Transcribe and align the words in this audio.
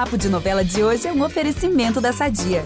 Papo 0.00 0.16
de 0.16 0.30
Novela 0.30 0.64
de 0.64 0.82
hoje 0.82 1.06
é 1.06 1.12
um 1.12 1.22
oferecimento 1.22 2.00
da 2.00 2.10
Sadia. 2.10 2.62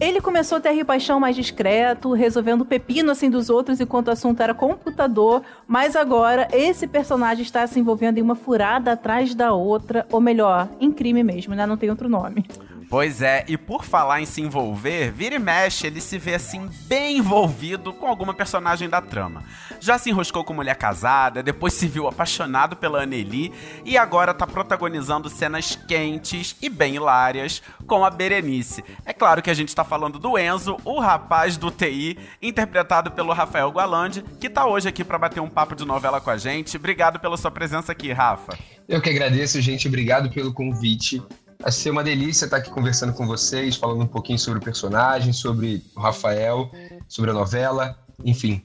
Ele 0.00 0.22
começou 0.22 0.56
a 0.56 0.60
ter 0.62 0.80
a 0.80 0.84
paixão 0.86 1.20
mais 1.20 1.36
discreto, 1.36 2.14
resolvendo 2.14 2.62
o 2.62 2.64
pepino 2.64 3.10
assim 3.10 3.28
dos 3.28 3.50
outros 3.50 3.78
enquanto 3.78 4.08
o 4.08 4.10
assunto 4.10 4.42
era 4.42 4.54
computador, 4.54 5.42
mas 5.68 5.96
agora 5.96 6.48
esse 6.50 6.86
personagem 6.86 7.42
está 7.42 7.66
se 7.66 7.78
envolvendo 7.78 8.16
em 8.16 8.22
uma 8.22 8.34
furada 8.34 8.92
atrás 8.92 9.34
da 9.34 9.52
outra, 9.52 10.06
ou 10.10 10.22
melhor, 10.22 10.66
em 10.80 10.90
crime 10.90 11.22
mesmo, 11.22 11.54
né? 11.54 11.66
Não 11.66 11.76
tem 11.76 11.90
outro 11.90 12.08
nome. 12.08 12.46
Pois 12.90 13.22
é, 13.22 13.44
e 13.46 13.56
por 13.56 13.84
falar 13.84 14.20
em 14.20 14.26
se 14.26 14.40
envolver, 14.40 15.12
vira 15.12 15.36
e 15.36 15.38
mexe, 15.38 15.86
ele 15.86 16.00
se 16.00 16.18
vê 16.18 16.34
assim 16.34 16.68
bem 16.88 17.18
envolvido 17.18 17.92
com 17.92 18.08
alguma 18.08 18.34
personagem 18.34 18.88
da 18.88 19.00
trama. 19.00 19.44
Já 19.78 19.96
se 19.96 20.10
enroscou 20.10 20.42
com 20.42 20.52
mulher 20.52 20.74
casada, 20.74 21.40
depois 21.40 21.72
se 21.72 21.86
viu 21.86 22.08
apaixonado 22.08 22.74
pela 22.74 23.04
Anneli 23.04 23.52
e 23.84 23.96
agora 23.96 24.34
tá 24.34 24.44
protagonizando 24.44 25.30
cenas 25.30 25.76
quentes 25.86 26.56
e 26.60 26.68
bem 26.68 26.96
hilárias 26.96 27.62
com 27.86 28.04
a 28.04 28.10
Berenice. 28.10 28.82
É 29.06 29.12
claro 29.12 29.40
que 29.40 29.50
a 29.50 29.54
gente 29.54 29.72
tá 29.72 29.84
falando 29.84 30.18
do 30.18 30.36
Enzo, 30.36 30.76
o 30.84 30.98
rapaz 30.98 31.56
do 31.56 31.70
TI, 31.70 32.18
interpretado 32.42 33.12
pelo 33.12 33.32
Rafael 33.32 33.70
Gualandi, 33.70 34.24
que 34.40 34.50
tá 34.50 34.66
hoje 34.66 34.88
aqui 34.88 35.04
para 35.04 35.16
bater 35.16 35.38
um 35.38 35.48
papo 35.48 35.76
de 35.76 35.84
novela 35.84 36.20
com 36.20 36.30
a 36.30 36.36
gente. 36.36 36.76
Obrigado 36.76 37.20
pela 37.20 37.36
sua 37.36 37.52
presença 37.52 37.92
aqui, 37.92 38.10
Rafa. 38.10 38.58
Eu 38.88 39.00
que 39.00 39.10
agradeço, 39.10 39.60
gente. 39.60 39.86
Obrigado 39.86 40.28
pelo 40.30 40.52
convite. 40.52 41.22
Vai 41.60 41.72
ser 41.72 41.90
uma 41.90 42.02
delícia 42.02 42.46
estar 42.46 42.56
aqui 42.56 42.70
conversando 42.70 43.12
com 43.12 43.26
vocês, 43.26 43.76
falando 43.76 44.02
um 44.02 44.06
pouquinho 44.06 44.38
sobre 44.38 44.58
o 44.58 44.62
personagem, 44.62 45.32
sobre 45.32 45.84
o 45.94 46.00
Rafael, 46.00 46.70
sobre 47.06 47.30
a 47.30 47.34
novela, 47.34 47.98
enfim. 48.24 48.62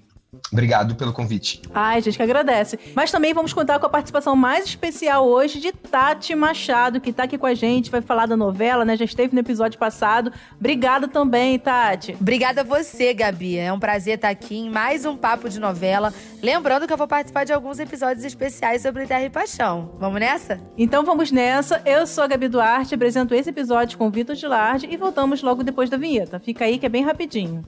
Obrigado 0.52 0.96
pelo 0.96 1.14
convite. 1.14 1.62
Ai, 1.74 2.02
gente 2.02 2.18
que 2.18 2.24
agradece. 2.24 2.80
Mas 2.96 3.12
também 3.12 3.34
vamos 3.34 3.54
contar 3.54 3.80
com 3.80 3.86
a 3.86 3.90
participação 3.90 4.36
mais 4.36 4.66
especial 4.66 5.28
hoje 5.28 5.60
de 5.60 5.72
Tati 5.72 6.36
Machado, 6.36 7.02
que 7.02 7.10
está 7.10 7.24
aqui 7.24 7.38
com 7.38 7.46
a 7.46 7.54
gente, 7.54 7.92
vai 7.92 8.02
falar 8.02 8.26
da 8.26 8.38
novela, 8.38 8.86
né? 8.86 8.96
Já 8.96 9.06
esteve 9.06 9.34
no 9.34 9.40
episódio 9.40 9.80
passado. 9.80 10.32
Obrigada 10.60 11.08
também, 11.08 11.58
Tati. 11.60 12.16
Obrigada 12.20 12.62
a 12.62 12.64
você, 12.64 13.14
Gabi. 13.14 13.58
É 13.58 13.72
um 13.72 13.80
prazer 13.80 14.16
estar 14.16 14.30
aqui 14.30 14.58
em 14.58 14.70
mais 14.70 15.06
um 15.06 15.16
Papo 15.16 15.50
de 15.50 15.60
Novela. 15.60 16.14
Lembrando 16.42 16.88
que 16.88 16.94
eu 16.94 16.98
vou 16.98 17.08
participar 17.08 17.44
de 17.44 17.54
alguns 17.54 17.80
episódios 17.80 18.24
especiais 18.24 18.82
sobre 18.82 19.06
Terra 19.06 19.24
e 19.24 19.30
Paixão. 19.30 19.96
Vamos 20.00 20.20
nessa? 20.20 20.60
Então 20.78 21.04
vamos 21.04 21.32
nessa. 21.32 21.82
Eu 21.86 22.06
sou 22.06 22.24
a 22.24 22.28
Gabi 22.28 22.48
Duarte, 22.48 22.96
apresento 22.96 23.34
esse 23.34 23.50
episódio 23.50 23.98
com 23.98 24.10
Vitor 24.10 24.36
Gilardi 24.36 24.88
e 24.90 24.98
voltamos 24.98 25.42
logo 25.42 25.64
depois 25.64 25.90
da 25.90 25.98
vinheta. 25.98 26.40
Fica 26.40 26.66
aí 26.66 26.78
que 26.78 26.86
é 26.86 26.90
bem 26.90 27.04
rapidinho. 27.04 27.64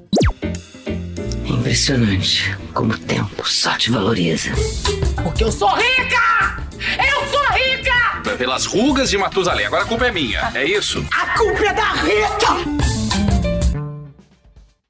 Impressionante 1.68 2.58
como 2.74 2.94
o 2.94 2.98
tempo 2.98 3.46
só 3.46 3.78
te 3.78 3.92
valoriza. 3.92 4.52
Porque 5.22 5.44
eu 5.44 5.52
sou 5.52 5.68
rica! 5.68 6.64
Eu 6.98 7.28
sou 7.28 7.44
rica! 7.52 8.38
Pelas 8.38 8.66
rugas 8.66 9.10
de 9.10 9.18
Matusalém. 9.18 9.66
Agora 9.66 9.84
a 9.84 9.86
culpa 9.86 10.08
é 10.08 10.12
minha, 10.14 10.50
é 10.56 10.64
isso? 10.64 11.06
A 11.12 11.38
culpa 11.38 11.66
é 11.66 11.74
da 11.74 11.92
Rita! 11.92 12.48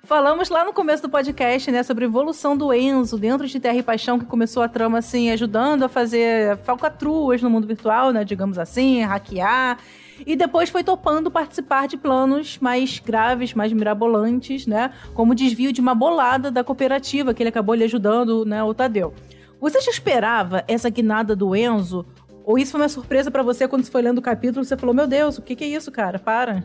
Falamos 0.03 0.49
lá 0.49 0.63
no 0.63 0.71
começo 0.71 1.01
do 1.01 1.09
podcast, 1.09 1.71
né, 1.71 1.81
sobre 1.81 2.05
a 2.05 2.07
evolução 2.07 2.55
do 2.55 2.71
Enzo 2.71 3.17
dentro 3.17 3.47
de 3.47 3.59
Terra 3.59 3.77
e 3.77 3.81
Paixão, 3.81 4.19
que 4.19 4.25
começou 4.25 4.61
a 4.61 4.69
trama, 4.69 4.99
assim, 4.99 5.31
ajudando 5.31 5.81
a 5.81 5.89
fazer 5.89 6.57
falcatruas 6.57 7.41
no 7.41 7.49
mundo 7.49 7.65
virtual, 7.65 8.11
né, 8.11 8.23
digamos 8.23 8.59
assim, 8.59 9.01
hackear. 9.01 9.79
E 10.25 10.35
depois 10.35 10.69
foi 10.69 10.83
topando 10.83 11.29
participar 11.29 11.87
de 11.87 11.97
planos 11.97 12.57
mais 12.59 12.99
graves, 12.99 13.53
mais 13.53 13.71
mirabolantes, 13.71 14.65
né, 14.65 14.91
como 15.13 15.31
o 15.31 15.35
desvio 15.35 15.71
de 15.71 15.81
uma 15.81 15.93
bolada 15.93 16.49
da 16.49 16.63
cooperativa, 16.63 17.33
que 17.33 17.43
ele 17.43 17.49
acabou 17.49 17.75
lhe 17.75 17.83
ajudando, 17.83 18.45
né, 18.45 18.63
o 18.63 18.73
Tadeu. 18.73 19.13
Você 19.59 19.81
já 19.81 19.91
esperava 19.91 20.63
essa 20.67 20.89
guinada 20.89 21.35
do 21.35 21.55
Enzo? 21.55 22.05
Ou 22.45 22.57
isso 22.57 22.71
foi 22.71 22.81
uma 22.81 22.89
surpresa 22.89 23.29
para 23.29 23.43
você 23.43 23.67
quando 23.67 23.83
você 23.83 23.91
foi 23.91 24.01
lendo 24.01 24.19
o 24.19 24.21
capítulo? 24.21 24.63
Você 24.63 24.77
falou, 24.77 24.95
meu 24.95 25.07
Deus, 25.07 25.37
o 25.37 25.41
que, 25.41 25.55
que 25.55 25.63
é 25.63 25.67
isso, 25.67 25.91
cara? 25.91 26.17
Para. 26.17 26.63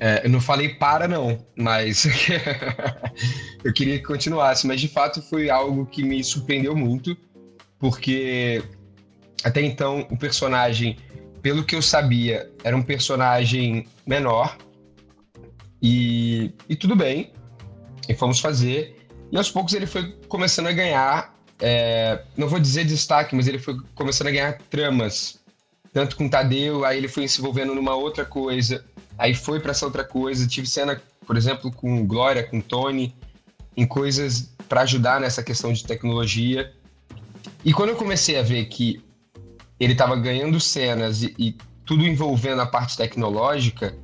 É, 0.00 0.24
eu 0.24 0.30
não 0.30 0.40
falei 0.40 0.70
para, 0.70 1.08
não, 1.08 1.38
mas 1.56 2.06
eu 3.64 3.72
queria 3.72 3.98
que 3.98 4.04
continuasse. 4.04 4.66
Mas 4.66 4.80
de 4.80 4.88
fato 4.88 5.20
foi 5.20 5.50
algo 5.50 5.84
que 5.84 6.02
me 6.02 6.22
surpreendeu 6.22 6.74
muito, 6.74 7.16
porque 7.78 8.62
até 9.44 9.60
então 9.60 10.06
o 10.10 10.16
personagem, 10.16 10.96
pelo 11.42 11.64
que 11.64 11.74
eu 11.74 11.82
sabia, 11.82 12.50
era 12.64 12.76
um 12.76 12.82
personagem 12.82 13.86
menor. 14.06 14.56
E, 15.80 16.52
e 16.68 16.74
tudo 16.74 16.96
bem, 16.96 17.32
e 18.08 18.14
fomos 18.14 18.40
fazer. 18.40 18.96
E 19.30 19.36
aos 19.36 19.50
poucos 19.50 19.74
ele 19.74 19.86
foi 19.86 20.12
começando 20.28 20.66
a 20.66 20.72
ganhar, 20.72 21.34
é, 21.60 22.22
não 22.36 22.48
vou 22.48 22.58
dizer 22.58 22.84
destaque, 22.84 23.36
mas 23.36 23.46
ele 23.46 23.58
foi 23.58 23.78
começando 23.94 24.28
a 24.28 24.32
ganhar 24.32 24.58
tramas. 24.70 25.38
Tanto 25.92 26.16
com 26.16 26.28
Tadeu, 26.28 26.84
aí 26.84 26.98
ele 26.98 27.08
foi 27.08 27.26
se 27.28 27.40
envolvendo 27.40 27.74
numa 27.74 27.94
outra 27.94 28.24
coisa 28.24 28.84
aí 29.18 29.34
foi 29.34 29.58
para 29.60 29.72
essa 29.72 29.84
outra 29.84 30.04
coisa. 30.04 30.46
Tive 30.46 30.68
cena, 30.68 31.02
por 31.26 31.36
exemplo, 31.36 31.72
com 31.72 32.06
Glória, 32.06 32.44
com 32.44 32.60
Tony, 32.60 33.14
em 33.76 33.84
coisas 33.84 34.54
para 34.68 34.82
ajudar 34.82 35.20
nessa 35.20 35.42
questão 35.42 35.72
de 35.72 35.84
tecnologia. 35.84 36.72
E 37.64 37.72
quando 37.72 37.90
eu 37.90 37.96
comecei 37.96 38.38
a 38.38 38.42
ver 38.42 38.66
que 38.66 39.02
ele 39.78 39.92
estava 39.92 40.16
ganhando 40.16 40.60
cenas 40.60 41.22
e, 41.22 41.34
e, 41.38 41.56
tudo 41.84 42.06
envolvendo 42.06 42.60
a 42.60 42.66
parte 42.66 42.96
tecnológica, 42.96 43.96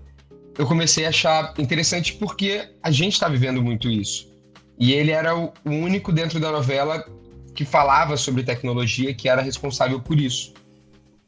eu 0.57 0.67
comecei 0.67 1.05
a 1.05 1.11
achar 1.11 1.53
interessante 1.59 2.15
porque 2.15 2.71
a 2.83 2.91
gente 2.91 3.13
está 3.13 3.29
vivendo 3.29 3.63
muito 3.63 3.91
isso. 3.91 4.33
E 4.79 4.93
ele 4.93 5.11
era 5.11 5.37
o 5.37 5.53
único 5.67 6.11
dentro 6.11 6.41
da 6.41 6.51
novela 6.51 7.05
que 7.55 7.65
falava 7.65 8.17
sobre 8.17 8.43
tecnologia, 8.43 9.15
que 9.15 9.29
era 9.29 9.43
responsável 9.43 10.01
por 10.01 10.19
isso. 10.19 10.55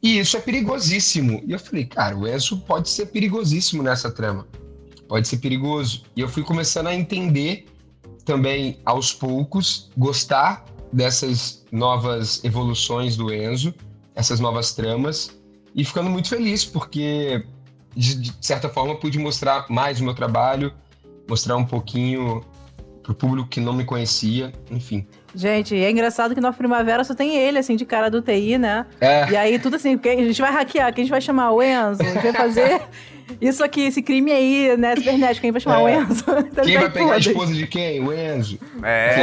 E 0.01 0.19
isso 0.19 0.37
é 0.37 0.39
perigosíssimo. 0.39 1.41
E 1.45 1.51
eu 1.51 1.59
falei, 1.59 1.85
cara, 1.85 2.17
o 2.17 2.27
Enzo 2.27 2.57
pode 2.61 2.89
ser 2.89 3.07
perigosíssimo 3.07 3.81
nessa 3.81 4.11
trama. 4.11 4.47
Pode 5.07 5.27
ser 5.27 5.37
perigoso. 5.37 6.03
E 6.15 6.21
eu 6.21 6.27
fui 6.27 6.43
começando 6.43 6.87
a 6.87 6.95
entender 6.95 7.65
também 8.25 8.79
aos 8.85 9.13
poucos, 9.13 9.89
gostar 9.97 10.65
dessas 10.91 11.65
novas 11.71 12.43
evoluções 12.43 13.15
do 13.15 13.33
Enzo, 13.33 13.73
essas 14.17 14.39
novas 14.39 14.73
tramas, 14.73 15.39
e 15.75 15.85
ficando 15.85 16.09
muito 16.09 16.27
feliz, 16.27 16.65
porque 16.65 17.45
de, 17.95 18.15
de 18.15 18.33
certa 18.41 18.67
forma 18.67 18.95
pude 18.95 19.19
mostrar 19.19 19.67
mais 19.69 20.01
o 20.01 20.03
meu 20.03 20.15
trabalho, 20.15 20.73
mostrar 21.29 21.55
um 21.55 21.63
pouquinho 21.63 22.43
pro 23.03 23.13
público 23.13 23.47
que 23.47 23.61
não 23.61 23.73
me 23.73 23.85
conhecia, 23.85 24.51
enfim. 24.71 25.05
Gente, 25.37 25.75
é 25.75 25.91
engraçado 25.91 26.33
que 26.33 26.41
na 26.41 26.51
Primavera 26.51 27.03
só 27.03 27.13
tem 27.13 27.37
ele, 27.37 27.59
assim, 27.59 27.75
de 27.75 27.85
cara 27.85 28.09
do 28.09 28.23
TI, 28.23 28.57
né? 28.57 28.87
É. 28.99 29.29
E 29.29 29.37
aí 29.37 29.59
tudo 29.59 29.75
assim, 29.75 29.99
a 30.03 30.07
gente 30.07 30.41
vai 30.41 30.51
hackear, 30.51 30.91
quem 30.91 31.03
a 31.03 31.05
gente 31.05 31.11
vai 31.11 31.21
chamar 31.21 31.51
o 31.51 31.61
Enzo, 31.61 32.01
a 32.01 32.05
gente 32.05 32.23
vai 32.23 32.33
fazer 32.33 32.81
isso 33.39 33.63
aqui, 33.63 33.81
esse 33.81 34.01
crime 34.01 34.31
aí, 34.31 34.75
né, 34.75 34.95
cibernético, 34.95 35.41
quem 35.41 35.51
vai 35.51 35.61
chamar 35.61 35.81
é. 35.81 35.83
o 35.83 35.89
Enzo? 35.89 36.25
Então 36.51 36.65
quem 36.65 36.79
vai 36.79 36.89
pegar 36.89 37.13
a 37.13 37.17
esposa 37.19 37.53
de 37.53 37.67
quem? 37.67 38.03
O 38.03 38.11
Enzo. 38.11 38.57
É. 38.81 39.15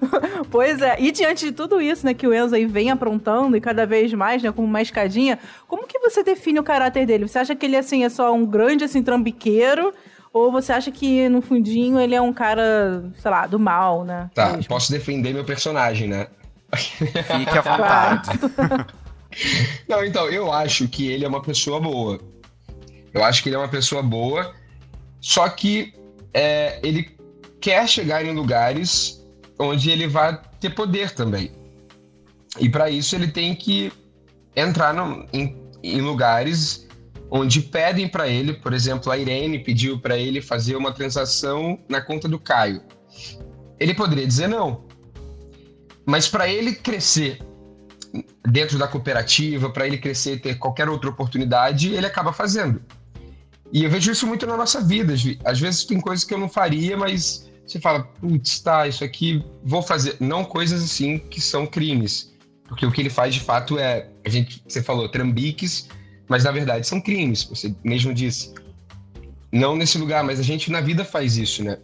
O 0.00 0.08
Enzo. 0.08 0.46
pois 0.50 0.80
é, 0.80 0.96
e 0.98 1.12
diante 1.12 1.44
de 1.44 1.52
tudo 1.52 1.78
isso, 1.78 2.06
né, 2.06 2.14
que 2.14 2.26
o 2.26 2.32
Enzo 2.32 2.54
aí 2.54 2.64
vem 2.64 2.90
aprontando 2.90 3.54
e 3.54 3.60
cada 3.60 3.84
vez 3.84 4.14
mais, 4.14 4.42
né, 4.42 4.50
como 4.50 4.66
uma 4.66 4.80
escadinha, 4.80 5.38
como 5.68 5.86
que 5.86 5.98
você 5.98 6.22
define 6.22 6.58
o 6.58 6.62
caráter 6.62 7.04
dele? 7.04 7.28
Você 7.28 7.38
acha 7.38 7.54
que 7.54 7.66
ele, 7.66 7.76
assim, 7.76 8.02
é 8.02 8.08
só 8.08 8.32
um 8.32 8.46
grande, 8.46 8.84
assim, 8.84 9.02
trambiqueiro 9.02 9.92
ou 10.32 10.50
você 10.50 10.72
acha 10.72 10.90
que 10.90 11.28
no 11.28 11.42
fundinho 11.42 12.00
ele 12.00 12.14
é 12.14 12.20
um 12.20 12.32
cara, 12.32 13.04
sei 13.18 13.30
lá, 13.30 13.46
do 13.46 13.58
mal, 13.58 14.04
né? 14.04 14.30
Tá, 14.34 14.48
mesmo? 14.48 14.64
posso 14.64 14.90
defender 14.90 15.34
meu 15.34 15.44
personagem, 15.44 16.08
né? 16.08 16.26
Fique 16.74 17.58
à 17.58 17.60
vontade. 17.60 18.30
Não, 19.88 20.04
então, 20.04 20.28
eu 20.28 20.52
acho 20.52 20.88
que 20.88 21.06
ele 21.08 21.24
é 21.24 21.28
uma 21.28 21.42
pessoa 21.42 21.80
boa. 21.80 22.18
Eu 23.12 23.22
acho 23.22 23.42
que 23.42 23.48
ele 23.48 23.56
é 23.56 23.58
uma 23.58 23.68
pessoa 23.68 24.02
boa, 24.02 24.54
só 25.20 25.48
que 25.48 25.94
é, 26.32 26.80
ele 26.82 27.14
quer 27.60 27.86
chegar 27.86 28.24
em 28.24 28.34
lugares 28.34 29.22
onde 29.58 29.90
ele 29.90 30.06
vai 30.06 30.40
ter 30.58 30.70
poder 30.70 31.10
também. 31.12 31.52
E 32.58 32.68
para 32.68 32.90
isso 32.90 33.14
ele 33.14 33.28
tem 33.28 33.54
que 33.54 33.92
entrar 34.56 34.94
no, 34.94 35.26
em, 35.32 35.56
em 35.82 36.00
lugares 36.00 36.88
onde 37.34 37.62
pedem 37.62 38.06
para 38.06 38.28
ele, 38.28 38.52
por 38.52 38.74
exemplo, 38.74 39.10
a 39.10 39.16
Irene 39.16 39.58
pediu 39.58 39.98
para 39.98 40.18
ele 40.18 40.42
fazer 40.42 40.76
uma 40.76 40.92
transação 40.92 41.80
na 41.88 41.98
conta 41.98 42.28
do 42.28 42.38
Caio. 42.38 42.82
Ele 43.80 43.94
poderia 43.94 44.26
dizer 44.26 44.48
não. 44.48 44.84
Mas 46.04 46.28
para 46.28 46.46
ele 46.46 46.74
crescer 46.74 47.40
dentro 48.46 48.78
da 48.78 48.86
cooperativa, 48.86 49.70
para 49.70 49.86
ele 49.86 49.96
crescer 49.96 50.34
e 50.34 50.40
ter 50.40 50.58
qualquer 50.58 50.90
outra 50.90 51.08
oportunidade, 51.08 51.94
ele 51.94 52.04
acaba 52.04 52.34
fazendo. 52.34 52.82
E 53.72 53.82
eu 53.82 53.90
vejo 53.90 54.12
isso 54.12 54.26
muito 54.26 54.46
na 54.46 54.54
nossa 54.54 54.82
vida. 54.82 55.14
Às 55.42 55.58
vezes 55.58 55.86
tem 55.86 55.98
coisas 55.98 56.26
que 56.26 56.34
eu 56.34 56.38
não 56.38 56.50
faria, 56.50 56.98
mas 56.98 57.50
você 57.66 57.80
fala, 57.80 58.02
putz, 58.02 58.60
tá, 58.60 58.86
isso 58.86 59.02
aqui 59.02 59.42
vou 59.64 59.80
fazer. 59.80 60.16
Não 60.20 60.44
coisas 60.44 60.84
assim 60.84 61.18
que 61.18 61.40
são 61.40 61.66
crimes. 61.66 62.30
Porque 62.68 62.84
o 62.84 62.92
que 62.92 63.00
ele 63.00 63.08
faz 63.08 63.32
de 63.32 63.40
fato 63.40 63.78
é, 63.78 64.10
a 64.22 64.28
gente, 64.28 64.62
você 64.68 64.82
falou, 64.82 65.08
trambiques 65.08 65.88
mas 66.28 66.44
na 66.44 66.50
verdade 66.50 66.86
são 66.86 67.00
crimes, 67.00 67.44
você 67.44 67.74
mesmo 67.84 68.12
disse. 68.14 68.52
Não 69.50 69.76
nesse 69.76 69.98
lugar, 69.98 70.24
mas 70.24 70.40
a 70.40 70.42
gente 70.42 70.70
na 70.70 70.80
vida 70.80 71.04
faz 71.04 71.36
isso, 71.36 71.62
né? 71.62 71.78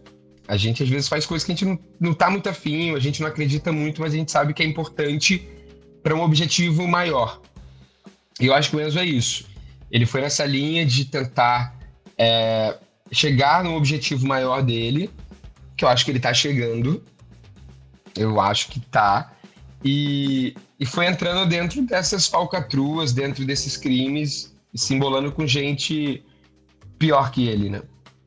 A 0.47 0.57
gente 0.57 0.83
às 0.83 0.89
vezes 0.89 1.09
faz 1.09 1.27
coisas 1.27 1.45
que 1.45 1.53
a 1.53 1.55
gente 1.55 1.67
não, 1.67 1.79
não 2.01 2.15
tá 2.15 2.31
muito 2.31 2.49
afim, 2.49 2.95
a 2.95 2.99
gente 2.99 3.21
não 3.21 3.29
acredita 3.29 3.71
muito, 3.71 4.01
mas 4.01 4.15
a 4.15 4.17
gente 4.17 4.33
sabe 4.33 4.55
que 4.55 4.63
é 4.63 4.67
importante 4.67 5.47
para 6.03 6.15
um 6.15 6.23
objetivo 6.23 6.89
maior. 6.89 7.43
E 8.41 8.47
eu 8.47 8.55
acho 8.55 8.71
que 8.71 8.77
o 8.77 8.81
Enzo 8.81 8.99
é 8.99 9.05
isso. 9.05 9.45
Ele 9.91 10.07
foi 10.07 10.23
nessa 10.23 10.47
linha 10.47 10.87
de 10.87 11.05
tentar 11.05 11.77
é, 12.17 12.79
chegar 13.13 13.63
no 13.65 13.75
objetivo 13.75 14.27
maior 14.27 14.63
dele, 14.63 15.11
que 15.77 15.85
eu 15.85 15.89
acho 15.89 16.05
que 16.05 16.11
ele 16.11 16.21
tá 16.21 16.33
chegando. 16.33 17.03
Eu 18.17 18.41
acho 18.41 18.69
que 18.69 18.81
tá. 18.81 19.33
E, 19.85 20.55
e 20.79 20.87
foi 20.87 21.07
entrando 21.07 21.49
dentro 21.49 21.83
dessas 21.83 22.27
falcatruas, 22.27 23.13
dentro 23.13 23.45
desses 23.45 23.77
crimes, 23.77 24.55
se 24.75 24.95
embolando 24.95 25.33
com 25.33 25.47
gente 25.47 26.25
pior 26.99 27.31
que 27.31 27.49
ele, 27.49 27.69
né? 27.69 27.83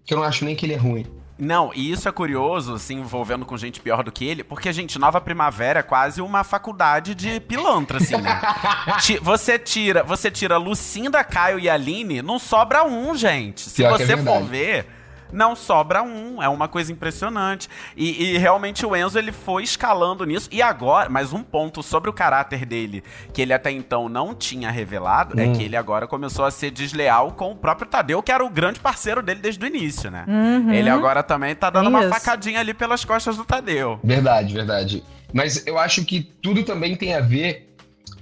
Que 0.06 0.14
eu 0.14 0.18
não 0.18 0.26
acho 0.26 0.44
nem 0.44 0.56
que 0.56 0.66
ele 0.66 0.74
é 0.74 0.78
ruim. 0.78 1.06
Não, 1.44 1.72
e 1.74 1.92
isso 1.92 2.08
é 2.08 2.12
curioso, 2.12 2.78
se 2.78 2.94
envolvendo 2.94 3.46
com 3.48 3.58
gente 3.58 3.82
pior 3.82 4.04
do 4.04 4.12
que 4.12 4.24
ele, 4.24 4.44
porque, 4.44 4.72
gente, 4.72 5.00
Nova 5.00 5.20
Primavera 5.20 5.80
é 5.80 5.84
quase 5.84 6.22
uma 6.22 6.44
faculdade 6.44 7.16
de 7.16 7.40
pilantra, 7.40 7.98
assim, 7.98 8.16
né? 8.18 8.40
Você 9.24 9.58
tira, 9.58 10.04
você 10.04 10.30
tira 10.30 10.58
Lucinda, 10.58 11.24
Caio 11.24 11.58
e 11.58 11.68
Aline, 11.68 12.22
não 12.22 12.38
sobra 12.38 12.84
um, 12.84 13.16
gente. 13.16 13.62
Se 13.62 13.78
Pior 13.78 13.96
é 13.96 14.06
você 14.06 14.18
for 14.18 14.24
verdade. 14.24 14.46
ver, 14.46 14.88
não 15.32 15.56
sobra 15.56 16.02
um. 16.04 16.42
É 16.42 16.48
uma 16.50 16.68
coisa 16.68 16.92
impressionante. 16.92 17.70
E, 17.96 18.34
e 18.34 18.38
realmente 18.38 18.86
o 18.86 18.96
Enzo, 18.96 19.18
ele 19.18 19.32
foi 19.32 19.64
escalando 19.64 20.26
nisso. 20.26 20.50
E 20.52 20.62
agora, 20.62 21.10
mas 21.10 21.34
um 21.34 21.44
ponto 21.44 21.82
sobre 21.84 22.10
o 22.10 22.14
caráter 22.14 22.66
dele, 22.66 23.04
que 23.34 23.42
ele 23.42 23.54
até 23.54 23.72
então 23.72 24.08
não 24.10 24.34
tinha 24.34 24.70
revelado, 24.72 25.40
é 25.40 25.46
Hum. 25.46 25.54
que 25.54 25.64
ele 25.64 25.76
agora 25.76 26.08
começou 26.08 26.46
a 26.46 26.52
ser 26.52 26.72
desleal 26.72 27.32
com 27.32 27.52
o 27.52 27.56
próprio 27.56 27.88
Tadeu, 27.88 28.22
que 28.24 28.32
era 28.32 28.44
o 28.44 28.50
grande 28.50 28.80
parceiro 28.80 29.22
dele 29.22 29.40
desde 29.42 29.64
o 29.64 29.68
início, 29.68 30.10
né? 30.12 30.26
Uhum. 30.28 30.72
Ele 30.72 30.90
agora 30.90 31.22
também 31.24 31.56
tá 31.56 31.70
dando 31.70 31.88
uma 31.90 32.02
Isso. 32.02 32.10
facadinha 32.10 32.60
ali 32.60 32.74
pelas 32.74 33.04
costas 33.06 33.38
do 33.38 33.44
Tadeu. 33.46 34.00
Verdade, 34.04 34.54
verdade. 34.54 35.04
Mas 35.34 35.66
eu 35.66 35.78
acho 35.78 36.04
que 36.06 36.22
tudo 36.22 36.64
também 36.64 36.96
tem 36.96 37.14
a 37.16 37.22
ver 37.22 37.74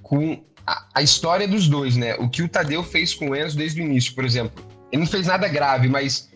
com 0.01 0.41
a, 0.65 0.85
a 0.95 1.01
história 1.01 1.47
dos 1.47 1.67
dois, 1.67 1.95
né? 1.97 2.15
O 2.19 2.29
que 2.29 2.41
o 2.43 2.47
Tadeu 2.49 2.83
fez 2.83 3.13
com 3.13 3.29
o 3.29 3.35
Enzo 3.35 3.57
desde 3.57 3.81
o 3.81 3.85
início, 3.85 4.13
por 4.13 4.23
exemplo. 4.23 4.63
Ele 4.91 5.01
não 5.01 5.07
fez 5.09 5.27
nada 5.27 5.47
grave, 5.47 5.87
mas 5.87 6.28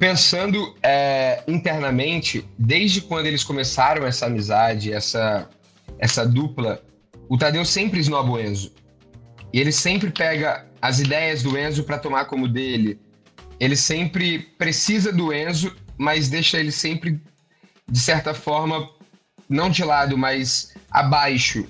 pensando 0.00 0.74
é, 0.82 1.44
internamente, 1.46 2.48
desde 2.58 3.02
quando 3.02 3.26
eles 3.26 3.44
começaram 3.44 4.06
essa 4.06 4.24
amizade, 4.24 4.90
essa, 4.90 5.46
essa 5.98 6.26
dupla, 6.26 6.82
o 7.28 7.36
Tadeu 7.36 7.66
sempre 7.66 8.00
esnoba 8.00 8.30
o 8.30 8.40
Enzo. 8.40 8.72
E 9.52 9.60
ele 9.60 9.70
sempre 9.70 10.10
pega 10.10 10.66
as 10.80 11.00
ideias 11.00 11.42
do 11.42 11.56
Enzo 11.56 11.84
para 11.84 11.98
tomar 11.98 12.24
como 12.24 12.48
dele. 12.48 12.98
Ele 13.60 13.76
sempre 13.76 14.38
precisa 14.56 15.12
do 15.12 15.34
Enzo, 15.34 15.76
mas 15.98 16.30
deixa 16.30 16.58
ele 16.58 16.72
sempre, 16.72 17.20
de 17.86 18.00
certa 18.00 18.32
forma, 18.32 18.88
não 19.50 19.68
de 19.68 19.84
lado, 19.84 20.16
mas 20.16 20.72
abaixo. 20.90 21.66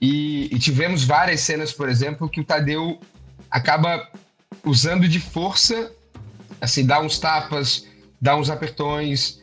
E, 0.00 0.44
e 0.54 0.60
tivemos 0.60 1.02
várias 1.02 1.40
cenas, 1.40 1.72
por 1.72 1.88
exemplo, 1.88 2.28
que 2.28 2.40
o 2.40 2.44
Tadeu 2.44 3.00
acaba 3.50 4.08
usando 4.64 5.08
de 5.08 5.18
força, 5.18 5.92
assim, 6.66 6.84
dá 6.84 7.00
uns 7.00 7.18
tapas, 7.18 7.86
dá 8.20 8.36
uns 8.36 8.50
apertões, 8.50 9.40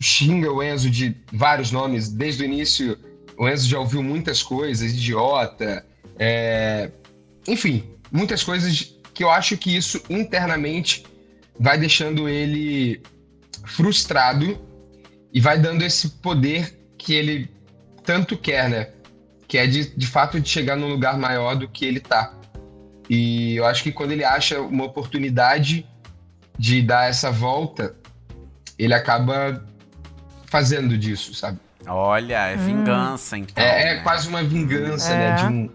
xinga 0.00 0.50
o 0.50 0.62
Enzo 0.62 0.88
de 0.88 1.16
vários 1.32 1.72
nomes. 1.72 2.08
Desde 2.08 2.42
o 2.42 2.46
início, 2.46 2.96
o 3.36 3.48
Enzo 3.48 3.68
já 3.68 3.78
ouviu 3.78 4.02
muitas 4.02 4.42
coisas, 4.42 4.92
idiota, 4.92 5.84
é, 6.18 6.90
enfim, 7.48 7.84
muitas 8.12 8.44
coisas 8.44 8.94
que 9.12 9.24
eu 9.24 9.30
acho 9.30 9.56
que 9.56 9.76
isso 9.76 10.00
internamente 10.08 11.04
vai 11.58 11.76
deixando 11.76 12.28
ele 12.28 13.02
frustrado 13.66 14.58
e 15.32 15.40
vai 15.40 15.58
dando 15.58 15.82
esse 15.82 16.08
poder 16.08 16.78
que 16.96 17.12
ele 17.14 17.50
tanto 18.04 18.36
quer, 18.36 18.68
né? 18.70 18.90
Que 19.48 19.58
é 19.58 19.66
de, 19.66 19.96
de 19.96 20.06
fato 20.06 20.40
de 20.40 20.48
chegar 20.48 20.76
num 20.76 20.88
lugar 20.88 21.18
maior 21.18 21.56
do 21.56 21.68
que 21.68 21.84
ele 21.84 22.00
tá. 22.00 22.34
E 23.08 23.56
eu 23.56 23.66
acho 23.66 23.82
que 23.82 23.90
quando 23.90 24.12
ele 24.12 24.24
acha 24.24 24.60
uma 24.60 24.84
oportunidade 24.84 25.84
de 26.60 26.82
dar 26.82 27.08
essa 27.08 27.30
volta, 27.30 27.96
ele 28.78 28.92
acaba 28.92 29.64
fazendo 30.46 30.98
disso, 30.98 31.32
sabe? 31.34 31.58
Olha, 31.86 32.34
é 32.48 32.56
vingança, 32.56 33.38
então. 33.38 33.64
É, 33.64 33.82
é 33.92 33.94
né? 33.96 34.02
quase 34.02 34.28
uma 34.28 34.42
vingança, 34.42 35.10
É. 35.10 35.16
né? 35.16 35.34
De 35.36 35.46
um, 35.46 35.70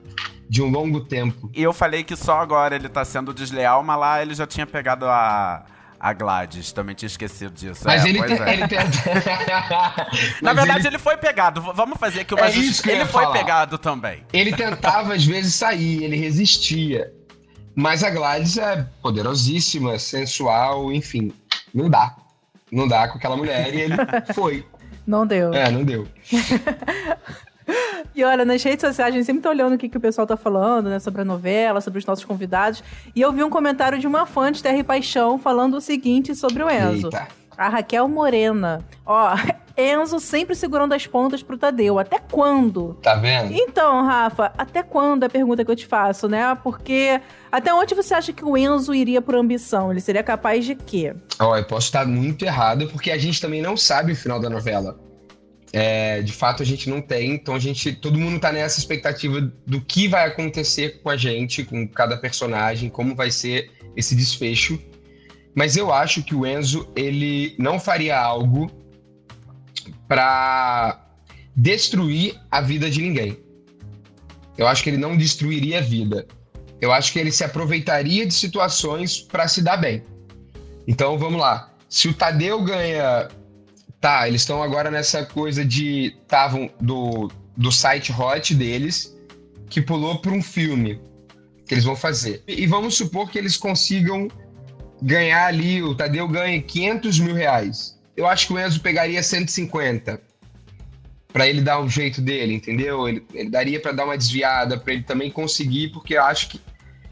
de 0.47 0.61
um 0.61 0.69
longo 0.69 0.99
tempo. 1.01 1.49
E 1.55 1.63
eu 1.63 1.73
falei 1.73 2.03
que 2.03 2.15
só 2.15 2.39
agora 2.39 2.75
ele 2.75 2.87
tá 2.87 3.03
sendo 3.03 3.33
desleal, 3.33 3.81
mas 3.83 3.99
lá 3.99 4.21
ele 4.21 4.35
já 4.35 4.45
tinha 4.45 4.67
pegado 4.67 5.07
a, 5.07 5.65
a 5.99 6.13
Gladys. 6.13 6.71
Também 6.71 6.93
tinha 6.93 7.07
esquecido 7.07 7.51
disso. 7.55 7.81
Mas 7.83 8.05
É, 8.05 8.09
ele, 8.09 8.19
pois 8.19 8.37
tem, 8.37 8.41
é. 8.47 8.53
ele 8.53 8.67
tem. 8.67 8.77
Na 10.43 10.53
Mas 10.53 10.55
verdade, 10.55 10.79
ele- 10.81 10.87
ele... 10.89 10.97
foi 10.99 11.17
pegado. 11.17 11.61
Vamos 11.73 11.97
fazer 11.97 12.21
aqui 12.21 12.35
uma 12.35 12.45
É 12.45 12.51
justiça. 12.51 12.71
isso 12.71 12.83
que 12.83 12.89
eu 12.91 12.95
Ele 12.95 13.05
foi 13.05 13.23
falar. 13.23 13.33
pegado 13.39 13.77
também. 13.79 14.23
Ele 14.31 14.51
tentava, 14.55 15.15
às 15.15 15.25
vezes, 15.25 15.55
sair, 15.55 16.03
ele 16.03 16.15
resistia. 16.17 17.11
Mas 17.75 18.03
a 18.03 18.09
Gladys 18.09 18.57
é 18.57 18.87
poderosíssima, 19.01 19.99
sensual, 19.99 20.91
enfim. 20.91 21.33
Não 21.73 21.89
dá. 21.89 22.15
Não 22.71 22.87
dá 22.87 23.07
com 23.07 23.17
aquela 23.17 23.35
mulher 23.35 23.73
e 23.73 23.81
ele 23.81 23.95
foi. 24.33 24.65
Não 25.05 25.27
deu. 25.27 25.53
É, 25.53 25.69
não 25.69 25.83
deu. 25.83 26.07
E 28.13 28.23
olha, 28.23 28.45
nas 28.45 28.63
redes 28.63 28.81
sociais, 28.81 29.13
a 29.13 29.17
gente 29.17 29.25
sempre 29.25 29.41
tá 29.41 29.49
olhando 29.49 29.73
o 29.73 29.77
que, 29.77 29.89
que 29.89 29.97
o 29.97 29.99
pessoal 29.99 30.25
tá 30.25 30.37
falando, 30.37 30.89
né? 30.89 30.99
Sobre 30.99 31.21
a 31.21 31.25
novela, 31.25 31.81
sobre 31.81 31.99
os 31.99 32.05
nossos 32.05 32.23
convidados. 32.23 32.81
E 33.13 33.19
eu 33.19 33.33
vi 33.33 33.43
um 33.43 33.49
comentário 33.49 33.99
de 33.99 34.07
uma 34.07 34.25
fã 34.25 34.51
de 34.51 34.63
Terra 34.63 34.77
e 34.77 34.83
Paixão 34.83 35.37
falando 35.37 35.75
o 35.75 35.81
seguinte 35.81 36.33
sobre 36.33 36.63
o 36.63 36.69
Enzo. 36.69 37.07
Eita. 37.07 37.27
A 37.57 37.67
Raquel 37.67 38.07
Morena. 38.07 38.85
Ó, 39.05 39.35
Enzo 39.77 40.19
sempre 40.19 40.55
segurando 40.55 40.93
as 40.93 41.05
pontas 41.05 41.43
pro 41.43 41.57
Tadeu. 41.57 41.99
Até 41.99 42.19
quando? 42.19 42.93
Tá 43.01 43.15
vendo? 43.15 43.53
Então, 43.53 44.05
Rafa, 44.05 44.53
até 44.57 44.81
quando 44.81 45.23
é 45.23 45.25
a 45.25 45.29
pergunta 45.29 45.65
que 45.65 45.71
eu 45.71 45.75
te 45.75 45.85
faço, 45.85 46.29
né? 46.29 46.55
Porque 46.63 47.19
até 47.51 47.73
onde 47.73 47.93
você 47.93 48.13
acha 48.13 48.31
que 48.31 48.43
o 48.43 48.57
Enzo 48.57 48.93
iria 48.93 49.21
por 49.21 49.35
ambição? 49.35 49.91
Ele 49.91 49.99
seria 49.99 50.23
capaz 50.23 50.65
de 50.65 50.75
quê? 50.75 51.13
Ó, 51.39 51.57
eu 51.57 51.65
posso 51.65 51.87
estar 51.87 52.05
muito 52.05 52.45
errado, 52.45 52.87
porque 52.87 53.11
a 53.11 53.17
gente 53.17 53.41
também 53.41 53.61
não 53.61 53.75
sabe 53.75 54.13
o 54.13 54.15
final 54.15 54.39
da 54.39 54.49
novela. 54.49 54.97
É, 55.73 56.21
de 56.21 56.31
fato, 56.31 56.63
a 56.63 56.65
gente 56.65 56.89
não 56.89 57.01
tem, 57.01 57.31
então 57.31 57.53
a 57.53 57.59
gente. 57.59 57.91
Todo 57.91 58.17
mundo 58.17 58.39
tá 58.39 58.49
nessa 58.49 58.79
expectativa 58.79 59.41
do 59.67 59.81
que 59.81 60.07
vai 60.07 60.25
acontecer 60.25 61.01
com 61.01 61.09
a 61.09 61.17
gente, 61.17 61.65
com 61.65 61.85
cada 61.85 62.15
personagem, 62.15 62.89
como 62.89 63.13
vai 63.13 63.29
ser 63.29 63.71
esse 63.93 64.15
desfecho. 64.15 64.79
Mas 65.53 65.75
eu 65.75 65.91
acho 65.91 66.23
que 66.23 66.33
o 66.33 66.45
Enzo, 66.45 66.89
ele 66.95 67.55
não 67.59 67.77
faria 67.77 68.17
algo 68.17 68.71
pra 70.07 71.05
destruir 71.55 72.39
a 72.51 72.61
vida 72.61 72.89
de 72.89 73.01
ninguém. 73.01 73.37
Eu 74.57 74.67
acho 74.67 74.83
que 74.83 74.89
ele 74.89 74.97
não 74.97 75.17
destruiria 75.17 75.79
a 75.79 75.81
vida. 75.81 76.27
Eu 76.79 76.91
acho 76.91 77.11
que 77.11 77.19
ele 77.19 77.31
se 77.31 77.43
aproveitaria 77.43 78.25
de 78.25 78.33
situações 78.33 79.19
pra 79.19 79.47
se 79.47 79.61
dar 79.61 79.77
bem. 79.77 80.03
Então 80.87 81.17
vamos 81.17 81.39
lá. 81.39 81.71
Se 81.89 82.07
o 82.07 82.13
Tadeu 82.13 82.63
ganha. 82.63 83.29
Tá, 83.99 84.27
eles 84.27 84.41
estão 84.41 84.61
agora 84.61 84.91
nessa 84.91 85.25
coisa 85.25 85.65
de. 85.65 86.15
Estavam 86.21 86.69
do, 86.79 87.31
do 87.57 87.71
site 87.71 88.11
hot 88.11 88.53
deles, 88.53 89.17
que 89.69 89.81
pulou 89.81 90.19
para 90.19 90.31
um 90.31 90.43
filme 90.43 91.01
que 91.65 91.73
eles 91.73 91.83
vão 91.83 91.95
fazer. 91.95 92.43
E, 92.47 92.63
e 92.63 92.67
vamos 92.67 92.95
supor 92.95 93.29
que 93.29 93.37
eles 93.37 93.57
consigam 93.57 94.27
ganhar 95.01 95.47
ali. 95.47 95.81
O 95.81 95.95
Tadeu 95.95 96.27
ganha 96.27 96.61
500 96.61 97.19
mil 97.19 97.33
reais. 97.35 97.94
Eu 98.15 98.27
acho 98.27 98.47
que 98.47 98.53
o 98.53 98.59
Enzo 98.59 98.79
pegaria 98.79 99.21
150 99.21 100.21
para 101.33 101.47
ele 101.47 101.61
dar 101.61 101.79
o 101.79 101.89
jeito 101.89 102.21
dele, 102.21 102.53
entendeu? 102.53 103.09
Ele, 103.09 103.25
ele 103.33 103.49
daria 103.49 103.79
para 103.79 103.91
dar 103.91 104.05
uma 104.05 104.17
desviada, 104.17 104.77
para 104.77 104.93
ele 104.93 105.03
também 105.03 105.29
conseguir, 105.29 105.89
porque 105.89 106.15
eu 106.15 106.23
acho 106.23 106.49
que 106.49 106.61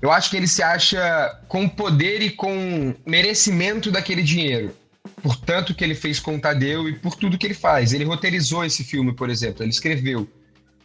eu 0.01 0.12
acho 0.12 0.29
que 0.29 0.36
ele 0.36 0.48
se 0.48 0.62
acha 0.62 1.41
com 1.48 1.67
poder 1.67 2.22
e 2.22 2.29
com 2.29 2.93
merecimento 3.05 3.89
daquele 3.89 4.22
dinheiro. 4.22 4.75
Por 5.22 5.38
tanto 5.38 5.74
que 5.74 5.81
ele 5.81 5.95
fez 5.95 6.19
com 6.19 6.36
o 6.36 6.39
Tadeu 6.39 6.89
e 6.89 6.93
por 6.93 7.15
tudo 7.15 7.38
que 7.38 7.48
ele 7.48 7.53
faz. 7.53 7.93
Ele 7.93 8.03
roteirizou 8.03 8.65
esse 8.65 8.83
filme, 8.83 9.13
por 9.13 9.29
exemplo, 9.29 9.63
ele 9.63 9.69
escreveu. 9.69 10.27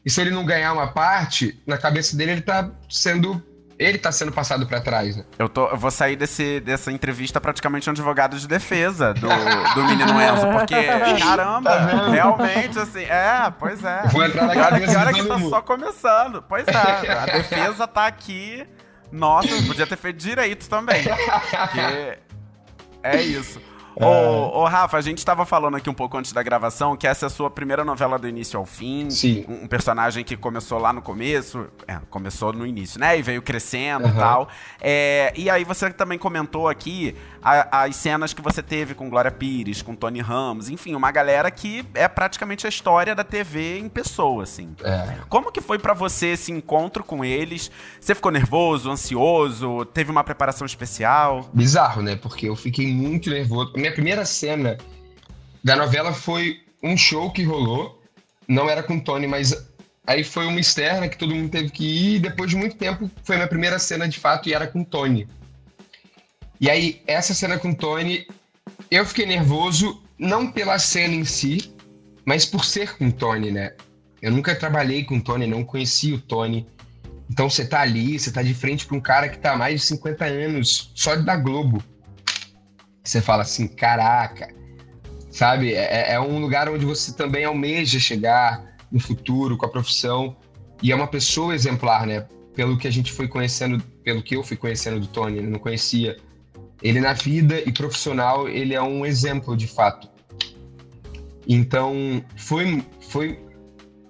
E 0.04 0.10
se 0.10 0.20
ele 0.20 0.30
não 0.30 0.46
ganhar 0.46 0.72
uma 0.72 0.86
parte, 0.86 1.60
na 1.66 1.76
cabeça 1.76 2.16
dele 2.16 2.30
ele 2.32 2.40
tá 2.42 2.70
sendo. 2.88 3.42
Ele 3.78 3.96
tá 3.96 4.10
sendo 4.10 4.32
passado 4.32 4.66
para 4.66 4.80
trás, 4.80 5.16
né? 5.16 5.24
Eu, 5.38 5.48
tô, 5.48 5.68
eu 5.68 5.76
vou 5.76 5.90
sair 5.90 6.16
desse, 6.16 6.58
dessa 6.60 6.90
entrevista 6.90 7.40
praticamente 7.40 7.88
um 7.88 7.92
advogado 7.92 8.36
de 8.36 8.48
defesa 8.48 9.14
do, 9.14 9.28
do 9.28 9.84
menino 9.84 10.20
Enzo, 10.20 10.48
porque, 10.50 10.74
caramba, 11.22 11.70
Tá 11.70 12.08
realmente, 12.10 12.78
assim, 12.78 13.04
é, 13.04 13.52
pois 13.56 13.84
é. 13.84 14.02
Vou 14.08 14.24
entrar 14.24 14.46
na 14.46 14.54
cabeça 14.54 15.06
de 15.06 15.14
que 15.14 15.28
tá 15.28 15.38
só 15.38 15.62
começando. 15.62 16.42
Pois 16.42 16.66
é, 16.66 17.12
a 17.12 17.26
defesa 17.26 17.86
tá 17.86 18.06
aqui. 18.06 18.66
Nossa, 19.12 19.48
podia 19.66 19.86
ter 19.86 19.96
feito 19.96 20.16
direito 20.16 20.68
também. 20.68 21.04
Porque 21.04 22.18
é 23.02 23.22
isso. 23.22 23.60
Ô, 24.00 24.60
ô, 24.60 24.64
Rafa, 24.66 24.96
a 24.96 25.00
gente 25.00 25.18
estava 25.18 25.44
falando 25.44 25.76
aqui 25.76 25.88
um 25.90 25.94
pouco 25.94 26.16
antes 26.16 26.32
da 26.32 26.42
gravação 26.42 26.96
que 26.96 27.06
essa 27.06 27.26
é 27.26 27.28
a 27.28 27.30
sua 27.30 27.50
primeira 27.50 27.84
novela 27.84 28.18
do 28.18 28.28
início 28.28 28.58
ao 28.58 28.64
fim. 28.66 29.10
Sim. 29.10 29.44
Um, 29.48 29.66
personagem 29.66 30.24
que 30.24 30.36
começou 30.36 30.78
lá 30.78 30.92
no 30.92 31.02
começo, 31.02 31.66
é, 31.86 31.98
começou 32.10 32.52
no 32.52 32.66
início, 32.66 33.00
né? 33.00 33.18
E 33.18 33.22
veio 33.22 33.42
crescendo 33.42 34.08
e 34.08 34.12
tal. 34.12 34.48
É, 34.80 35.32
e 35.36 35.50
aí 35.50 35.64
você 35.64 35.90
também 35.90 36.18
comentou 36.18 36.68
aqui 36.68 37.14
a- 37.42 37.82
as 37.84 37.96
cenas 37.96 38.32
que 38.32 38.40
você 38.42 38.62
teve 38.62 38.94
com 38.94 39.08
Glória 39.10 39.30
Pires, 39.30 39.82
com 39.82 39.94
Tony 39.94 40.20
Ramos, 40.20 40.68
enfim, 40.68 40.94
uma 40.94 41.10
galera 41.10 41.50
que 41.50 41.84
é 41.94 42.06
praticamente 42.08 42.66
a 42.66 42.68
história 42.68 43.14
da 43.14 43.24
TV 43.24 43.78
em 43.78 43.88
pessoa, 43.88 44.42
assim. 44.44 44.74
É. 44.82 45.16
Como 45.28 45.50
que 45.52 45.60
foi 45.60 45.78
pra 45.78 45.94
você 45.94 46.28
esse 46.28 46.52
encontro 46.52 47.02
com 47.02 47.24
eles? 47.24 47.70
Você 48.00 48.14
ficou 48.14 48.30
nervoso, 48.30 48.90
ansioso? 48.90 49.84
Teve 49.86 50.10
uma 50.10 50.22
preparação 50.24 50.64
especial? 50.66 51.48
Bizarro, 51.52 52.02
né? 52.02 52.16
Porque 52.16 52.48
eu 52.48 52.56
fiquei 52.56 52.92
muito 52.92 53.30
nervoso. 53.30 53.72
Minha 53.76 53.87
primeira 53.92 54.24
cena 54.24 54.78
da 55.62 55.76
novela 55.76 56.12
foi 56.12 56.60
um 56.82 56.96
show 56.96 57.30
que 57.30 57.42
rolou. 57.42 58.02
Não 58.46 58.68
era 58.68 58.82
com 58.82 58.96
o 58.96 59.00
Tony, 59.00 59.26
mas 59.26 59.54
aí 60.06 60.24
foi 60.24 60.46
uma 60.46 60.60
externa 60.60 61.08
que 61.08 61.18
todo 61.18 61.34
mundo 61.34 61.50
teve 61.50 61.70
que 61.70 61.84
ir. 61.84 62.16
E 62.16 62.20
depois 62.20 62.50
de 62.50 62.56
muito 62.56 62.76
tempo 62.76 63.10
foi 63.22 63.36
minha 63.36 63.48
primeira 63.48 63.78
cena 63.78 64.08
de 64.08 64.18
fato 64.18 64.48
e 64.48 64.54
era 64.54 64.66
com 64.66 64.80
o 64.80 64.84
Tony. 64.84 65.28
E 66.60 66.68
aí, 66.68 67.02
essa 67.06 67.34
cena 67.34 67.58
com 67.58 67.70
o 67.70 67.74
Tony, 67.74 68.26
eu 68.90 69.04
fiquei 69.06 69.26
nervoso, 69.26 70.02
não 70.18 70.50
pela 70.50 70.78
cena 70.78 71.14
em 71.14 71.24
si, 71.24 71.72
mas 72.24 72.44
por 72.44 72.64
ser 72.64 72.96
com 72.96 73.08
o 73.08 73.12
Tony, 73.12 73.52
né? 73.52 73.74
Eu 74.20 74.32
nunca 74.32 74.54
trabalhei 74.56 75.04
com 75.04 75.18
o 75.18 75.22
Tony, 75.22 75.46
não 75.46 75.62
conhecia 75.62 76.16
o 76.16 76.20
Tony. 76.20 76.66
Então 77.30 77.48
você 77.48 77.64
tá 77.64 77.80
ali, 77.80 78.18
você 78.18 78.32
tá 78.32 78.42
de 78.42 78.54
frente 78.54 78.86
pra 78.86 78.96
um 78.96 79.00
cara 79.00 79.28
que 79.28 79.38
tá 79.38 79.52
há 79.52 79.56
mais 79.56 79.80
de 79.80 79.86
50 79.86 80.24
anos, 80.24 80.90
só 80.94 81.14
da 81.14 81.36
Globo. 81.36 81.82
Você 83.08 83.22
fala 83.22 83.40
assim, 83.40 83.66
caraca, 83.66 84.54
sabe? 85.30 85.72
É, 85.72 86.12
é 86.12 86.20
um 86.20 86.38
lugar 86.40 86.68
onde 86.68 86.84
você 86.84 87.10
também 87.14 87.42
almeja 87.42 87.98
chegar 87.98 88.76
no 88.92 89.00
futuro 89.00 89.56
com 89.56 89.64
a 89.64 89.68
profissão. 89.68 90.36
E 90.82 90.92
é 90.92 90.94
uma 90.94 91.06
pessoa 91.06 91.54
exemplar, 91.54 92.06
né? 92.06 92.26
Pelo 92.54 92.76
que 92.76 92.86
a 92.86 92.90
gente 92.90 93.10
foi 93.10 93.26
conhecendo, 93.26 93.82
pelo 94.04 94.22
que 94.22 94.36
eu 94.36 94.44
fui 94.44 94.58
conhecendo 94.58 95.00
do 95.00 95.06
Tony, 95.06 95.38
ele 95.38 95.46
não 95.46 95.58
conhecia. 95.58 96.18
Ele 96.82 97.00
na 97.00 97.14
vida 97.14 97.58
e 97.64 97.72
profissional, 97.72 98.46
ele 98.46 98.74
é 98.74 98.82
um 98.82 99.06
exemplo 99.06 99.56
de 99.56 99.66
fato. 99.66 100.06
Então, 101.48 102.22
foi, 102.36 102.84
foi 103.00 103.40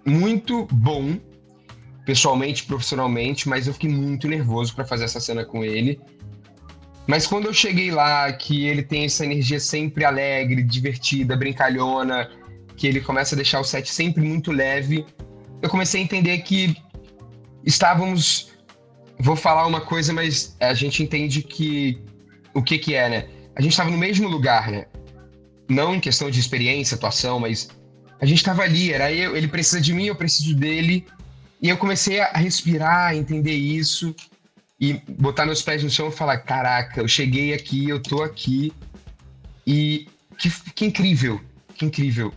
muito 0.04 0.66
bom 0.72 1.16
pessoalmente, 2.04 2.64
profissionalmente, 2.64 3.48
mas 3.48 3.68
eu 3.68 3.74
fiquei 3.74 3.90
muito 3.90 4.26
nervoso 4.26 4.74
para 4.74 4.84
fazer 4.84 5.04
essa 5.04 5.20
cena 5.20 5.44
com 5.44 5.64
ele. 5.64 6.00
Mas 7.08 7.26
quando 7.26 7.46
eu 7.46 7.54
cheguei 7.54 7.90
lá, 7.90 8.30
que 8.34 8.66
ele 8.68 8.82
tem 8.82 9.06
essa 9.06 9.24
energia 9.24 9.58
sempre 9.58 10.04
alegre, 10.04 10.62
divertida, 10.62 11.34
brincalhona, 11.34 12.30
que 12.76 12.86
ele 12.86 13.00
começa 13.00 13.34
a 13.34 13.36
deixar 13.36 13.60
o 13.60 13.64
set 13.64 13.90
sempre 13.90 14.22
muito 14.22 14.52
leve, 14.52 15.06
eu 15.62 15.70
comecei 15.70 16.02
a 16.02 16.04
entender 16.04 16.36
que 16.40 16.76
estávamos. 17.64 18.52
Vou 19.18 19.34
falar 19.34 19.66
uma 19.66 19.80
coisa, 19.80 20.12
mas 20.12 20.54
a 20.60 20.74
gente 20.74 21.02
entende 21.02 21.42
que. 21.42 21.98
O 22.52 22.62
que 22.62 22.76
que 22.76 22.94
é, 22.94 23.08
né? 23.08 23.28
A 23.56 23.62
gente 23.62 23.72
estava 23.72 23.90
no 23.90 23.96
mesmo 23.96 24.28
lugar, 24.28 24.70
né? 24.70 24.84
Não 25.66 25.94
em 25.94 26.00
questão 26.00 26.30
de 26.30 26.38
experiência, 26.38 26.94
atuação, 26.94 27.40
mas 27.40 27.70
a 28.20 28.26
gente 28.26 28.38
estava 28.38 28.62
ali, 28.62 28.92
era 28.92 29.10
eu, 29.10 29.34
ele 29.34 29.48
precisa 29.48 29.80
de 29.80 29.94
mim, 29.94 30.06
eu 30.06 30.14
preciso 30.14 30.54
dele. 30.54 31.06
E 31.62 31.70
eu 31.70 31.78
comecei 31.78 32.20
a 32.20 32.32
respirar, 32.36 33.08
a 33.08 33.16
entender 33.16 33.54
isso 33.54 34.14
e 34.80 34.94
botar 35.08 35.44
meus 35.46 35.62
pés 35.62 35.82
no 35.82 35.90
chão 35.90 36.08
e 36.08 36.12
falar: 36.12 36.38
caraca, 36.38 37.00
eu 37.00 37.08
cheguei 37.08 37.52
aqui, 37.52 37.88
eu 37.88 38.00
tô 38.02 38.22
aqui. 38.22 38.72
E 39.66 40.08
que, 40.38 40.50
que 40.72 40.86
incrível, 40.86 41.40
que 41.74 41.84
incrível. 41.84 42.32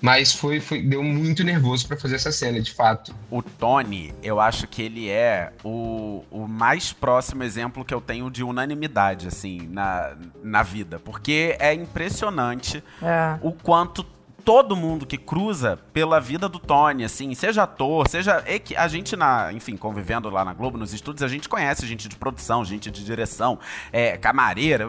Mas 0.00 0.32
foi, 0.32 0.60
foi 0.60 0.80
deu 0.80 1.02
muito 1.02 1.42
nervoso 1.42 1.86
para 1.86 1.96
fazer 1.96 2.14
essa 2.14 2.30
cena, 2.30 2.60
de 2.60 2.72
fato. 2.72 3.14
O 3.30 3.42
Tony, 3.42 4.14
eu 4.22 4.40
acho 4.40 4.66
que 4.68 4.80
ele 4.82 5.08
é 5.08 5.52
o, 5.64 6.24
o 6.30 6.46
mais 6.46 6.92
próximo 6.92 7.42
exemplo 7.42 7.84
que 7.84 7.92
eu 7.92 8.00
tenho 8.00 8.30
de 8.30 8.44
unanimidade, 8.44 9.26
assim, 9.26 9.66
na, 9.68 10.16
na 10.42 10.62
vida. 10.62 11.00
Porque 11.00 11.56
é 11.58 11.74
impressionante 11.74 12.82
É. 13.02 13.38
o 13.42 13.52
quanto 13.52 14.04
todo 14.48 14.74
mundo 14.74 15.04
que 15.04 15.18
cruza 15.18 15.78
pela 15.92 16.18
vida 16.18 16.48
do 16.48 16.58
Tony, 16.58 17.04
assim, 17.04 17.34
seja 17.34 17.64
ator, 17.64 18.08
seja. 18.08 18.42
é 18.46 18.58
que 18.58 18.74
A 18.74 18.88
gente, 18.88 19.14
na, 19.14 19.52
enfim, 19.52 19.76
convivendo 19.76 20.30
lá 20.30 20.42
na 20.42 20.54
Globo, 20.54 20.78
nos 20.78 20.94
estúdios, 20.94 21.22
a 21.22 21.28
gente 21.28 21.50
conhece 21.50 21.86
gente 21.86 22.08
de 22.08 22.16
produção, 22.16 22.64
gente 22.64 22.90
de 22.90 23.04
direção, 23.04 23.58
é, 23.92 24.16
camareira. 24.16 24.88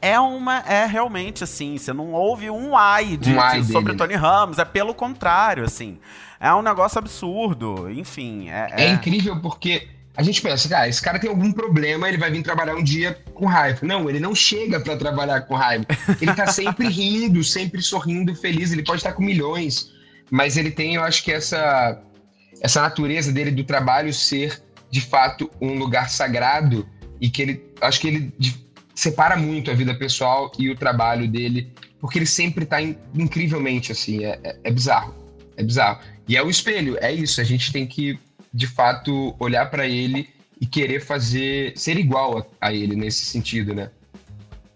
É 0.00 0.20
uma. 0.20 0.58
É 0.60 0.86
realmente 0.86 1.42
assim, 1.42 1.76
você 1.76 1.92
não 1.92 2.12
ouve 2.12 2.48
um 2.48 2.76
ai, 2.76 3.16
de, 3.16 3.34
Um 3.34 3.40
ai 3.40 3.60
de- 3.60 3.72
sobre 3.72 3.96
Tony 3.96 4.14
Ramos, 4.14 4.56
é 4.60 4.64
pelo 4.64 4.94
contrário, 4.94 5.64
assim. 5.64 5.98
É 6.38 6.54
um 6.54 6.62
negócio 6.62 6.96
absurdo, 6.98 7.90
enfim. 7.90 8.48
É, 8.50 8.68
É, 8.84 8.90
incrível 8.92 9.40
porque 9.40 9.88
a 10.16 10.22
gente 10.22 10.40
pensa, 10.40 10.68
cara, 10.68 10.88
esse 10.88 11.02
cara 11.02 11.18
tem 11.18 11.28
algum 11.28 11.52
problema, 11.52 12.08
ele 12.08 12.16
vai 12.18 12.30
vir 12.30 12.42
trabalhar 12.42 12.74
um 12.74 12.82
dia 12.82 13.18
com 13.34 13.44
raiva. 13.46 13.80
Não, 13.82 14.08
ele 14.08 14.18
não 14.18 14.34
chega 14.34 14.80
pra 14.80 14.96
trabalhar 14.96 15.42
com 15.42 15.54
raiva. 15.54 15.84
Ele 16.20 16.32
tá 16.34 16.46
sempre 16.46 16.88
rindo, 16.88 17.44
sempre 17.44 17.82
sorrindo, 17.82 18.34
feliz. 18.34 18.72
Ele 18.72 18.82
pode 18.82 19.00
estar 19.00 19.12
com 19.12 19.22
milhões, 19.22 19.90
mas 20.30 20.56
ele 20.56 20.70
tem, 20.70 20.94
eu 20.94 21.02
acho 21.04 21.22
que 21.22 21.30
essa 21.32 22.02
essa 22.62 22.80
natureza 22.80 23.30
dele 23.30 23.50
do 23.50 23.62
trabalho 23.64 24.12
ser 24.14 24.62
de 24.90 25.02
fato 25.02 25.50
um 25.60 25.74
lugar 25.78 26.08
sagrado 26.08 26.88
e 27.20 27.28
que 27.28 27.42
ele 27.42 27.62
acho 27.82 28.00
que 28.00 28.08
ele 28.08 28.32
separa 28.94 29.36
muito 29.36 29.70
a 29.70 29.74
vida 29.74 29.94
pessoal 29.94 30.50
e 30.58 30.70
o 30.70 30.74
trabalho 30.76 31.28
dele, 31.28 31.70
porque 32.00 32.18
ele 32.18 32.24
sempre 32.26 32.64
tá 32.64 32.80
in- 32.80 32.96
incrivelmente 33.14 33.92
assim, 33.92 34.24
é, 34.24 34.38
é- 34.42 34.56
é 34.64 34.70
bizarro. 34.70 35.14
É 35.58 35.62
bizarro. 35.62 36.00
E 36.26 36.34
é 36.36 36.42
o 36.42 36.48
espelho, 36.48 36.96
é 37.00 37.12
isso, 37.12 37.40
a 37.40 37.44
gente 37.44 37.70
tem 37.70 37.86
que 37.86 38.18
de 38.56 38.66
fato 38.66 39.36
olhar 39.38 39.70
pra 39.70 39.86
ele 39.86 40.30
e 40.58 40.64
querer 40.66 41.00
fazer 41.00 41.76
ser 41.76 41.98
igual 41.98 42.38
a, 42.60 42.68
a 42.68 42.72
ele 42.72 42.96
nesse 42.96 43.26
sentido, 43.26 43.74
né? 43.74 43.90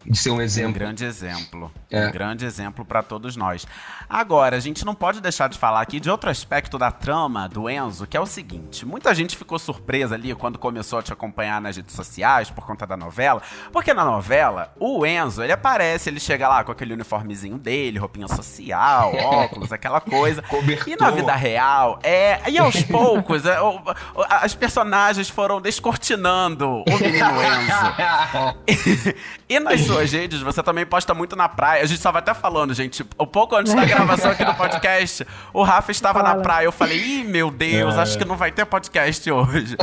De 0.05 0.19
ser 0.19 0.31
um 0.31 0.37
Um 0.37 0.41
exemplo. 0.43 0.75
grande 0.75 1.05
exemplo. 1.05 1.73
É. 1.91 2.07
Um 2.07 2.11
grande 2.13 2.45
exemplo 2.45 2.85
pra 2.85 3.03
todos 3.03 3.37
nós. 3.37 3.67
Agora, 4.13 4.57
a 4.57 4.61
gente 4.61 4.85
não 4.85 4.93
pode 4.93 5.21
deixar 5.21 5.49
de 5.49 5.57
falar 5.57 5.81
aqui 5.81 6.01
de 6.01 6.11
outro 6.11 6.29
aspecto 6.29 6.77
da 6.77 6.91
trama 6.91 7.49
do 7.49 7.71
Enzo, 7.71 8.09
que 8.09 8.17
é 8.17 8.21
o 8.21 8.27
seguinte: 8.27 8.85
muita 8.85 9.15
gente 9.15 9.37
ficou 9.37 9.57
surpresa 9.57 10.17
ali 10.17 10.35
quando 10.35 10.59
começou 10.59 10.99
a 10.99 11.03
te 11.03 11.13
acompanhar 11.13 11.61
nas 11.61 11.77
redes 11.77 11.95
sociais 11.95 12.51
por 12.51 12.67
conta 12.67 12.85
da 12.85 12.97
novela, 12.97 13.41
porque 13.73 13.95
na 13.95 14.05
novela, 14.05 14.75
o 14.81 15.07
Enzo, 15.07 15.45
ele 15.45 15.53
aparece, 15.53 16.11
ele 16.11 16.19
chega 16.19 16.49
lá 16.49 16.65
com 16.65 16.73
aquele 16.73 16.93
uniformezinho 16.93 17.57
dele, 17.57 18.01
roupinha 18.01 18.27
social, 18.27 19.15
óculos, 19.23 19.71
aquela 19.71 20.01
coisa. 20.01 20.43
Cobertor. 20.43 20.89
E 20.89 20.97
na 20.97 21.11
vida 21.13 21.35
real, 21.37 22.01
é. 22.03 22.41
E 22.51 22.59
aos 22.59 22.83
poucos, 22.83 23.47
é, 23.47 23.61
o- 23.61 23.81
as 24.29 24.55
personagens 24.57 25.29
foram 25.29 25.61
descortinando 25.61 26.83
o 26.89 26.99
menino 26.99 27.31
Enzo. 27.41 29.15
e 29.49 29.61
nas 29.61 29.83
suas 29.83 30.11
redes, 30.11 30.41
você 30.41 30.65
também 30.65 30.85
posta 30.85 31.15
muito 31.15 31.37
na 31.37 31.49
praia. 31.49 31.85
A 31.85 31.87
gente 31.87 31.99
estava 31.99 32.19
até 32.19 32.35
falando, 32.35 32.75
gente, 32.75 33.07
um 33.19 33.27
pouco 33.27 33.55
antes 33.55 33.73
da 33.73 33.85
gravação 33.85 34.00
aqui 34.31 34.45
do 34.45 34.55
podcast, 34.55 35.27
o 35.53 35.63
Rafa 35.63 35.91
estava 35.91 36.23
na 36.23 36.31
Fala. 36.31 36.43
praia. 36.43 36.65
Eu 36.65 36.73
falei, 36.73 36.99
ih, 36.99 37.25
meu 37.25 37.51
Deus, 37.51 37.97
acho 37.97 38.19
que 38.19 38.25
não 38.25 38.37
vai 38.37 38.51
ter 38.51 38.65
podcast 38.65 39.31
hoje. 39.31 39.77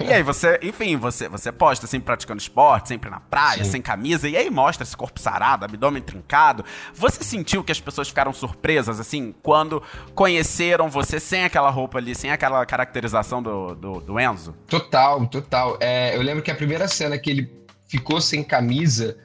e 0.00 0.12
aí 0.12 0.22
você, 0.22 0.58
enfim, 0.62 0.96
você, 0.96 1.28
você 1.28 1.52
posta 1.52 1.86
assim, 1.86 2.00
praticando 2.00 2.40
esporte, 2.40 2.88
sempre 2.88 3.10
na 3.10 3.20
praia, 3.20 3.64
sem 3.64 3.82
camisa, 3.82 4.28
e 4.28 4.36
aí 4.36 4.50
mostra 4.50 4.84
esse 4.84 4.96
corpo 4.96 5.20
sarado, 5.20 5.64
abdômen 5.64 6.02
trincado. 6.02 6.64
Você 6.94 7.22
sentiu 7.22 7.62
que 7.64 7.72
as 7.72 7.80
pessoas 7.80 8.08
ficaram 8.08 8.32
surpresas, 8.32 9.00
assim, 9.00 9.34
quando 9.42 9.82
conheceram 10.14 10.88
você 10.88 11.20
sem 11.20 11.44
aquela 11.44 11.70
roupa 11.70 11.98
ali, 11.98 12.14
sem 12.14 12.30
aquela 12.30 12.64
caracterização 12.64 13.42
do, 13.42 13.74
do, 13.74 14.00
do 14.00 14.20
Enzo? 14.20 14.54
Total, 14.66 15.26
total. 15.26 15.76
É, 15.80 16.16
eu 16.16 16.22
lembro 16.22 16.42
que 16.42 16.50
a 16.50 16.54
primeira 16.54 16.88
cena 16.88 17.18
que 17.18 17.30
ele 17.30 17.58
ficou 17.88 18.20
sem 18.20 18.42
camisa 18.44 19.16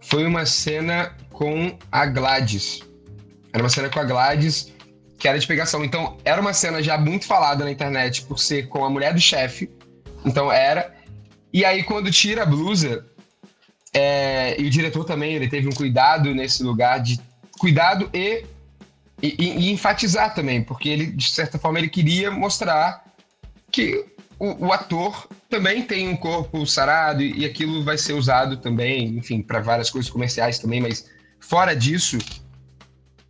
foi 0.00 0.24
uma 0.24 0.46
cena 0.46 1.14
com 1.30 1.76
a 1.92 2.06
Gladys. 2.06 2.80
Era 3.52 3.62
uma 3.62 3.68
cena 3.68 3.88
com 3.88 4.00
a 4.00 4.04
Gladys 4.04 4.72
que 5.20 5.28
era 5.28 5.38
de 5.38 5.46
pegação. 5.46 5.84
Então, 5.84 6.16
era 6.24 6.40
uma 6.40 6.54
cena 6.54 6.82
já 6.82 6.96
muito 6.96 7.26
falada 7.26 7.62
na 7.62 7.70
internet 7.70 8.22
por 8.22 8.38
ser 8.38 8.68
com 8.68 8.84
a 8.84 8.90
mulher 8.90 9.12
do 9.12 9.20
chefe. 9.20 9.70
Então, 10.24 10.50
era. 10.50 10.94
E 11.52 11.64
aí, 11.64 11.82
quando 11.84 12.10
tira 12.10 12.42
a 12.42 12.46
blusa, 12.46 13.06
é, 13.92 14.58
e 14.58 14.66
o 14.66 14.70
diretor 14.70 15.04
também, 15.04 15.34
ele 15.34 15.46
teve 15.46 15.68
um 15.68 15.72
cuidado 15.72 16.34
nesse 16.34 16.62
lugar 16.62 17.00
de 17.00 17.20
cuidado 17.58 18.08
e, 18.14 18.44
e, 19.22 19.44
e 19.44 19.70
enfatizar 19.70 20.34
também, 20.34 20.62
porque 20.62 20.88
ele, 20.88 21.06
de 21.06 21.28
certa 21.28 21.58
forma, 21.58 21.78
ele 21.78 21.88
queria 21.88 22.30
mostrar 22.30 23.04
que 23.70 24.06
o, 24.38 24.68
o 24.68 24.72
ator 24.72 25.28
também 25.50 25.82
tem 25.82 26.08
um 26.08 26.16
corpo 26.16 26.64
sarado 26.66 27.20
e, 27.20 27.40
e 27.40 27.44
aquilo 27.44 27.84
vai 27.84 27.98
ser 27.98 28.14
usado 28.14 28.56
também, 28.56 29.18
enfim, 29.18 29.42
para 29.42 29.60
várias 29.60 29.90
coisas 29.90 30.10
comerciais 30.10 30.58
também, 30.58 30.80
mas 30.80 31.10
fora 31.38 31.74
disso, 31.74 32.16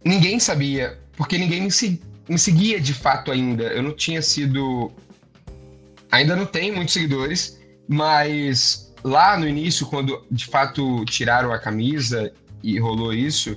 ninguém 0.04 0.38
sabia, 0.40 0.98
porque 1.16 1.38
ninguém 1.38 1.62
me, 1.62 2.00
me 2.28 2.38
seguia 2.38 2.80
de 2.80 2.94
fato 2.94 3.30
ainda. 3.30 3.64
Eu 3.64 3.82
não 3.82 3.94
tinha 3.94 4.22
sido. 4.22 4.92
Ainda 6.10 6.34
não 6.34 6.46
tenho 6.46 6.74
muitos 6.74 6.94
seguidores, 6.94 7.60
mas 7.88 8.92
lá 9.04 9.38
no 9.38 9.46
início, 9.46 9.86
quando 9.86 10.24
de 10.30 10.46
fato 10.46 11.04
tiraram 11.04 11.52
a 11.52 11.58
camisa 11.58 12.32
e 12.62 12.78
rolou 12.78 13.14
isso, 13.14 13.56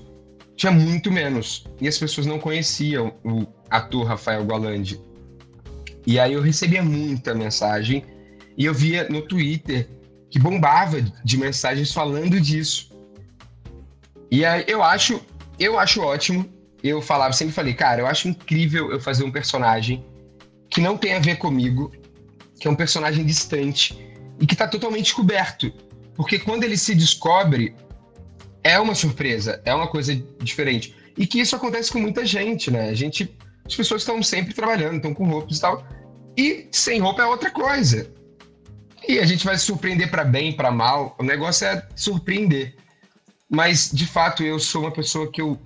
tinha 0.56 0.72
muito 0.72 1.12
menos. 1.12 1.66
E 1.82 1.88
as 1.88 1.98
pessoas 1.98 2.28
não 2.28 2.40
conheciam 2.40 3.16
o 3.24 3.46
ator 3.70 4.06
Rafael 4.06 4.44
Gualandi. 4.44 5.02
E 6.06 6.20
aí 6.20 6.34
eu 6.34 6.42
recebia 6.42 6.84
muita 6.84 7.34
mensagem 7.34 8.04
e 8.58 8.66
eu 8.66 8.74
via 8.74 9.08
no 9.10 9.22
Twitter 9.22 9.90
que 10.30 10.40
bombava 10.40 11.02
de 11.02 11.38
mensagens 11.38 11.92
falando 11.92 12.40
disso. 12.40 12.92
E 14.30 14.44
aí 14.44 14.66
eu 14.68 14.84
acho, 14.84 15.22
eu 15.60 15.78
acho 15.80 16.02
ótimo. 16.02 16.52
Eu 16.84 17.02
falava, 17.02 17.34
sempre 17.34 17.54
falei, 17.54 17.74
cara, 17.74 18.02
eu 18.02 18.08
acho 18.08 18.28
incrível 18.28 18.92
eu 18.92 19.00
fazer 19.00 19.24
um 19.24 19.32
personagem 19.32 20.06
que 20.70 20.82
não 20.82 20.98
tem 20.98 21.14
a 21.14 21.20
ver 21.20 21.38
comigo, 21.38 21.92
que 22.60 22.68
é 22.68 22.72
um 22.72 22.76
personagem 22.76 23.26
distante 23.26 23.98
e 24.40 24.46
que 24.46 24.56
tá 24.56 24.68
totalmente 24.68 25.14
coberto. 25.14 25.72
Porque 26.16 26.40
quando 26.40 26.64
ele 26.64 26.78
se 26.78 26.94
descobre, 26.94 27.76
é 28.64 28.80
uma 28.80 28.96
surpresa, 28.96 29.62
é 29.66 29.74
uma 29.74 29.88
coisa 29.88 30.16
diferente. 30.42 30.96
E 31.18 31.28
que 31.28 31.40
isso 31.40 31.56
acontece 31.56 31.92
com 31.92 32.00
muita 32.00 32.26
gente, 32.26 32.72
né? 32.72 32.90
A 32.90 32.94
gente, 32.94 33.36
as 33.66 33.76
pessoas 33.76 34.02
estão 34.02 34.22
sempre 34.24 34.54
trabalhando, 34.54 34.98
estão 34.98 35.14
com 35.14 35.28
roupas 35.28 35.58
e 35.58 35.62
tal. 35.62 35.86
E 36.36 36.68
sem 36.72 37.00
roupa 37.00 37.22
é 37.22 37.26
outra 37.26 37.52
coisa. 37.52 38.12
E 39.08 39.20
a 39.20 39.26
gente 39.26 39.46
vai 39.46 39.58
se 39.58 39.66
surpreender 39.66 40.10
para 40.10 40.24
bem, 40.24 40.54
para 40.54 40.72
mal. 40.72 41.16
O 41.20 41.24
negócio 41.24 41.68
é 41.68 41.88
surpreender. 41.96 42.76
Mas, 43.54 43.92
de 43.94 44.08
fato, 44.08 44.42
eu 44.42 44.58
sou 44.58 44.82
uma 44.82 44.92
pessoa 44.92 45.32
que 45.32 45.40
eu 45.40 45.62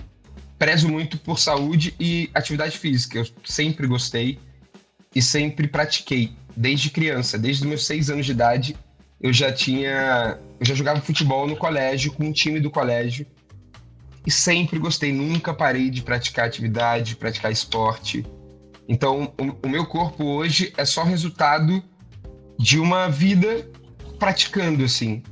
prezo 0.59 0.89
muito 0.89 1.17
por 1.17 1.39
saúde 1.39 1.95
e 1.97 2.29
atividade 2.33 2.77
física. 2.77 3.19
Eu 3.19 3.27
sempre 3.45 3.87
gostei 3.87 4.37
e 5.15 5.21
sempre 5.21 5.69
pratiquei, 5.69 6.33
desde 6.53 6.89
criança. 6.89 7.37
Desde 7.37 7.63
os 7.63 7.69
meus 7.69 7.85
seis 7.85 8.09
anos 8.09 8.25
de 8.25 8.33
idade, 8.33 8.75
eu 9.21 9.31
já 9.31 9.53
tinha. 9.53 10.37
Eu 10.59 10.65
já 10.65 10.75
jogava 10.75 10.99
futebol 10.99 11.47
no 11.47 11.55
colégio, 11.55 12.11
com 12.11 12.25
um 12.25 12.33
time 12.33 12.59
do 12.59 12.69
colégio. 12.69 13.25
E 14.25 14.31
sempre 14.31 14.77
gostei, 14.79 15.13
nunca 15.13 15.53
parei 15.53 15.89
de 15.89 16.01
praticar 16.01 16.45
atividade, 16.45 17.11
de 17.11 17.15
praticar 17.15 17.53
esporte. 17.53 18.25
Então, 18.85 19.33
o, 19.39 19.65
o 19.65 19.69
meu 19.69 19.85
corpo 19.85 20.25
hoje 20.25 20.73
é 20.75 20.83
só 20.83 21.03
resultado 21.03 21.81
de 22.59 22.79
uma 22.79 23.07
vida 23.07 23.65
praticando, 24.19 24.83
assim. 24.83 25.23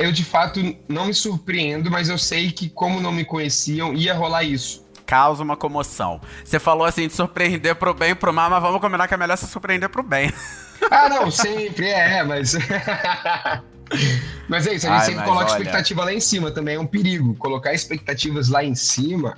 Eu, 0.00 0.10
de 0.12 0.24
fato, 0.24 0.60
não 0.88 1.06
me 1.06 1.14
surpreendo, 1.14 1.90
mas 1.90 2.08
eu 2.08 2.16
sei 2.18 2.50
que, 2.50 2.68
como 2.70 3.00
não 3.00 3.12
me 3.12 3.24
conheciam, 3.24 3.92
ia 3.94 4.14
rolar 4.14 4.42
isso. 4.44 4.84
Causa 5.04 5.42
uma 5.42 5.56
comoção. 5.56 6.20
Você 6.44 6.58
falou 6.58 6.86
assim 6.86 7.06
de 7.06 7.12
surpreender 7.12 7.74
pro 7.76 7.92
bem 7.92 8.10
e 8.12 8.14
pro 8.14 8.32
mal, 8.32 8.48
mas 8.48 8.62
vamos 8.62 8.80
combinar 8.80 9.06
que 9.08 9.14
é 9.14 9.16
melhor 9.16 9.36
se 9.36 9.46
surpreender 9.46 9.88
pro 9.88 10.02
bem. 10.02 10.32
Ah, 10.90 11.10
não, 11.10 11.30
sempre 11.30 11.88
é, 11.90 12.24
mas. 12.24 12.54
mas 14.48 14.66
é 14.66 14.74
isso, 14.74 14.86
a 14.86 14.90
gente 14.90 15.00
Ai, 15.00 15.06
sempre 15.06 15.24
coloca 15.24 15.44
olha- 15.52 15.58
expectativa 15.58 16.04
lá 16.04 16.12
em 16.14 16.20
cima 16.20 16.50
também, 16.50 16.76
é 16.76 16.80
um 16.80 16.86
perigo. 16.86 17.34
Colocar 17.34 17.74
expectativas 17.74 18.48
lá 18.48 18.64
em 18.64 18.74
cima 18.74 19.36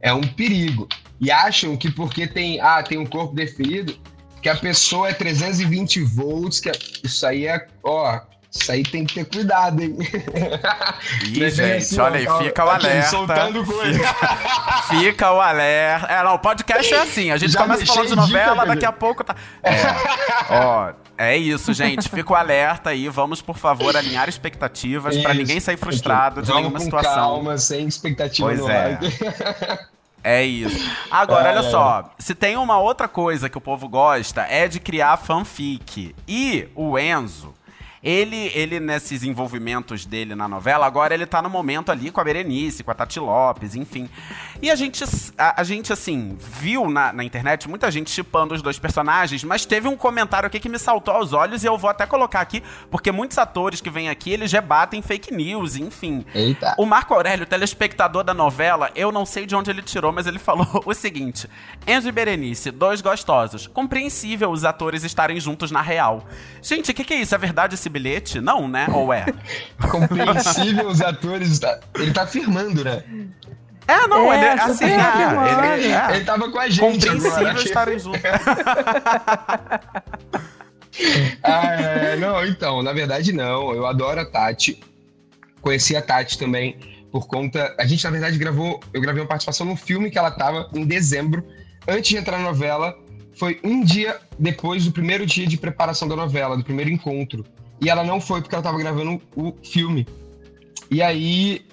é 0.00 0.12
um 0.14 0.22
perigo. 0.22 0.88
E 1.20 1.30
acham 1.30 1.76
que 1.76 1.90
porque 1.90 2.26
tem, 2.26 2.58
ah, 2.60 2.82
tem 2.82 2.96
um 2.98 3.04
corpo 3.06 3.34
definido, 3.34 3.94
que 4.40 4.48
a 4.48 4.56
pessoa 4.56 5.10
é 5.10 5.12
320 5.12 6.00
volts, 6.02 6.58
que 6.58 6.70
é- 6.70 6.78
isso 7.04 7.26
aí 7.26 7.46
é, 7.46 7.66
ó, 7.82 8.18
isso 8.50 8.72
aí 8.72 8.82
tem 8.82 9.04
que 9.04 9.14
ter 9.14 9.24
cuidado, 9.26 9.82
hein? 9.82 9.96
Ih, 11.26 11.44
é 11.44 11.50
gente, 11.50 11.76
assim, 11.76 12.00
olha 12.00 12.18
aí, 12.18 12.26
tá- 12.26 12.38
fica 12.38 12.64
o 12.64 12.70
aqui, 12.70 12.86
alerta. 12.86 13.08
soltando 13.10 13.64
coisa. 13.64 14.00
Fica 14.88 15.32
o 15.32 15.40
alerta. 15.40 16.06
É, 16.06 16.22
não, 16.24 16.34
o 16.34 16.38
podcast 16.38 16.94
é 16.94 17.00
assim. 17.02 17.30
A 17.30 17.36
gente 17.36 17.52
Já 17.52 17.60
começa 17.62 17.84
falando 17.86 18.04
de 18.08 18.10
dica, 18.14 18.20
novela, 18.22 18.54
Pedro. 18.62 18.68
daqui 18.68 18.86
a 18.86 18.92
pouco 18.92 19.22
tá. 19.22 19.34
É. 19.62 19.72
Ó, 20.50 20.92
é 21.18 21.36
isso, 21.36 21.72
gente. 21.74 22.08
Fica 22.08 22.32
o 22.32 22.36
alerta 22.36 22.90
aí. 22.90 23.08
Vamos, 23.08 23.42
por 23.42 23.58
favor, 23.58 23.94
alinhar 23.96 24.28
expectativas 24.28 25.16
pra 25.18 25.30
Isso. 25.32 25.40
ninguém 25.40 25.60
sair 25.60 25.76
frustrado 25.76 26.40
de 26.40 26.48
Vamos 26.48 26.62
nenhuma 26.62 26.78
com 26.78 26.84
situação. 26.84 27.14
calma, 27.14 27.58
sem 27.58 27.86
expectativa 27.86 28.48
Pois 28.48 28.60
no 28.60 28.70
é. 28.70 28.92
ar. 28.94 29.78
É 30.24 30.42
isso. 30.44 30.90
Agora, 31.10 31.50
olha 31.50 31.66
É. 31.66 31.70
só. 31.70 32.10
Se 32.18 32.34
tem 32.34 32.56
uma 32.56 32.78
outra 32.78 33.06
coisa 33.06 33.48
que 33.48 33.56
o 33.56 33.60
povo 33.60 33.88
gosta, 33.88 34.42
é 34.48 34.66
de 34.66 34.80
criar 34.80 35.16
fanfic. 35.16 36.14
E 36.26 36.68
o 36.74 36.98
Enzo. 36.98 37.54
Ele, 38.02 38.50
ele, 38.54 38.78
nesses 38.78 39.22
envolvimentos 39.22 40.06
dele 40.06 40.34
na 40.34 40.46
novela, 40.46 40.86
agora 40.86 41.14
ele 41.14 41.26
tá 41.26 41.42
no 41.42 41.50
momento 41.50 41.90
ali 41.90 42.10
com 42.10 42.20
a 42.20 42.24
Berenice, 42.24 42.84
com 42.84 42.90
a 42.90 42.94
Tati 42.94 43.18
Lopes, 43.18 43.74
enfim. 43.74 44.08
E 44.62 44.70
a 44.70 44.76
gente, 44.76 45.04
a, 45.36 45.60
a 45.60 45.64
gente 45.64 45.92
assim, 45.92 46.36
viu 46.38 46.88
na, 46.88 47.12
na 47.12 47.24
internet 47.24 47.68
muita 47.68 47.90
gente 47.90 48.10
chipando 48.10 48.54
os 48.54 48.62
dois 48.62 48.78
personagens, 48.78 49.42
mas 49.42 49.64
teve 49.64 49.88
um 49.88 49.96
comentário 49.96 50.46
aqui 50.46 50.60
que 50.60 50.68
me 50.68 50.78
saltou 50.78 51.14
aos 51.14 51.32
olhos 51.32 51.64
e 51.64 51.66
eu 51.66 51.76
vou 51.76 51.90
até 51.90 52.06
colocar 52.06 52.40
aqui, 52.40 52.62
porque 52.90 53.10
muitos 53.10 53.36
atores 53.38 53.80
que 53.80 53.90
vêm 53.90 54.08
aqui, 54.08 54.30
eles 54.30 54.52
rebatem 54.52 55.02
fake 55.02 55.34
news, 55.34 55.76
enfim. 55.76 56.24
Eita. 56.34 56.74
O 56.78 56.86
Marco 56.86 57.14
Aurélio, 57.14 57.46
telespectador 57.46 58.22
da 58.22 58.34
novela, 58.34 58.90
eu 58.94 59.10
não 59.10 59.26
sei 59.26 59.46
de 59.46 59.56
onde 59.56 59.70
ele 59.70 59.82
tirou, 59.82 60.12
mas 60.12 60.26
ele 60.26 60.38
falou 60.40 60.82
o 60.84 60.94
seguinte: 60.94 61.48
Enzo 61.86 62.08
e 62.08 62.12
Berenice, 62.12 62.70
dois 62.70 63.00
gostosos. 63.00 63.66
Compreensível 63.66 64.50
os 64.50 64.64
atores 64.64 65.04
estarem 65.04 65.40
juntos 65.40 65.70
na 65.70 65.82
real. 65.82 66.24
Gente, 66.62 66.90
o 66.90 66.94
que, 66.94 67.04
que 67.04 67.14
é 67.14 67.20
isso? 67.20 67.34
É 67.34 67.38
verdade 67.38 67.74
esse 67.74 67.87
bilhete? 67.88 68.40
Não, 68.40 68.66
né? 68.68 68.86
Ou 68.92 69.12
é? 69.12 69.26
Compreensível 69.90 70.88
os 70.88 71.00
atores. 71.00 71.58
tá- 71.58 71.80
Ele 71.96 72.12
tá 72.12 72.22
afirmando, 72.22 72.84
né? 72.84 73.02
É, 73.86 74.06
não, 74.06 74.30
É, 74.32 74.36
ele 74.36 74.44
é 74.44 74.52
assim, 74.52 74.84
é, 74.84 75.74
ele 75.78 75.92
é. 75.92 76.16
Ele 76.16 76.24
tava 76.24 76.50
com 76.50 76.58
a 76.58 76.68
gente 76.68 77.08
agora. 77.08 77.20
Compreensível 77.30 77.62
estarem 77.64 77.98
juntos. 77.98 78.20
Ah, 81.42 81.74
é, 81.74 82.16
não, 82.16 82.44
então, 82.44 82.82
na 82.82 82.92
verdade 82.92 83.32
não. 83.32 83.72
Eu 83.72 83.86
adoro 83.86 84.20
a 84.20 84.24
Tati. 84.26 84.80
Conheci 85.60 85.94
a 85.96 86.02
Tati 86.02 86.36
também 86.38 86.76
por 87.12 87.26
conta. 87.26 87.74
A 87.78 87.86
gente, 87.86 88.02
na 88.04 88.10
verdade, 88.10 88.36
gravou. 88.38 88.80
Eu 88.92 89.00
gravei 89.00 89.22
uma 89.22 89.28
participação 89.28 89.66
num 89.66 89.76
filme 89.76 90.10
que 90.10 90.18
ela 90.18 90.30
tava 90.30 90.68
em 90.74 90.84
dezembro, 90.84 91.44
antes 91.86 92.10
de 92.10 92.16
entrar 92.16 92.38
na 92.38 92.44
novela. 92.44 92.96
Foi 93.36 93.60
um 93.62 93.84
dia 93.84 94.18
depois 94.38 94.84
do 94.84 94.90
primeiro 94.92 95.24
dia 95.24 95.46
de 95.46 95.56
preparação 95.56 96.08
da 96.08 96.16
novela, 96.16 96.56
do 96.56 96.64
primeiro 96.64 96.90
encontro. 96.90 97.44
E 97.80 97.88
ela 97.88 98.02
não 98.04 98.20
foi 98.20 98.40
porque 98.40 98.54
ela 98.54 98.62
tava 98.62 98.78
gravando 98.78 99.20
o 99.36 99.52
filme. 99.62 100.06
E 100.90 101.02
aí 101.02 101.64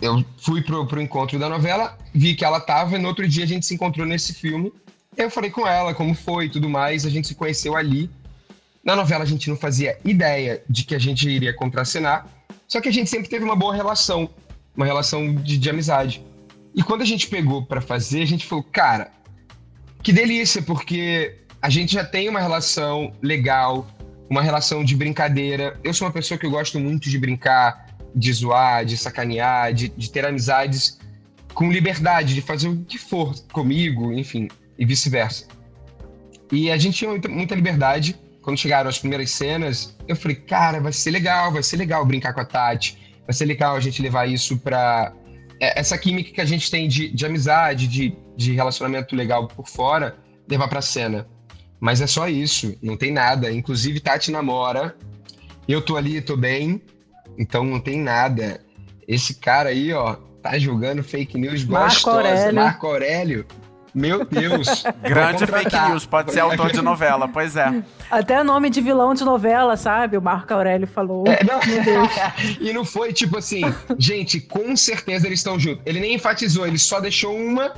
eu 0.00 0.24
fui 0.38 0.62
pro, 0.62 0.86
pro 0.86 1.00
encontro 1.00 1.38
da 1.38 1.48
novela, 1.48 1.96
vi 2.14 2.34
que 2.34 2.44
ela 2.44 2.60
tava, 2.60 2.96
e 2.96 2.98
no 2.98 3.08
outro 3.08 3.26
dia 3.28 3.44
a 3.44 3.46
gente 3.46 3.64
se 3.64 3.74
encontrou 3.74 4.06
nesse 4.06 4.34
filme. 4.34 4.72
Eu 5.16 5.30
falei 5.30 5.50
com 5.50 5.66
ela 5.66 5.94
como 5.94 6.14
foi 6.14 6.46
e 6.46 6.50
tudo 6.50 6.68
mais, 6.68 7.06
a 7.06 7.10
gente 7.10 7.28
se 7.28 7.34
conheceu 7.34 7.76
ali. 7.76 8.10
Na 8.84 8.94
novela 8.94 9.24
a 9.24 9.26
gente 9.26 9.48
não 9.48 9.56
fazia 9.56 9.98
ideia 10.04 10.62
de 10.68 10.84
que 10.84 10.94
a 10.94 10.98
gente 10.98 11.28
iria 11.28 11.54
contracenar, 11.54 12.26
só 12.68 12.80
que 12.80 12.88
a 12.88 12.92
gente 12.92 13.08
sempre 13.08 13.28
teve 13.28 13.44
uma 13.44 13.56
boa 13.56 13.74
relação, 13.74 14.28
uma 14.76 14.84
relação 14.84 15.34
de, 15.36 15.56
de 15.56 15.70
amizade. 15.70 16.22
E 16.74 16.82
quando 16.82 17.02
a 17.02 17.06
gente 17.06 17.28
pegou 17.28 17.64
pra 17.64 17.80
fazer, 17.80 18.22
a 18.22 18.26
gente 18.26 18.46
falou, 18.46 18.62
cara, 18.64 19.10
que 20.02 20.12
delícia, 20.12 20.60
porque 20.62 21.38
a 21.60 21.70
gente 21.70 21.94
já 21.94 22.04
tem 22.04 22.28
uma 22.28 22.38
relação 22.38 23.12
legal, 23.22 23.86
uma 24.28 24.42
relação 24.42 24.84
de 24.84 24.94
brincadeira. 24.96 25.78
Eu 25.82 25.94
sou 25.94 26.06
uma 26.06 26.12
pessoa 26.12 26.38
que 26.38 26.46
eu 26.46 26.50
gosto 26.50 26.78
muito 26.78 27.08
de 27.08 27.18
brincar, 27.18 27.86
de 28.14 28.32
zoar, 28.32 28.84
de 28.84 28.96
sacanear, 28.96 29.72
de, 29.72 29.88
de 29.88 30.10
ter 30.10 30.24
amizades 30.24 30.98
com 31.54 31.70
liberdade, 31.70 32.34
de 32.34 32.42
fazer 32.42 32.68
o 32.68 32.84
que 32.84 32.98
for 32.98 33.34
comigo, 33.52 34.12
enfim, 34.12 34.48
e 34.78 34.84
vice-versa. 34.84 35.46
E 36.52 36.70
a 36.70 36.76
gente 36.76 36.98
tinha 36.98 37.10
muita, 37.10 37.54
liberdade. 37.54 38.16
Quando 38.42 38.58
chegaram 38.58 38.88
as 38.88 38.98
primeiras 38.98 39.30
cenas, 39.30 39.96
eu 40.06 40.14
falei, 40.14 40.36
cara, 40.36 40.80
vai 40.80 40.92
ser 40.92 41.10
legal, 41.10 41.52
vai 41.52 41.62
ser 41.62 41.76
legal 41.76 42.04
brincar 42.04 42.32
com 42.32 42.40
a 42.40 42.44
Tati, 42.44 42.96
vai 43.24 43.34
ser 43.34 43.44
legal 43.46 43.74
a 43.74 43.80
gente 43.80 44.00
levar 44.00 44.28
isso 44.28 44.58
pra. 44.58 45.12
é, 45.60 45.80
Essa 45.80 45.98
química 45.98 46.30
que 46.30 46.40
a 46.40 46.44
gente 46.44 46.70
tem 46.70 46.86
de, 46.86 47.08
de 47.08 47.26
amizade, 47.26 47.88
de, 47.88 48.14
de 48.36 48.52
relacionamento 48.52 49.16
legal 49.16 49.48
por 49.48 49.66
fora, 49.66 50.16
levar 50.48 50.68
pra 50.68 50.80
cena. 50.80 51.26
Mas 51.80 52.00
é 52.00 52.06
só 52.06 52.28
isso, 52.28 52.76
não 52.82 52.96
tem 52.96 53.12
nada. 53.12 53.52
Inclusive, 53.52 54.00
Tati 54.00 54.30
namora, 54.30 54.96
eu 55.68 55.80
tô 55.80 55.96
ali, 55.96 56.20
tô 56.20 56.36
bem, 56.36 56.80
então 57.38 57.64
não 57.64 57.80
tem 57.80 58.00
nada. 58.00 58.60
Esse 59.06 59.34
cara 59.34 59.68
aí, 59.68 59.92
ó, 59.92 60.16
tá 60.42 60.58
jogando 60.58 61.02
fake 61.02 61.38
news 61.38 61.64
Marco 61.64 61.94
gostosa. 61.94 62.16
Aurélio. 62.16 62.54
Marco 62.54 62.86
Aurélio. 62.86 63.46
Meu 63.96 64.26
Deus. 64.26 64.84
Grande 65.02 65.46
fake 65.46 65.88
news, 65.88 66.04
pode 66.04 66.30
ser 66.30 66.40
autor 66.40 66.70
de 66.70 66.82
novela, 66.82 67.26
pois 67.26 67.56
é. 67.56 67.82
Até 68.10 68.42
nome 68.44 68.68
de 68.68 68.82
vilão 68.82 69.14
de 69.14 69.24
novela, 69.24 69.74
sabe? 69.74 70.18
O 70.18 70.22
Marco 70.22 70.52
Aurélio 70.52 70.86
falou. 70.86 71.24
É, 71.26 71.42
não. 71.42 71.58
Meu 71.66 71.82
Deus. 71.82 72.10
e 72.60 72.72
não 72.74 72.84
foi 72.84 73.14
tipo 73.14 73.38
assim, 73.38 73.62
gente, 73.98 74.38
com 74.38 74.76
certeza 74.76 75.26
eles 75.26 75.40
estão 75.40 75.58
juntos. 75.58 75.82
Ele 75.86 75.98
nem 75.98 76.14
enfatizou, 76.14 76.66
ele 76.66 76.78
só 76.78 77.00
deixou 77.00 77.34
uma 77.34 77.72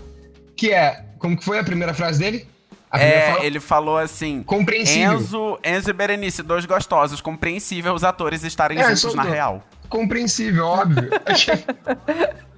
que 0.57 0.73
é. 0.73 1.05
Como 1.21 1.37
que 1.37 1.45
foi 1.45 1.59
a 1.59 1.65
primeira 1.65 1.95
frase 1.95 2.19
dele? 2.19 2.49
É, 2.93 3.33
fala- 3.33 3.45
ele 3.45 3.61
falou 3.61 3.99
assim: 3.99 4.43
Compreensível. 4.43 5.13
Enzo, 5.19 5.59
Enzo 5.65 5.91
e 5.91 5.93
Berenice, 5.93 6.43
dois 6.43 6.65
gostosos. 6.65 7.21
Compreensível 7.21 7.93
os 7.95 8.03
atores 8.05 8.43
estarem 8.45 8.79
É, 8.81 8.95
juntos 8.95 9.15
na 9.15 9.23
real. 9.23 9.63
Compreensível, 9.89 10.67
óbvio. 10.67 11.11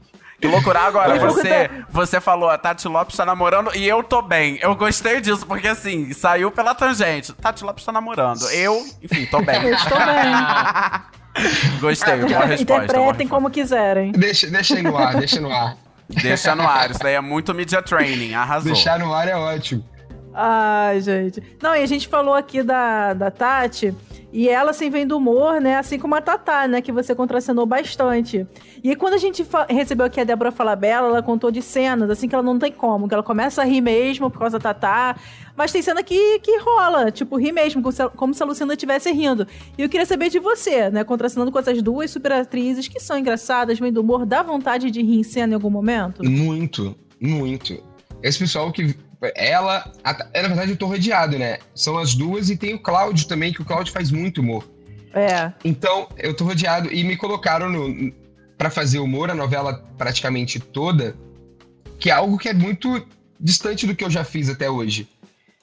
Que 0.41 0.47
loucura. 0.47 0.81
Agora, 0.81 1.17
Eu 1.17 1.21
vou 1.21 1.31
você, 1.35 1.71
você 1.91 2.19
falou, 2.19 2.49
a 2.49 2.57
Tati 2.57 2.89
Lopes 2.89 3.15
tá 3.15 3.27
namorando 3.27 3.77
e 3.77 3.87
eu 3.87 4.03
tô 4.03 4.23
bem. 4.23 4.59
Eu 4.63 4.75
gostei 4.75 5.21
disso, 5.21 5.45
porque 5.47 5.69
assim, 5.69 6.15
saiu 6.15 6.51
pela 6.51 6.75
tangente. 6.75 7.31
Tati 7.35 7.63
Lopes 7.63 7.85
tá 7.85 7.93
namorando. 7.93 8.49
Eu, 8.51 8.83
enfim, 9.03 9.27
tô 9.27 9.43
bem. 9.43 9.63
Eu 9.63 9.75
estou 9.75 9.99
bem. 9.99 10.09
Gostei, 11.79 12.17
boa 12.17 12.45
resposta. 12.47 12.65
boa 12.65 12.85
Interpretem 12.85 13.05
resposta. 13.05 13.29
como 13.29 13.51
quiserem. 13.51 14.13
Deixa, 14.13 14.47
deixa 14.49 14.77
aí 14.77 14.83
no 14.83 14.97
ar, 14.97 15.15
deixa 15.17 15.41
no 15.41 15.53
ar. 15.53 15.77
Deixa 16.09 16.55
no 16.57 16.67
ar, 16.67 16.91
isso 16.91 17.01
daí 17.01 17.15
é 17.15 17.21
muito 17.21 17.55
media 17.55 17.81
training, 17.83 18.35
arrasou. 18.35 18.73
Deixar 18.73 18.99
no 18.99 19.13
ar 19.15 19.29
é 19.29 19.37
ótimo. 19.37 19.85
Ai, 20.33 21.01
gente. 21.01 21.43
Não, 21.63 21.75
e 21.75 21.83
a 21.83 21.87
gente 21.87 22.09
falou 22.09 22.35
aqui 22.35 22.63
da, 22.63 23.15
da 23.15 23.31
Tati, 23.31 23.95
e 24.33 24.49
ela, 24.49 24.71
assim, 24.71 24.91
vem 24.91 25.07
do 25.07 25.17
humor, 25.17 25.61
né? 25.61 25.77
Assim 25.77 25.99
como 25.99 26.15
a 26.15 26.21
Tatá, 26.21 26.69
né? 26.69 26.81
Que 26.81 26.93
você 26.93 27.15
contracenou 27.15 27.67
bastante. 27.67 28.47
E 28.83 28.95
quando 28.95 29.15
a 29.15 29.19
gente 29.19 29.45
recebeu 29.69 30.07
aqui 30.07 30.21
a 30.21 30.25
Débora 30.25 30.53
Falabella, 30.53 31.09
ela 31.09 31.23
contou 31.23 31.51
de 31.51 31.61
cenas, 31.61 32.09
assim, 32.09 32.29
que 32.29 32.35
ela 32.35 32.45
não 32.45 32.57
tem 32.57 32.71
como. 32.71 33.09
Que 33.09 33.15
ela 33.15 33.25
começa 33.25 33.63
a 33.63 33.65
rir 33.65 33.81
mesmo 33.81 34.31
por 34.31 34.39
causa 34.39 34.59
da 34.59 34.73
Tatá. 34.73 35.17
Mas 35.57 35.73
tem 35.73 35.83
cena 35.83 36.03
que, 36.03 36.39
que 36.39 36.59
rola, 36.61 37.11
tipo, 37.11 37.37
rir 37.37 37.51
mesmo, 37.51 37.83
como 37.83 37.93
se, 37.93 38.09
como 38.11 38.33
se 38.33 38.43
a 38.43 38.47
Lucinda 38.47 38.75
estivesse 38.75 39.11
rindo. 39.11 39.47
E 39.77 39.83
eu 39.83 39.89
queria 39.89 40.07
saber 40.07 40.31
de 40.31 40.39
você, 40.39 40.91
né? 40.91 41.03
Contracenando 41.03 41.51
com 41.51 41.59
essas 41.59 41.83
duas 41.83 42.11
super 42.11 42.31
atrizes 42.33 42.87
que 42.87 43.01
são 43.01 43.19
engraçadas, 43.19 43.81
vêm 43.81 43.93
do 43.93 44.01
humor, 44.01 44.25
dá 44.25 44.45
vontade 44.45 44.93
de 44.93 45.03
rir 45.03 45.19
em 45.19 45.25
cena 45.25 45.53
em 45.53 45.55
algum 45.55 45.71
momento? 45.71 46.25
Muito, 46.25 46.95
muito. 47.21 47.83
Esse 48.23 48.39
pessoal 48.39 48.71
que. 48.71 48.95
Ela. 49.35 49.91
é, 50.33 50.43
na 50.43 50.49
verdade, 50.49 50.73
eu 50.73 50.77
tô 50.77 50.87
rodeado, 50.87 51.39
né? 51.39 51.59
São 51.75 51.99
as 51.99 52.15
duas 52.15 52.49
e 52.51 52.57
tem 52.57 52.75
o 52.75 52.79
Cláudio 52.79 53.27
também, 53.27 53.53
que 53.53 53.63
o 53.63 53.65
Cláudio 53.65 53.93
faz 53.93 54.11
muito 54.11 54.41
humor. 54.41 54.69
É. 55.13 55.53
Então, 55.65 56.09
eu 56.17 56.35
tô 56.35 56.45
rodeado 56.45 56.93
e 56.93 57.03
me 57.05 57.17
colocaram 57.17 57.69
no, 57.69 58.13
para 58.57 58.71
fazer 58.71 58.99
humor, 58.99 59.31
a 59.31 59.35
novela 59.35 59.85
praticamente 59.97 60.61
toda, 60.61 61.17
que 61.99 62.11
é 62.11 62.13
algo 62.13 62.39
que 62.39 62.49
é 62.49 62.55
muito 62.55 63.07
distante 63.39 63.87
do 63.87 63.95
que 63.95 64.05
eu 64.05 64.11
já 64.11 64.25
fiz 64.25 64.49
até 64.49 64.71
hoje. 64.71 65.09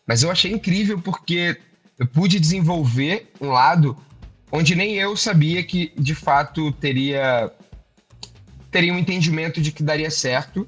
Mas 0.05 0.23
eu 0.23 0.31
achei 0.31 0.51
incrível 0.51 0.99
porque 0.99 1.57
eu 1.99 2.07
pude 2.07 2.39
desenvolver 2.39 3.31
um 3.39 3.49
lado 3.49 3.97
onde 4.51 4.75
nem 4.75 4.95
eu 4.95 5.15
sabia 5.17 5.63
que 5.63 5.91
de 5.97 6.15
fato 6.15 6.71
teria 6.73 7.51
teria 8.71 8.93
um 8.93 8.97
entendimento 8.97 9.61
de 9.61 9.71
que 9.71 9.83
daria 9.83 10.11
certo. 10.11 10.67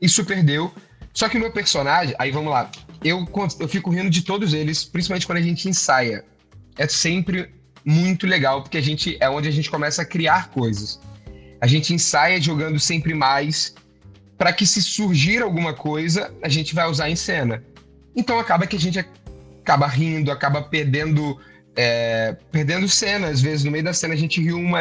Isso 0.00 0.24
perdeu. 0.24 0.72
Só 1.16 1.30
que 1.30 1.38
o 1.38 1.40
meu 1.40 1.50
personagem, 1.50 2.14
aí 2.18 2.30
vamos 2.30 2.50
lá, 2.50 2.70
eu, 3.02 3.26
eu 3.58 3.66
fico 3.66 3.88
rindo 3.88 4.10
de 4.10 4.20
todos 4.20 4.52
eles, 4.52 4.84
principalmente 4.84 5.26
quando 5.26 5.38
a 5.38 5.42
gente 5.42 5.66
ensaia. 5.66 6.22
É 6.76 6.86
sempre 6.86 7.54
muito 7.82 8.26
legal, 8.26 8.62
porque 8.62 8.76
a 8.76 8.82
gente 8.82 9.16
é 9.18 9.30
onde 9.30 9.48
a 9.48 9.50
gente 9.50 9.70
começa 9.70 10.02
a 10.02 10.04
criar 10.04 10.50
coisas. 10.50 11.00
A 11.58 11.66
gente 11.66 11.94
ensaia 11.94 12.38
jogando 12.38 12.78
sempre 12.78 13.14
mais, 13.14 13.74
para 14.36 14.52
que 14.52 14.66
se 14.66 14.82
surgir 14.82 15.40
alguma 15.40 15.72
coisa, 15.72 16.30
a 16.42 16.50
gente 16.50 16.74
vai 16.74 16.86
usar 16.86 17.08
em 17.08 17.16
cena. 17.16 17.64
Então 18.14 18.38
acaba 18.38 18.66
que 18.66 18.76
a 18.76 18.80
gente 18.80 18.98
acaba 19.62 19.86
rindo, 19.86 20.30
acaba 20.30 20.60
perdendo 20.60 21.40
é, 21.74 22.36
perdendo 22.52 22.86
cena. 22.90 23.28
Às 23.28 23.40
vezes, 23.40 23.64
no 23.64 23.70
meio 23.70 23.84
da 23.84 23.94
cena, 23.94 24.12
a 24.12 24.18
gente 24.18 24.38
riu 24.38 24.58
uma, 24.58 24.80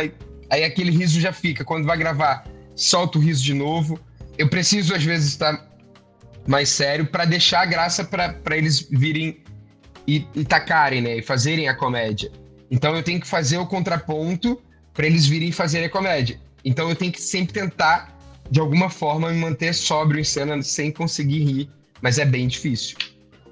aí 0.50 0.66
aquele 0.66 0.92
riso 0.92 1.18
já 1.22 1.32
fica. 1.32 1.64
Quando 1.64 1.86
vai 1.86 1.98
gravar, 1.98 2.46
solta 2.76 3.18
o 3.18 3.22
riso 3.22 3.42
de 3.42 3.54
novo. 3.54 3.98
Eu 4.38 4.50
preciso, 4.50 4.94
às 4.94 5.04
vezes, 5.04 5.30
estar 5.30 5.75
mais 6.48 6.70
sério 6.70 7.06
para 7.06 7.26
deixar 7.26 7.62
a 7.62 7.66
graça 7.66 8.04
para 8.04 8.58
eles 8.58 8.88
virem 8.90 9.42
e, 10.08 10.26
e 10.36 10.46
tacarem, 10.46 11.02
né? 11.02 11.18
E 11.18 11.22
fazerem 11.22 11.68
a 11.68 11.76
comédia. 11.76 12.32
Então 12.70 12.96
eu 12.96 13.04
tenho 13.04 13.20
que 13.20 13.28
fazer 13.28 13.58
o 13.58 13.66
contraponto 13.66 14.62
para 14.94 15.06
eles 15.06 15.26
virem 15.26 15.52
fazerem 15.52 15.88
a 15.88 15.90
comédia. 15.90 16.40
Então 16.64 16.90
eu 16.90 16.96
tenho 16.96 17.12
que 17.12 17.22
sempre 17.22 17.54
tentar, 17.54 18.18
de 18.50 18.60
alguma 18.60 18.90
forma, 18.90 19.32
me 19.32 19.40
manter 19.40 19.74
sóbrio 19.74 20.20
em 20.20 20.24
cena 20.24 20.62
sem 20.62 20.92
conseguir 20.92 21.44
rir, 21.44 21.70
mas 22.02 22.18
é 22.18 22.26
bem 22.26 22.48
difícil. 22.48 22.98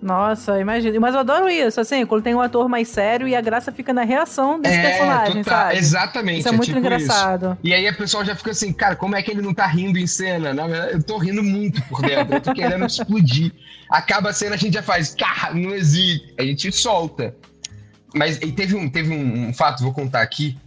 Nossa, 0.03 0.59
imagina. 0.59 0.99
Mas 0.99 1.13
eu 1.13 1.21
adoro 1.21 1.49
isso, 1.49 1.79
assim, 1.79 2.05
quando 2.05 2.21
tem 2.21 2.35
um 2.35 2.41
ator 2.41 2.67
mais 2.67 2.89
sério 2.89 3.25
e 3.25 3.33
a 3.33 3.39
graça 3.39 3.71
fica 3.71 3.93
na 3.93 4.03
reação 4.03 4.59
desse 4.59 4.81
personagem, 4.81 5.41
total, 5.41 5.59
sabe? 5.59 5.77
Exatamente. 5.77 6.39
Isso 6.39 6.49
é 6.49 6.51
muito 6.51 6.65
tipo 6.65 6.79
engraçado. 6.79 7.45
isso. 7.45 7.57
E 7.63 7.73
aí 7.73 7.87
a 7.87 7.93
pessoa 7.93 8.25
já 8.25 8.35
fica 8.35 8.51
assim, 8.51 8.73
cara, 8.73 8.97
como 8.97 9.15
é 9.15 9.23
que 9.23 9.31
ele 9.31 9.41
não 9.41 9.53
tá 9.53 9.65
rindo 9.65 9.97
em 9.97 10.05
cena? 10.05 10.53
Na 10.53 10.67
verdade, 10.67 10.93
eu 10.95 11.03
tô 11.03 11.17
rindo 11.17 11.41
muito 11.41 11.81
por 11.83 12.01
dentro, 12.01 12.35
eu 12.35 12.41
tô 12.41 12.53
querendo 12.53 12.85
explodir. 12.85 13.53
Acaba 13.89 14.31
a 14.31 14.33
cena, 14.33 14.55
a 14.55 14.57
gente 14.57 14.73
já 14.73 14.83
faz, 14.83 15.15
cara, 15.15 15.53
não 15.53 15.73
existe. 15.73 16.35
A 16.37 16.43
gente 16.43 16.69
solta. 16.73 17.33
Mas 18.13 18.37
e 18.41 18.51
teve, 18.51 18.75
um, 18.75 18.89
teve 18.89 19.15
um, 19.15 19.47
um 19.47 19.53
fato, 19.53 19.81
vou 19.83 19.93
contar 19.93 20.21
aqui, 20.21 20.57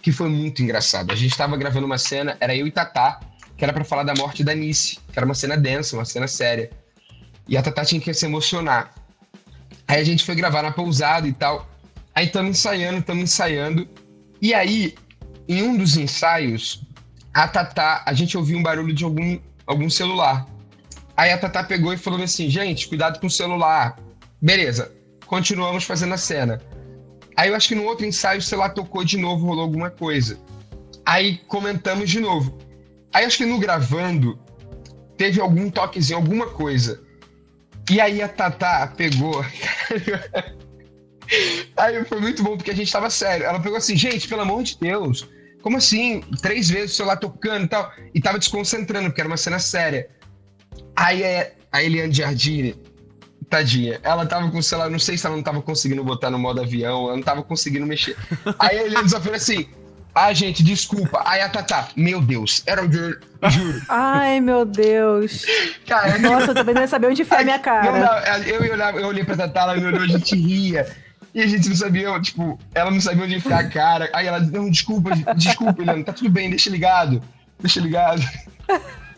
que 0.00 0.10
foi 0.10 0.30
muito 0.30 0.62
engraçado. 0.62 1.12
A 1.12 1.14
gente 1.14 1.36
tava 1.36 1.58
gravando 1.58 1.84
uma 1.84 1.98
cena, 1.98 2.38
era 2.40 2.56
eu 2.56 2.66
e 2.66 2.70
Tatá, 2.70 3.20
que 3.54 3.62
era 3.62 3.72
para 3.74 3.84
falar 3.84 4.02
da 4.02 4.14
morte 4.14 4.42
da 4.42 4.54
Nice, 4.54 4.98
que 5.12 5.18
era 5.18 5.26
uma 5.26 5.34
cena 5.34 5.58
densa, 5.58 5.94
uma 5.94 6.06
cena 6.06 6.26
séria. 6.26 6.70
E 7.48 7.56
a 7.56 7.62
Tatá 7.62 7.84
tinha 7.84 8.00
que 8.00 8.12
se 8.12 8.26
emocionar. 8.26 8.92
Aí 9.86 10.00
a 10.00 10.04
gente 10.04 10.24
foi 10.24 10.34
gravar 10.34 10.62
na 10.62 10.72
pousada 10.72 11.28
e 11.28 11.32
tal. 11.32 11.68
Aí 12.14 12.26
estamos 12.26 12.50
ensaiando, 12.50 12.98
estamos 12.98 13.22
ensaiando. 13.22 13.88
E 14.40 14.52
aí, 14.52 14.94
em 15.48 15.62
um 15.62 15.76
dos 15.76 15.96
ensaios, 15.96 16.82
a 17.32 17.46
Tatá, 17.46 18.02
a 18.04 18.12
gente 18.12 18.36
ouviu 18.36 18.58
um 18.58 18.62
barulho 18.62 18.92
de 18.92 19.04
algum, 19.04 19.38
algum 19.66 19.88
celular. 19.88 20.46
Aí 21.16 21.30
a 21.30 21.38
Tatá 21.38 21.62
pegou 21.62 21.92
e 21.92 21.96
falou 21.96 22.20
assim: 22.22 22.50
gente, 22.50 22.88
cuidado 22.88 23.20
com 23.20 23.26
o 23.26 23.30
celular. 23.30 23.98
Beleza, 24.40 24.92
continuamos 25.26 25.84
fazendo 25.84 26.14
a 26.14 26.18
cena. 26.18 26.60
Aí 27.36 27.50
eu 27.50 27.54
acho 27.54 27.68
que 27.68 27.74
no 27.74 27.84
outro 27.84 28.06
ensaio 28.06 28.38
o 28.38 28.42
celular 28.42 28.70
tocou 28.70 29.04
de 29.04 29.18
novo, 29.18 29.46
rolou 29.46 29.64
alguma 29.64 29.90
coisa. 29.90 30.38
Aí 31.04 31.38
comentamos 31.46 32.10
de 32.10 32.18
novo. 32.18 32.58
Aí 33.12 33.24
acho 33.24 33.38
que 33.38 33.46
no 33.46 33.58
gravando 33.58 34.38
teve 35.16 35.40
algum 35.40 35.70
toquezinho, 35.70 36.18
alguma 36.18 36.46
coisa. 36.46 37.05
E 37.90 38.00
aí 38.00 38.20
a 38.22 38.28
Tatá 38.28 38.86
pegou. 38.96 39.44
aí 41.76 42.04
foi 42.04 42.20
muito 42.20 42.42
bom 42.42 42.56
porque 42.56 42.70
a 42.70 42.74
gente 42.74 42.90
tava 42.90 43.08
sério. 43.10 43.46
Ela 43.46 43.60
pegou 43.60 43.78
assim, 43.78 43.96
gente, 43.96 44.28
pelo 44.28 44.42
amor 44.42 44.62
de 44.62 44.76
Deus, 44.78 45.28
como 45.62 45.76
assim? 45.76 46.20
Três 46.42 46.68
vezes 46.68 46.92
o 46.92 46.96
celular 46.96 47.16
tocando 47.16 47.64
e 47.64 47.68
tal. 47.68 47.92
E 48.14 48.20
tava 48.20 48.38
desconcentrando, 48.38 49.08
porque 49.08 49.20
era 49.20 49.28
uma 49.28 49.36
cena 49.36 49.58
séria. 49.58 50.08
Aí 50.96 51.22
é, 51.22 51.54
a 51.70 51.82
Eliane 51.82 52.12
Giardini, 52.12 52.74
tadinha, 53.48 54.00
ela 54.02 54.26
tava 54.26 54.50
com 54.50 54.58
o 54.58 54.62
celular, 54.62 54.90
não 54.90 54.98
sei 54.98 55.16
se 55.16 55.26
ela 55.26 55.36
não 55.36 55.42
tava 55.42 55.62
conseguindo 55.62 56.02
botar 56.02 56.30
no 56.30 56.38
modo 56.38 56.60
avião, 56.60 57.06
ela 57.06 57.16
não 57.16 57.22
tava 57.22 57.42
conseguindo 57.42 57.86
mexer. 57.86 58.16
Aí 58.58 58.78
a 58.78 58.84
Eliane 58.84 59.08
só 59.08 59.18
assim. 59.34 59.68
Ah, 60.18 60.32
gente, 60.32 60.62
desculpa. 60.62 61.22
Aí 61.26 61.42
a 61.42 61.48
Tatá, 61.50 61.88
meu 61.94 62.22
Deus, 62.22 62.62
era 62.66 62.82
o 62.82 62.90
juro. 62.90 63.20
juro. 63.50 63.82
Ai, 63.86 64.40
meu 64.40 64.64
Deus. 64.64 65.44
Cara, 65.86 66.16
Nossa, 66.18 66.52
eu 66.52 66.54
também 66.54 66.74
não 66.74 66.80
ia 66.80 66.88
saber 66.88 67.08
onde 67.08 67.22
foi 67.22 67.36
a 67.38 67.44
minha 67.44 67.58
cara. 67.58 67.92
Não, 67.92 67.98
não, 68.00 68.18
eu, 68.46 68.64
eu, 68.64 68.72
olhava- 68.72 68.98
eu 68.98 69.06
olhei 69.08 69.22
pra 69.24 69.36
Tatá, 69.36 69.60
ela 69.62 69.76
me 69.76 69.84
olhou, 69.84 70.00
a 70.02 70.06
gente 70.06 70.34
ria. 70.34 70.86
E 71.34 71.42
a 71.42 71.46
gente 71.46 71.68
não 71.68 71.76
sabia, 71.76 72.18
tipo, 72.20 72.58
ela 72.74 72.90
não 72.90 72.98
sabia 72.98 73.24
onde 73.24 73.34
enfiar 73.34 73.60
a 73.60 73.68
cara. 73.68 74.08
Aí 74.14 74.26
ela, 74.26 74.40
não, 74.40 74.70
desculpa, 74.70 75.10
desculpa, 75.36 75.82
Eliane, 75.82 76.02
tá 76.02 76.14
tudo 76.14 76.30
bem, 76.30 76.48
deixa 76.48 76.70
ligado. 76.70 77.22
Deixa 77.60 77.78
ligado. 77.78 78.22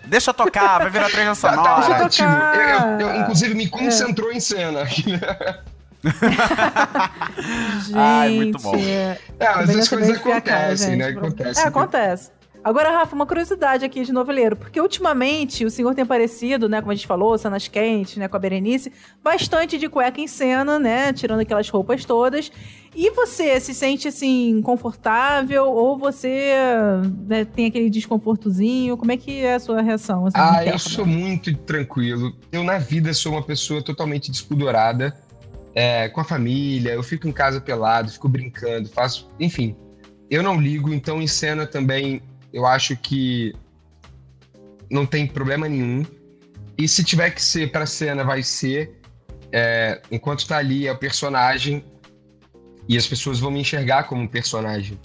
Deixa 0.05 0.31
eu 0.31 0.35
tocar, 0.35 0.79
vai 0.79 0.91
virar 0.91 1.11
trilha 1.11 1.27
Tá, 1.37 1.53
tá 1.53 1.81
sonora. 1.83 2.05
ótimo. 2.07 2.29
tocar. 2.29 2.57
Eu, 3.01 3.07
eu- 3.07 3.15
eu, 3.15 3.21
inclusive, 3.21 3.55
me 3.55 3.69
concentrou 3.69 4.33
em 4.33 4.41
cena. 4.41 4.81
Gente. 6.03 7.93
Ai, 7.95 8.31
muito 8.31 8.59
bom. 8.63 8.75
É, 8.77 9.19
essas 9.39 9.77
não 9.77 9.83
sabia 9.85 10.07
coisas 10.07 10.27
acontecem, 10.27 10.97
né? 10.97 11.07
gente. 11.09 11.19
Acontecem. 11.19 11.63
É, 11.63 11.67
acontece. 11.67 12.31
Agora, 12.63 12.91
Rafa, 12.91 13.15
uma 13.15 13.25
curiosidade 13.25 13.85
aqui 13.85 14.05
de 14.05 14.13
noveleiro, 14.13 14.57
porque 14.57 14.81
ultimamente 14.81 15.65
o 15.65 15.71
senhor 15.71 15.95
tem 15.95 16.03
aparecido, 16.03 16.69
né, 16.69 16.81
como 16.81 16.91
a 16.91 16.95
gente 16.95 17.07
falou, 17.07 17.39
cenas 17.39 17.69
quentes, 17.69 18.17
né, 18.17 18.27
com 18.27 18.37
a 18.37 18.39
Berenice, 18.39 18.93
bastante 19.23 19.79
de 19.79 19.89
cueca 19.89 20.21
em 20.21 20.27
cena, 20.27 20.77
né, 20.79 21.13
tirando 21.13 21.41
aquelas 21.41 21.69
roupas 21.69 22.05
todas. 22.05 22.51
E 22.97 23.11
você 23.13 23.61
se 23.61 23.73
sente, 23.73 24.09
assim, 24.09 24.61
confortável 24.61 25.67
ou 25.67 25.97
você 25.97 26.53
né, 27.27 27.45
tem 27.45 27.67
aquele 27.67 27.89
desconfortozinho? 27.89 28.97
Como 28.97 29.13
é 29.13 29.17
que 29.17 29.41
é 29.45 29.55
a 29.55 29.61
sua 29.61 29.81
reação? 29.81 30.27
Assim, 30.27 30.37
Ah, 30.37 30.55
interna? 30.55 30.73
eu 30.73 30.79
sou 30.81 31.07
muito 31.07 31.55
tranquilo. 31.59 32.35
Eu, 32.51 32.65
na 32.65 32.79
vida, 32.79 33.15
sou 33.15 33.33
uma 33.33 33.43
pessoa 33.43 33.81
totalmente 33.83 34.31
despudorada. 34.33 35.15
É, 35.79 36.09
com 36.09 36.21
a 36.21 36.25
família, 36.25 36.91
eu 36.91 37.05
fico 37.05 37.29
em 37.29 37.33
casa 37.33 37.61
pelado, 37.61 38.11
fico 38.11 38.29
brincando, 38.29 38.89
faço. 38.89 39.29
Enfim, 39.39 39.77
eu 40.29 40.43
não 40.43 40.61
ligo, 40.61 40.93
então 40.93 41.23
em 41.23 41.29
cena 41.29 41.69
também 41.69 42.21
eu 42.53 42.67
acho 42.67 42.97
que 42.97 43.55
não 44.91 45.07
tem 45.07 45.25
problema 45.25 45.69
nenhum. 45.69 46.05
E 46.77 46.89
se 46.89 47.05
tiver 47.05 47.31
que 47.31 47.41
ser 47.41 47.71
pra 47.71 47.87
cena, 47.87 48.25
vai 48.25 48.43
ser. 48.43 48.99
É, 49.53 50.03
enquanto 50.11 50.49
tá 50.49 50.57
ali, 50.57 50.89
é 50.89 50.91
o 50.93 50.99
personagem. 50.99 51.85
E 52.89 52.97
as 52.97 53.07
pessoas 53.07 53.39
vão 53.39 53.53
me 53.53 53.61
enxergar 53.61 54.03
como 54.09 54.21
um 54.23 54.27
personagem. 54.27 54.99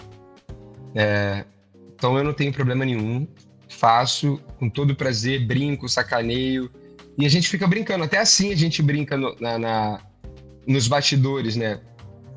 É, 0.95 1.45
então 1.93 2.17
eu 2.17 2.23
não 2.23 2.33
tenho 2.33 2.51
problema 2.51 2.83
nenhum 2.83 3.27
faço 3.69 4.39
com 4.57 4.67
todo 4.69 4.95
prazer, 4.95 5.45
brinco, 5.45 5.87
sacaneio. 5.87 6.71
E 7.15 7.27
a 7.27 7.29
gente 7.29 7.47
fica 7.47 7.67
brincando. 7.67 8.03
Até 8.03 8.17
assim 8.17 8.51
a 8.51 8.55
gente 8.55 8.81
brinca 8.81 9.15
no- 9.15 9.35
na, 9.39 9.59
na- 9.59 9.99
nos 10.67 10.87
bastidores, 10.87 11.55
né? 11.55 11.79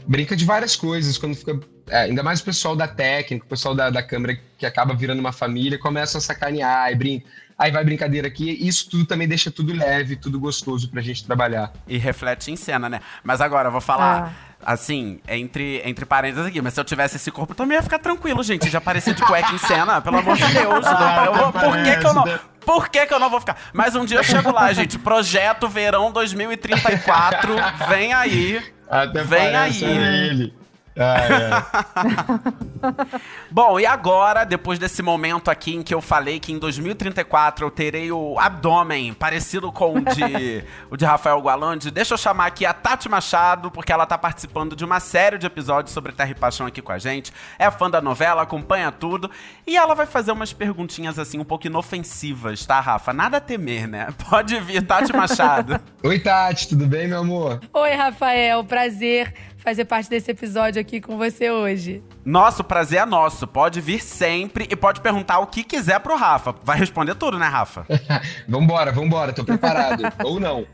Brinca 0.07 0.37
de 0.37 0.45
várias 0.45 0.77
coisas. 0.77 1.19
Quando 1.19 1.35
fica. 1.35 1.59
é, 1.89 2.03
ainda 2.03 2.23
mais 2.23 2.41
o 2.41 2.45
pessoal 2.45 2.77
da 2.77 2.87
técnica, 2.87 3.45
o 3.45 3.49
pessoal 3.49 3.75
da, 3.75 3.91
da 3.91 4.03
câmera 4.03 4.39
que 4.59 4.67
acaba 4.67 4.95
virando 4.95 5.21
uma 5.21 5.33
família, 5.33 5.79
começa 5.79 6.19
a 6.19 6.21
sacanear 6.21 6.91
e 6.93 6.95
brinca. 6.95 7.27
Aí 7.59 7.73
vai 7.73 7.85
brincadeira 7.85 8.29
aqui. 8.29 8.51
Isso 8.61 8.91
tudo 8.91 9.07
também 9.07 9.27
deixa 9.27 9.51
tudo 9.51 9.73
leve, 9.73 10.17
tudo 10.17 10.39
gostoso 10.39 10.91
pra 10.91 11.01
gente 11.01 11.25
trabalhar. 11.25 11.73
E 11.89 11.97
reflete 11.97 12.51
em 12.51 12.57
cena, 12.57 12.89
né? 12.89 13.01
Mas 13.25 13.41
agora, 13.41 13.69
eu 13.69 13.73
vou 13.73 13.81
falar. 13.81 14.46
Assim, 14.65 15.21
entre, 15.29 15.81
entre 15.85 16.05
parênteses 16.05 16.47
aqui, 16.47 16.61
mas 16.61 16.75
se 16.75 16.81
eu 16.81 16.85
tivesse 16.85 17.17
esse 17.17 17.31
corpo, 17.31 17.53
eu 17.53 17.57
também 17.57 17.77
ia 17.77 17.83
ficar 17.83 17.99
tranquilo, 17.99 18.43
gente, 18.43 18.69
de 18.69 18.77
aparecer 18.77 19.15
de 19.15 19.23
cueca 19.23 19.53
em 19.53 19.59
cena, 19.59 20.01
pelo 20.01 20.19
amor 20.19 20.37
de 20.37 20.47
Deus. 20.53 20.85
Ah, 20.87 21.25
eu 21.27 21.35
vou- 21.35 21.53
por 21.53 21.83
que 21.83 21.97
que 21.97 22.07
eu 22.07 22.15
não... 22.15 22.25
né? 22.25 22.41
Por 22.65 22.89
que, 22.89 23.07
que 23.07 23.15
eu 23.15 23.21
não 23.21 23.31
vou 23.31 23.39
ficar? 23.39 23.57
Mas 23.73 23.95
um 23.95 24.05
dia 24.05 24.19
eu 24.19 24.25
chego 24.25 24.51
lá, 24.53 24.73
gente. 24.73 24.99
Projeto 24.99 25.69
Verão 25.69 26.11
2034. 26.11 27.55
Vem 27.89 28.13
aí. 28.13 28.61
Até 28.91 29.23
Vem 29.23 29.55
aí. 29.57 29.85
ele. 29.85 30.55
Bom, 33.51 33.79
e 33.79 33.85
agora, 33.85 34.45
depois 34.45 34.79
desse 34.79 35.03
momento 35.03 35.51
aqui 35.51 35.75
em 35.75 35.83
que 35.83 35.93
eu 35.93 36.01
falei 36.01 36.41
que 36.41 36.53
em 36.53 36.59
2034 36.59 37.67
eu 37.67 37.71
terei 37.71 38.11
o 38.11 38.39
abdômen 38.39 39.13
parecido 39.13 39.71
com 39.71 39.97
o 39.97 40.01
de, 40.01 40.65
o 40.91 40.97
de 40.97 41.05
Rafael 41.05 41.39
Gualandi, 41.41 41.91
deixa 41.91 42.15
eu 42.15 42.19
chamar 42.19 42.47
aqui 42.47 42.65
a 42.65 42.73
Tati 42.73 43.11
Machado, 43.11 43.71
porque 43.71 43.93
ela 43.93 44.07
tá 44.07 44.17
participando 44.17 44.75
de 44.75 44.85
uma 44.85 44.99
série 44.99 45.37
de 45.37 45.47
episódios 45.47 45.93
sobre 45.93 46.13
Terra 46.13 46.31
e 46.31 46.35
Paixão 46.35 46.67
aqui 46.67 46.81
com 46.81 46.93
a 46.93 46.99
gente. 46.99 47.31
É 47.59 47.71
fã 47.71 47.91
da 47.91 48.01
novela, 48.01 48.41
acompanha 48.43 48.91
tudo. 48.91 49.31
E 49.67 49.77
ela 49.77 49.95
vai 49.95 50.07
fazer 50.07 50.33
umas 50.33 50.53
perguntinhas 50.53 51.19
assim, 51.19 51.39
um 51.39 51.45
pouco 51.45 51.67
inofensivas, 51.67 52.65
tá, 52.65 52.81
Rafa? 52.81 53.13
Nada 53.13 53.37
a 53.37 53.41
temer, 53.41 53.87
né? 53.87 54.09
Pode 54.31 54.59
vir, 54.61 54.83
Tati 54.83 55.15
Machado. 55.15 55.79
Oi, 56.03 56.19
Tati, 56.19 56.69
tudo 56.69 56.87
bem, 56.87 57.09
meu 57.09 57.21
amor? 57.21 57.61
Oi, 57.75 57.93
Rafael. 57.93 58.65
Prazer 58.65 59.35
fazer 59.67 59.85
parte 59.85 60.09
desse 60.09 60.31
episódio 60.31 60.81
aqui 60.81 61.01
com 61.01 61.19
você 61.19 61.51
hoje. 61.51 62.01
Nosso 62.25 62.63
prazer 62.63 63.01
é 63.01 63.05
nosso. 63.05 63.49
Pode 63.49 63.81
vir 63.81 64.01
sempre 64.01 64.69
e 64.71 64.77
pode 64.77 65.01
perguntar 65.01 65.41
o 65.41 65.49
que 65.49 65.65
quiser 65.65 65.99
pro 65.99 66.15
Rafa. 66.15 66.55
Vai 66.63 66.79
responder 66.79 67.17
tudo, 67.17 67.37
né, 67.37 67.49
Rafa? 67.49 67.85
Vambora, 68.47 68.93
vambora, 68.93 69.33
tô 69.33 69.45
preparado. 69.45 70.05
Ou 70.23 70.39
não. 70.39 70.65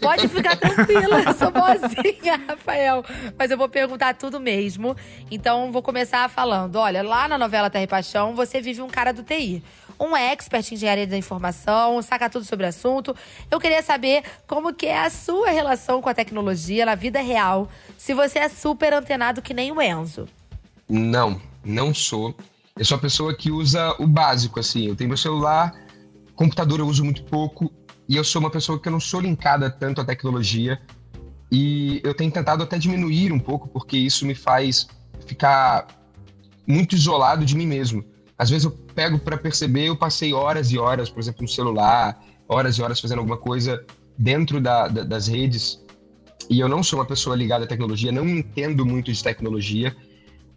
Pode 0.00 0.28
ficar 0.28 0.56
tranquila, 0.56 1.22
eu 1.22 1.34
sou 1.34 1.50
boazinha, 1.50 2.40
Rafael. 2.46 3.04
Mas 3.36 3.50
eu 3.50 3.58
vou 3.58 3.68
perguntar 3.68 4.14
tudo 4.14 4.40
mesmo. 4.40 4.96
Então, 5.30 5.72
vou 5.72 5.82
começar 5.82 6.28
falando. 6.30 6.76
Olha, 6.76 7.02
lá 7.02 7.26
na 7.26 7.36
novela 7.36 7.68
Terra 7.68 7.84
e 7.84 7.88
Paixão, 7.88 8.34
você 8.34 8.60
vive 8.60 8.80
um 8.82 8.88
cara 8.88 9.12
do 9.12 9.22
TI. 9.22 9.62
Um 9.98 10.16
expert 10.16 10.70
em 10.70 10.74
engenharia 10.74 11.06
da 11.06 11.16
informação, 11.16 12.02
saca 12.02 12.28
tudo 12.28 12.44
sobre 12.44 12.66
o 12.66 12.68
assunto. 12.68 13.14
Eu 13.50 13.60
queria 13.60 13.82
saber 13.82 14.22
como 14.46 14.74
que 14.74 14.86
é 14.86 15.04
a 15.04 15.10
sua 15.10 15.50
relação 15.50 16.02
com 16.02 16.08
a 16.08 16.14
tecnologia 16.14 16.84
na 16.84 16.94
vida 16.94 17.20
real. 17.20 17.68
Se 17.96 18.14
você 18.14 18.40
é 18.40 18.48
super 18.48 18.92
antenado 18.92 19.42
que 19.42 19.54
nem 19.54 19.70
o 19.70 19.80
Enzo. 19.80 20.28
Não, 20.88 21.40
não 21.64 21.94
sou. 21.94 22.34
Eu 22.76 22.84
sou 22.84 22.96
a 22.96 23.00
pessoa 23.00 23.34
que 23.36 23.50
usa 23.50 23.94
o 24.00 24.06
básico, 24.06 24.58
assim. 24.58 24.86
Eu 24.86 24.96
tenho 24.96 25.08
meu 25.08 25.16
celular, 25.16 25.72
computador 26.34 26.80
eu 26.80 26.86
uso 26.86 27.04
muito 27.04 27.22
pouco, 27.22 27.72
e 28.08 28.16
eu 28.16 28.24
sou 28.24 28.40
uma 28.40 28.50
pessoa 28.50 28.78
que 28.78 28.88
eu 28.88 28.92
não 28.92 29.00
sou 29.00 29.20
linkada 29.20 29.70
tanto 29.70 30.00
à 30.00 30.04
tecnologia. 30.04 30.80
E 31.50 32.00
eu 32.02 32.14
tenho 32.14 32.30
tentado 32.30 32.62
até 32.62 32.78
diminuir 32.78 33.32
um 33.32 33.38
pouco, 33.38 33.68
porque 33.68 33.96
isso 33.96 34.26
me 34.26 34.34
faz 34.34 34.86
ficar 35.26 35.86
muito 36.66 36.94
isolado 36.94 37.44
de 37.44 37.54
mim 37.56 37.66
mesmo. 37.66 38.04
Às 38.36 38.50
vezes 38.50 38.64
eu 38.64 38.70
pego 38.70 39.18
para 39.18 39.36
perceber, 39.36 39.86
eu 39.86 39.96
passei 39.96 40.32
horas 40.32 40.72
e 40.72 40.78
horas, 40.78 41.08
por 41.08 41.20
exemplo, 41.20 41.42
no 41.42 41.48
celular, 41.48 42.18
horas 42.48 42.76
e 42.78 42.82
horas 42.82 43.00
fazendo 43.00 43.18
alguma 43.20 43.36
coisa 43.36 43.84
dentro 44.18 44.60
da- 44.60 44.88
da- 44.88 45.04
das 45.04 45.28
redes. 45.28 45.80
E 46.50 46.58
eu 46.58 46.68
não 46.68 46.82
sou 46.82 46.98
uma 46.98 47.06
pessoa 47.06 47.36
ligada 47.36 47.64
à 47.64 47.66
tecnologia, 47.66 48.12
não 48.12 48.28
entendo 48.28 48.84
muito 48.84 49.12
de 49.12 49.22
tecnologia. 49.22 49.94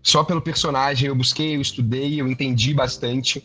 Só 0.01 0.23
pelo 0.23 0.41
personagem 0.41 1.07
eu 1.07 1.15
busquei, 1.15 1.55
eu 1.55 1.62
estudei, 1.62 2.19
eu 2.19 2.27
entendi 2.27 2.73
bastante. 2.73 3.43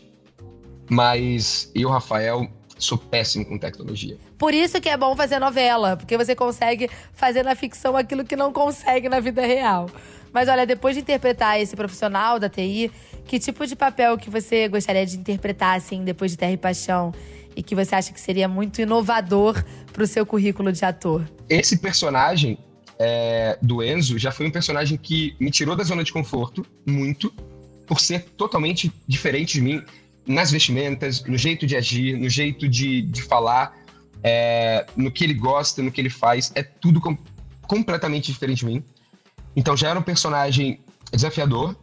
Mas 0.89 1.71
eu, 1.73 1.89
Rafael, 1.89 2.47
sou 2.83 2.97
péssimo 2.97 3.45
com 3.45 3.57
tecnologia. 3.57 4.17
Por 4.37 4.53
isso 4.53 4.79
que 4.79 4.89
é 4.89 4.97
bom 4.97 5.15
fazer 5.15 5.39
novela, 5.39 5.97
porque 5.97 6.17
você 6.17 6.35
consegue 6.35 6.89
fazer 7.13 7.43
na 7.43 7.55
ficção 7.55 7.95
aquilo 7.95 8.23
que 8.23 8.35
não 8.35 8.51
consegue 8.51 9.09
na 9.09 9.19
vida 9.19 9.45
real. 9.45 9.89
Mas 10.31 10.49
olha, 10.49 10.65
depois 10.65 10.95
de 10.95 11.01
interpretar 11.01 11.61
esse 11.61 11.75
profissional 11.75 12.39
da 12.39 12.49
TI, 12.49 12.91
que 13.25 13.39
tipo 13.39 13.65
de 13.65 13.75
papel 13.75 14.17
que 14.17 14.29
você 14.29 14.67
gostaria 14.67 15.05
de 15.05 15.15
interpretar, 15.15 15.77
assim, 15.77 16.03
depois 16.03 16.31
de 16.31 16.37
Terra 16.37 16.51
e 16.51 16.57
Paixão? 16.57 17.13
E 17.55 17.61
que 17.61 17.75
você 17.75 17.93
acha 17.93 18.11
que 18.11 18.19
seria 18.19 18.47
muito 18.47 18.81
inovador 18.81 19.63
pro 19.91 20.07
seu 20.07 20.25
currículo 20.25 20.71
de 20.71 20.83
ator? 20.83 21.23
Esse 21.47 21.77
personagem 21.77 22.57
é, 22.97 23.59
do 23.61 23.83
Enzo 23.83 24.17
já 24.17 24.31
foi 24.31 24.47
um 24.47 24.51
personagem 24.51 24.97
que 24.97 25.35
me 25.39 25.51
tirou 25.51 25.75
da 25.75 25.83
zona 25.83 26.03
de 26.03 26.11
conforto, 26.11 26.65
muito, 26.83 27.31
por 27.85 27.99
ser 27.99 28.25
totalmente 28.35 28.91
diferente 29.07 29.53
de 29.53 29.61
mim 29.61 29.83
nas 30.25 30.51
vestimentas, 30.51 31.23
no 31.23 31.37
jeito 31.37 31.65
de 31.65 31.75
agir, 31.75 32.17
no 32.17 32.29
jeito 32.29 32.67
de, 32.67 33.01
de 33.01 33.21
falar, 33.21 33.75
é, 34.23 34.85
no 34.95 35.11
que 35.11 35.23
ele 35.23 35.33
gosta, 35.33 35.81
no 35.81 35.91
que 35.91 35.99
ele 35.99 36.09
faz. 36.09 36.51
É 36.55 36.63
tudo 36.63 37.01
com- 37.01 37.17
completamente 37.67 38.31
diferente 38.31 38.59
de 38.59 38.65
mim. 38.65 38.83
Então 39.55 39.75
já 39.75 39.89
era 39.89 39.99
um 39.99 40.03
personagem 40.03 40.79
desafiador, 41.11 41.75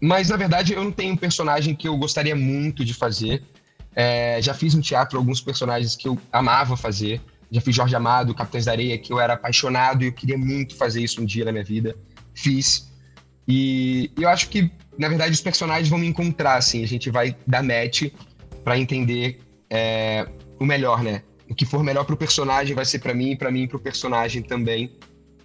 mas 0.00 0.28
na 0.28 0.36
verdade 0.36 0.72
eu 0.72 0.82
não 0.82 0.90
tenho 0.90 1.12
um 1.12 1.16
personagem 1.16 1.74
que 1.74 1.86
eu 1.86 1.96
gostaria 1.96 2.34
muito 2.34 2.84
de 2.84 2.94
fazer. 2.94 3.42
É, 3.94 4.40
já 4.40 4.54
fiz 4.54 4.74
no 4.74 4.80
teatro 4.80 5.18
alguns 5.18 5.40
personagens 5.40 5.94
que 5.94 6.08
eu 6.08 6.18
amava 6.32 6.76
fazer. 6.76 7.20
Já 7.50 7.60
fiz 7.60 7.76
Jorge 7.76 7.94
Amado, 7.94 8.34
Capitães 8.34 8.64
da 8.64 8.72
Areia, 8.72 8.96
que 8.96 9.12
eu 9.12 9.20
era 9.20 9.34
apaixonado 9.34 10.02
e 10.02 10.06
eu 10.06 10.12
queria 10.12 10.38
muito 10.38 10.74
fazer 10.74 11.02
isso 11.02 11.20
um 11.20 11.24
dia 11.26 11.44
na 11.44 11.52
minha 11.52 11.64
vida. 11.64 11.94
Fiz. 12.34 12.90
E 13.46 14.10
eu 14.18 14.28
acho 14.28 14.48
que, 14.48 14.70
na 14.98 15.08
verdade, 15.08 15.32
os 15.32 15.40
personagens 15.40 15.88
vão 15.88 15.98
me 15.98 16.06
encontrar, 16.06 16.56
assim. 16.56 16.82
A 16.82 16.86
gente 16.86 17.10
vai 17.10 17.36
dar 17.46 17.62
match 17.62 18.04
pra 18.64 18.78
entender 18.78 19.40
é, 19.68 20.26
o 20.58 20.64
melhor, 20.64 21.02
né? 21.02 21.22
O 21.50 21.54
que 21.54 21.66
for 21.66 21.82
melhor 21.82 22.04
pro 22.04 22.16
personagem 22.16 22.74
vai 22.74 22.84
ser 22.84 22.98
pra 23.00 23.12
mim 23.12 23.32
e 23.32 23.36
pra 23.36 23.50
mim 23.50 23.66
pro 23.66 23.78
personagem 23.78 24.42
também. 24.42 24.92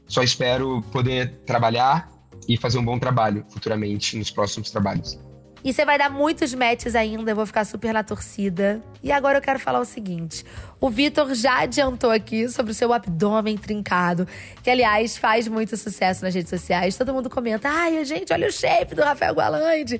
Só 0.07 0.23
espero 0.23 0.81
poder 0.91 1.33
trabalhar 1.45 2.09
e 2.47 2.55
fazer 2.55 2.77
um 2.77 2.85
bom 2.85 2.97
trabalho 2.97 3.45
futuramente 3.49 4.15
nos 4.17 4.31
próximos 4.31 4.71
trabalhos. 4.71 5.19
E 5.67 5.73
você 5.73 5.83
vai 5.83 5.97
dar 5.97 6.09
muitos 6.09 6.53
matches 6.53 6.95
ainda, 6.95 7.29
eu 7.29 7.35
vou 7.35 7.45
ficar 7.45 7.65
super 7.65 7.93
na 7.93 8.01
torcida. 8.01 8.81
E 9.03 9.11
agora 9.11 9.37
eu 9.37 9.41
quero 9.41 9.59
falar 9.59 9.81
o 9.81 9.83
seguinte: 9.83 10.45
o 10.79 10.89
Vitor 10.89 11.35
já 11.35 11.59
adiantou 11.59 12.09
aqui 12.09 12.47
sobre 12.47 12.71
o 12.71 12.73
seu 12.73 12.93
abdômen 12.93 13.57
trincado, 13.57 14.25
que 14.63 14.69
aliás 14.69 15.17
faz 15.17 15.45
muito 15.49 15.75
sucesso 15.75 16.23
nas 16.23 16.33
redes 16.33 16.49
sociais. 16.49 16.95
Todo 16.95 17.13
mundo 17.13 17.29
comenta: 17.29 17.67
ai, 17.67 18.05
gente, 18.05 18.31
olha 18.31 18.47
o 18.47 18.51
shape 18.51 18.95
do 18.95 19.01
Rafael 19.01 19.33
Gualandi. 19.33 19.99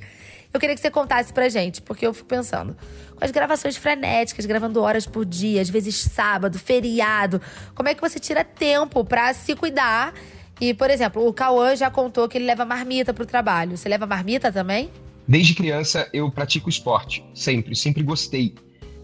Eu 0.54 0.58
queria 0.58 0.74
que 0.74 0.80
você 0.80 0.90
contasse 0.90 1.34
pra 1.34 1.50
gente, 1.50 1.82
porque 1.82 2.08
eu 2.08 2.14
fico 2.14 2.30
pensando. 2.30 2.74
Com 3.18 3.26
as 3.26 3.32
gravações 3.32 3.76
frenéticas, 3.76 4.46
gravando 4.46 4.82
horas 4.82 5.06
por 5.06 5.26
dia, 5.26 5.62
às 5.62 5.70
vezes 5.70 5.98
sábado, 5.98 6.58
feriado, 6.58 7.42
como 7.76 7.90
é 7.90 7.94
que 7.94 8.00
você 8.00 8.22
tira 8.22 8.42
tempo 8.42 9.04
pra 9.04 9.34
se 9.34 9.54
cuidar? 9.54 10.14
E, 10.62 10.74
por 10.74 10.90
exemplo, 10.90 11.28
o 11.28 11.34
Cauã 11.34 11.76
já 11.76 11.92
contou 11.92 12.30
que 12.30 12.38
ele 12.38 12.46
leva 12.46 12.64
marmita 12.64 13.14
pro 13.14 13.26
trabalho. 13.26 13.76
Você 13.76 13.90
leva 13.90 14.08
marmita 14.08 14.50
também? 14.50 14.90
Desde 15.28 15.54
criança 15.54 16.08
eu 16.14 16.32
pratico 16.32 16.70
esporte, 16.70 17.24
sempre, 17.34 17.76
sempre 17.76 18.02
gostei. 18.02 18.56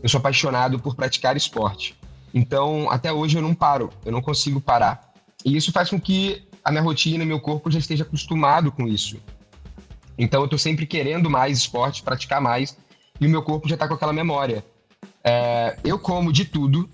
Eu 0.01 0.07
sou 0.07 0.19
apaixonado 0.19 0.79
por 0.79 0.95
praticar 0.95 1.35
esporte. 1.35 1.95
Então, 2.33 2.89
até 2.89 3.11
hoje 3.11 3.37
eu 3.37 3.41
não 3.41 3.53
paro, 3.53 3.89
eu 4.05 4.11
não 4.11 4.21
consigo 4.21 4.61
parar. 4.61 5.13
E 5.45 5.55
isso 5.55 5.71
faz 5.71 5.89
com 5.89 5.99
que 5.99 6.47
a 6.63 6.71
minha 6.71 6.81
rotina, 6.81 7.25
meu 7.25 7.39
corpo 7.39 7.69
já 7.69 7.77
esteja 7.77 8.03
acostumado 8.03 8.71
com 8.71 8.87
isso. 8.87 9.17
Então, 10.17 10.41
eu 10.41 10.47
tô 10.47 10.57
sempre 10.57 10.85
querendo 10.85 11.29
mais 11.29 11.57
esporte, 11.57 12.01
praticar 12.01 12.39
mais, 12.39 12.77
e 13.19 13.27
o 13.27 13.29
meu 13.29 13.43
corpo 13.43 13.67
já 13.67 13.75
tá 13.75 13.87
com 13.87 13.93
aquela 13.93 14.13
memória. 14.13 14.63
É, 15.23 15.77
eu 15.83 15.99
como 15.99 16.31
de 16.31 16.45
tudo, 16.45 16.89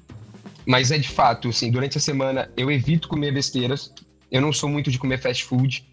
mas 0.65 0.91
é 0.91 0.97
de 0.97 1.09
fato, 1.09 1.49
assim, 1.49 1.71
durante 1.71 1.97
a 1.97 2.01
semana 2.01 2.51
eu 2.55 2.69
evito 2.69 3.07
comer 3.07 3.33
besteiras. 3.33 3.93
Eu 4.31 4.41
não 4.41 4.53
sou 4.53 4.69
muito 4.69 4.91
de 4.91 4.99
comer 4.99 5.19
fast 5.19 5.43
food. 5.43 5.88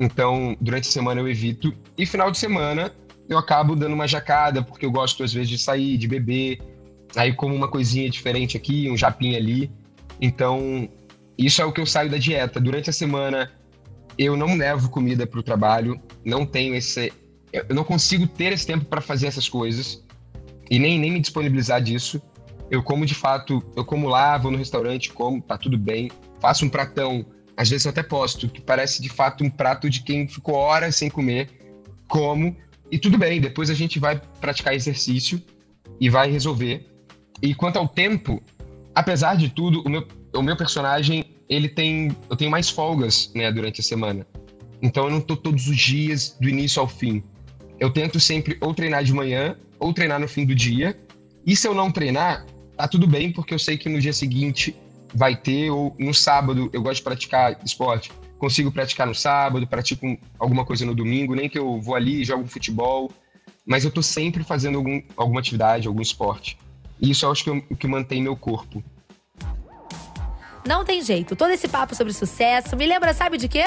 Então, 0.00 0.56
durante 0.58 0.88
a 0.88 0.90
semana 0.90 1.20
eu 1.20 1.28
evito. 1.28 1.74
E 1.96 2.06
final 2.06 2.30
de 2.30 2.38
semana 2.38 2.90
eu 3.28 3.36
acabo 3.36 3.76
dando 3.76 3.92
uma 3.92 4.08
jacada, 4.08 4.62
porque 4.62 4.86
eu 4.86 4.90
gosto 4.90 5.22
às 5.22 5.32
vezes 5.32 5.50
de 5.50 5.58
sair, 5.58 5.98
de 5.98 6.08
beber. 6.08 6.58
Aí 7.14 7.34
como 7.34 7.54
uma 7.54 7.68
coisinha 7.68 8.08
diferente 8.08 8.56
aqui, 8.56 8.90
um 8.90 8.96
japinha 8.96 9.36
ali. 9.36 9.70
Então, 10.18 10.88
isso 11.36 11.60
é 11.60 11.64
o 11.64 11.72
que 11.72 11.80
eu 11.80 11.86
saio 11.86 12.10
da 12.10 12.16
dieta. 12.16 12.58
Durante 12.58 12.88
a 12.88 12.92
semana 12.92 13.52
eu 14.16 14.36
não 14.36 14.56
levo 14.56 14.88
comida 14.88 15.26
para 15.26 15.38
o 15.38 15.42
trabalho, 15.42 16.00
não 16.24 16.46
tenho 16.46 16.74
esse 16.74 17.12
eu 17.52 17.74
não 17.74 17.82
consigo 17.82 18.28
ter 18.28 18.52
esse 18.52 18.64
tempo 18.64 18.84
para 18.84 19.00
fazer 19.00 19.26
essas 19.26 19.48
coisas 19.48 20.04
e 20.70 20.78
nem 20.78 20.98
nem 20.98 21.12
me 21.12 21.20
disponibilizar 21.20 21.82
disso. 21.82 22.22
Eu 22.70 22.82
como 22.82 23.04
de 23.04 23.14
fato, 23.14 23.62
eu 23.74 23.84
como 23.84 24.08
lá, 24.08 24.38
vou 24.38 24.50
no 24.50 24.56
restaurante, 24.58 25.12
como, 25.12 25.42
tá 25.42 25.58
tudo 25.58 25.76
bem. 25.76 26.10
Faço 26.40 26.64
um 26.64 26.68
pratão 26.68 27.26
às 27.60 27.68
vezes 27.68 27.84
eu 27.84 27.90
até 27.90 28.02
posto, 28.02 28.48
que 28.48 28.58
parece 28.58 29.02
de 29.02 29.10
fato 29.10 29.44
um 29.44 29.50
prato 29.50 29.90
de 29.90 30.02
quem 30.02 30.26
ficou 30.26 30.54
horas 30.54 30.96
sem 30.96 31.10
comer, 31.10 31.50
como, 32.08 32.56
e 32.90 32.98
tudo 32.98 33.18
bem, 33.18 33.38
depois 33.38 33.68
a 33.68 33.74
gente 33.74 33.98
vai 33.98 34.18
praticar 34.40 34.72
exercício 34.72 35.38
e 36.00 36.08
vai 36.08 36.30
resolver. 36.30 36.86
E 37.42 37.54
quanto 37.54 37.76
ao 37.76 37.86
tempo, 37.86 38.42
apesar 38.94 39.34
de 39.36 39.50
tudo, 39.50 39.82
o 39.84 39.90
meu, 39.90 40.08
o 40.34 40.40
meu 40.40 40.56
personagem, 40.56 41.36
ele 41.50 41.68
tem, 41.68 42.16
eu 42.30 42.34
tenho 42.34 42.50
mais 42.50 42.70
folgas, 42.70 43.30
né, 43.34 43.52
durante 43.52 43.82
a 43.82 43.84
semana. 43.84 44.26
Então 44.80 45.04
eu 45.04 45.10
não 45.10 45.20
tô 45.20 45.36
todos 45.36 45.68
os 45.68 45.76
dias, 45.76 46.34
do 46.40 46.48
início 46.48 46.80
ao 46.80 46.88
fim. 46.88 47.22
Eu 47.78 47.90
tento 47.90 48.18
sempre 48.18 48.56
ou 48.62 48.72
treinar 48.72 49.04
de 49.04 49.12
manhã, 49.12 49.54
ou 49.78 49.92
treinar 49.92 50.18
no 50.18 50.26
fim 50.26 50.46
do 50.46 50.54
dia. 50.54 50.98
E 51.44 51.54
se 51.54 51.68
eu 51.68 51.74
não 51.74 51.90
treinar, 51.90 52.46
tá 52.74 52.88
tudo 52.88 53.06
bem, 53.06 53.30
porque 53.30 53.52
eu 53.52 53.58
sei 53.58 53.76
que 53.76 53.90
no 53.90 54.00
dia 54.00 54.14
seguinte 54.14 54.74
vai 55.14 55.36
ter, 55.36 55.70
ou 55.70 55.94
no 55.98 56.14
sábado 56.14 56.70
eu 56.72 56.82
gosto 56.82 56.96
de 56.96 57.02
praticar 57.02 57.58
esporte. 57.64 58.12
consigo 58.38 58.72
praticar 58.72 59.06
no 59.06 59.14
sábado, 59.14 59.66
pratico 59.66 60.18
alguma 60.38 60.64
coisa 60.64 60.86
no 60.86 60.94
domingo, 60.94 61.34
nem 61.34 61.48
que 61.48 61.58
eu 61.58 61.80
vou 61.80 61.94
ali 61.94 62.22
e 62.22 62.24
jogo 62.24 62.46
futebol, 62.46 63.10
mas 63.66 63.84
eu 63.84 63.90
tô 63.90 64.02
sempre 64.02 64.42
fazendo 64.42 64.78
algum, 64.78 65.02
alguma 65.16 65.40
atividade, 65.40 65.86
algum 65.86 66.00
esporte. 66.00 66.56
E 67.00 67.10
isso 67.10 67.24
eu 67.24 67.30
acho 67.30 67.44
que, 67.44 67.50
o 67.50 67.76
que 67.76 67.86
mantém 67.86 68.22
meu 68.22 68.36
corpo. 68.36 68.82
Não 70.66 70.84
tem 70.84 71.02
jeito. 71.02 71.34
Todo 71.34 71.50
esse 71.50 71.66
papo 71.68 71.94
sobre 71.94 72.12
sucesso 72.12 72.76
me 72.76 72.86
lembra, 72.86 73.14
sabe 73.14 73.38
de 73.38 73.48
quê? 73.48 73.64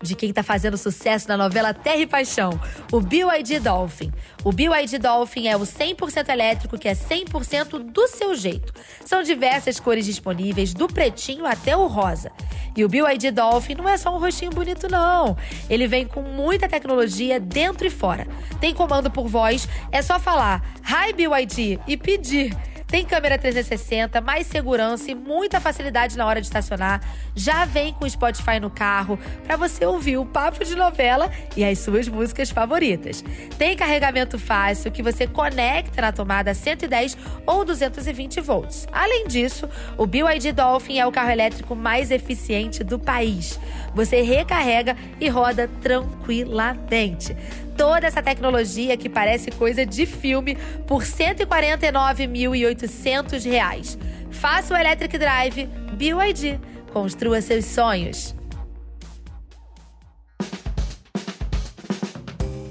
De 0.00 0.14
quem 0.14 0.32
tá 0.32 0.42
fazendo 0.42 0.76
sucesso 0.76 1.26
na 1.28 1.36
novela 1.36 1.72
Terra 1.72 1.96
e 1.96 2.06
Paixão, 2.06 2.60
o 2.92 3.00
BYD 3.00 3.60
Dolphin. 3.60 4.12
O 4.44 4.52
BYD 4.52 4.98
Dolphin 4.98 5.48
é 5.48 5.56
o 5.56 5.60
100% 5.60 6.28
elétrico 6.28 6.78
que 6.78 6.88
é 6.88 6.92
100% 6.92 7.78
do 7.78 8.06
seu 8.06 8.34
jeito. 8.34 8.72
São 9.04 9.22
diversas 9.22 9.80
cores 9.80 10.04
disponíveis, 10.04 10.74
do 10.74 10.86
pretinho 10.86 11.46
até 11.46 11.76
o 11.76 11.86
rosa. 11.86 12.30
E 12.76 12.84
o 12.84 12.88
BYD 12.88 13.30
Dolphin 13.30 13.74
não 13.74 13.88
é 13.88 13.96
só 13.96 14.14
um 14.14 14.20
rostinho 14.20 14.50
bonito, 14.50 14.86
não. 14.88 15.36
Ele 15.68 15.88
vem 15.88 16.06
com 16.06 16.20
muita 16.20 16.68
tecnologia 16.68 17.40
dentro 17.40 17.86
e 17.86 17.90
fora. 17.90 18.26
Tem 18.60 18.74
comando 18.74 19.10
por 19.10 19.26
voz, 19.26 19.66
é 19.90 20.02
só 20.02 20.20
falar 20.20 20.62
Hi 20.84 21.12
BYD 21.14 21.80
e 21.88 21.96
pedir. 21.96 22.54
Tem 22.86 23.04
câmera 23.04 23.36
360, 23.36 24.20
mais 24.20 24.46
segurança 24.46 25.10
e 25.10 25.14
muita 25.14 25.60
facilidade 25.60 26.16
na 26.16 26.24
hora 26.24 26.40
de 26.40 26.46
estacionar. 26.46 27.00
Já 27.34 27.64
vem 27.64 27.92
com 27.92 28.08
Spotify 28.08 28.60
no 28.60 28.70
carro 28.70 29.18
para 29.44 29.56
você 29.56 29.84
ouvir 29.84 30.18
o 30.18 30.24
papo 30.24 30.64
de 30.64 30.76
novela 30.76 31.28
e 31.56 31.64
as 31.64 31.80
suas 31.80 32.06
músicas 32.06 32.48
favoritas. 32.48 33.24
Tem 33.58 33.76
carregamento 33.76 34.38
fácil 34.38 34.92
que 34.92 35.02
você 35.02 35.26
conecta 35.26 36.00
na 36.00 36.12
tomada 36.12 36.54
110 36.54 37.18
ou 37.44 37.64
220 37.64 38.40
volts. 38.40 38.86
Além 38.92 39.26
disso, 39.26 39.68
o 39.98 40.06
BYD 40.06 40.52
Dolphin 40.52 41.00
é 41.00 41.06
o 41.06 41.10
carro 41.10 41.30
elétrico 41.30 41.74
mais 41.74 42.12
eficiente 42.12 42.84
do 42.84 43.00
país. 43.00 43.58
Você 43.96 44.22
recarrega 44.22 44.96
e 45.18 45.28
roda 45.28 45.68
tranquilamente 45.82 47.36
toda 47.76 48.06
essa 48.06 48.22
tecnologia 48.22 48.96
que 48.96 49.08
parece 49.08 49.50
coisa 49.50 49.84
de 49.84 50.06
filme 50.06 50.56
por 50.86 51.02
R$ 51.02 51.08
149.800. 51.08 53.98
Faça 54.30 54.74
o 54.74 54.76
Electric 54.76 55.18
Drive 55.18 55.66
BYD. 55.92 56.60
Construa 56.92 57.40
seus 57.40 57.64
sonhos. 57.66 58.36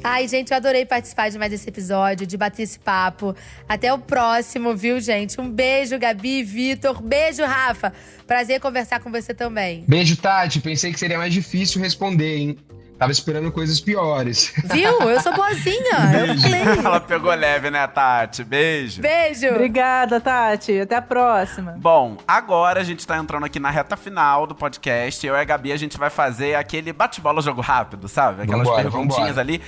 Ai, 0.07 0.27
gente, 0.27 0.51
eu 0.51 0.57
adorei 0.57 0.85
participar 0.85 1.29
de 1.29 1.37
mais 1.39 1.51
esse 1.51 1.67
episódio, 1.67 2.27
de 2.27 2.37
bater 2.37 2.61
esse 2.61 2.77
papo. 2.77 3.35
Até 3.67 3.91
o 3.91 3.97
próximo, 3.97 4.75
viu, 4.75 4.99
gente? 4.99 5.41
Um 5.41 5.49
beijo, 5.49 5.97
Gabi, 5.97 6.43
Vitor. 6.43 7.01
Beijo, 7.01 7.43
Rafa. 7.43 7.91
Prazer 8.27 8.59
conversar 8.59 8.99
com 8.99 9.09
você 9.09 9.33
também. 9.33 9.83
Beijo, 9.87 10.15
Tati. 10.15 10.61
Pensei 10.61 10.93
que 10.93 10.99
seria 10.99 11.17
mais 11.17 11.33
difícil 11.33 11.81
responder, 11.81 12.37
hein? 12.37 12.57
Tava 12.97 13.11
esperando 13.11 13.51
coisas 13.51 13.79
piores. 13.81 14.53
Viu? 14.71 15.09
Eu 15.09 15.19
sou 15.21 15.33
boazinha. 15.35 15.97
Eu 16.27 16.39
falei. 16.39 16.61
Ela 16.85 16.99
pegou 17.01 17.33
leve, 17.33 17.69
né, 17.69 17.85
Tati? 17.87 18.43
Beijo. 18.43 19.01
Beijo. 19.01 19.47
Obrigada, 19.49 20.21
Tati. 20.21 20.79
Até 20.79 20.95
a 20.95 21.01
próxima. 21.01 21.73
Bom, 21.77 22.17
agora 22.27 22.79
a 22.79 22.83
gente 22.83 23.05
tá 23.05 23.17
entrando 23.17 23.45
aqui 23.45 23.59
na 23.59 23.69
reta 23.69 23.97
final 23.97 24.47
do 24.47 24.55
podcast. 24.55 25.25
Eu 25.27 25.35
e 25.35 25.39
a 25.39 25.43
Gabi, 25.43 25.71
a 25.73 25.77
gente 25.77 25.97
vai 25.97 26.09
fazer 26.09 26.55
aquele 26.55 26.93
bate-bola 26.93 27.41
jogo 27.41 27.59
rápido, 27.61 28.07
sabe? 28.07 28.43
Aquelas 28.43 28.65
Vambora, 28.65 28.83
perguntinhas 28.83 29.35
vambora. 29.35 29.41
ali, 29.41 29.61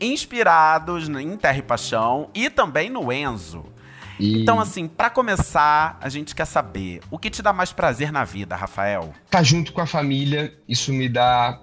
inspirados 0.00 1.08
em 1.08 1.36
Terra 1.36 1.58
e 1.58 1.62
Paixão 1.62 2.30
e 2.34 2.48
também 2.48 2.88
no 2.90 3.12
Enzo. 3.12 3.64
E 4.18 4.42
Então, 4.42 4.58
assim, 4.58 4.88
pra 4.88 5.08
começar, 5.10 5.96
a 6.00 6.08
gente 6.08 6.34
quer 6.34 6.44
saber 6.44 7.00
o 7.10 7.18
que 7.18 7.30
te 7.30 7.40
dá 7.42 7.52
mais 7.52 7.72
prazer 7.72 8.10
na 8.10 8.24
vida, 8.24 8.56
Rafael? 8.56 9.12
tá 9.30 9.42
junto 9.42 9.72
com 9.72 9.80
a 9.80 9.86
família, 9.86 10.52
isso 10.68 10.92
me 10.92 11.08
dá. 11.08 11.60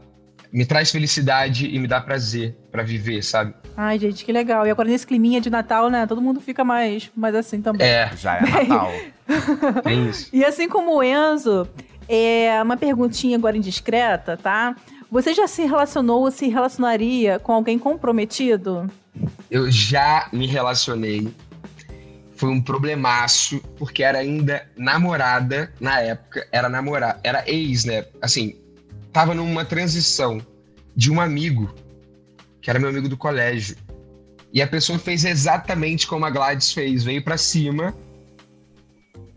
Me 0.55 0.65
traz 0.65 0.89
felicidade 0.89 1.67
e 1.67 1.77
me 1.77 1.85
dá 1.85 1.99
prazer 1.99 2.55
pra 2.71 2.81
viver, 2.81 3.21
sabe? 3.21 3.53
Ai, 3.75 3.99
gente, 3.99 4.23
que 4.23 4.31
legal. 4.31 4.65
E 4.65 4.71
agora 4.71 4.87
nesse 4.87 5.05
climinha 5.05 5.41
de 5.41 5.49
Natal, 5.49 5.89
né? 5.89 6.07
Todo 6.07 6.21
mundo 6.21 6.39
fica 6.39 6.63
mais, 6.63 7.11
mais 7.13 7.35
assim 7.35 7.61
também. 7.61 7.85
É, 7.85 8.09
Já 8.15 8.37
é 8.37 8.41
Natal. 8.41 8.89
tem 9.83 10.07
isso. 10.07 10.29
E 10.31 10.45
assim 10.45 10.69
como 10.69 10.95
o 10.95 11.03
Enzo, 11.03 11.67
é 12.07 12.57
uma 12.63 12.77
perguntinha 12.77 13.35
agora 13.37 13.57
indiscreta, 13.57 14.37
tá? 14.37 14.77
Você 15.11 15.33
já 15.33 15.45
se 15.45 15.63
relacionou 15.65 16.21
ou 16.21 16.31
se 16.31 16.47
relacionaria 16.47 17.37
com 17.37 17.51
alguém 17.51 17.77
comprometido? 17.77 18.89
Eu 19.51 19.69
já 19.69 20.29
me 20.31 20.47
relacionei. 20.47 21.27
Foi 22.37 22.49
um 22.49 22.61
problemaço, 22.61 23.59
porque 23.77 24.01
era 24.03 24.19
ainda 24.19 24.65
namorada 24.77 25.73
na 25.81 25.99
época. 25.99 26.47
Era 26.49 26.69
namorada, 26.69 27.19
era 27.25 27.43
ex, 27.45 27.83
né? 27.83 28.05
Assim, 28.21 28.55
tava 29.15 29.33
numa 29.33 29.63
transição 29.63 30.45
de 30.93 31.09
um 31.09 31.21
amigo, 31.21 31.73
que 32.61 32.69
era 32.69 32.77
meu 32.77 32.89
amigo 32.89 33.07
do 33.07 33.15
colégio. 33.15 33.77
E 34.51 34.61
a 34.61 34.67
pessoa 34.67 34.99
fez 34.99 35.23
exatamente 35.23 36.05
como 36.05 36.25
a 36.25 36.29
Gladys 36.29 36.73
fez, 36.73 37.05
veio 37.05 37.23
pra 37.23 37.37
cima. 37.37 37.95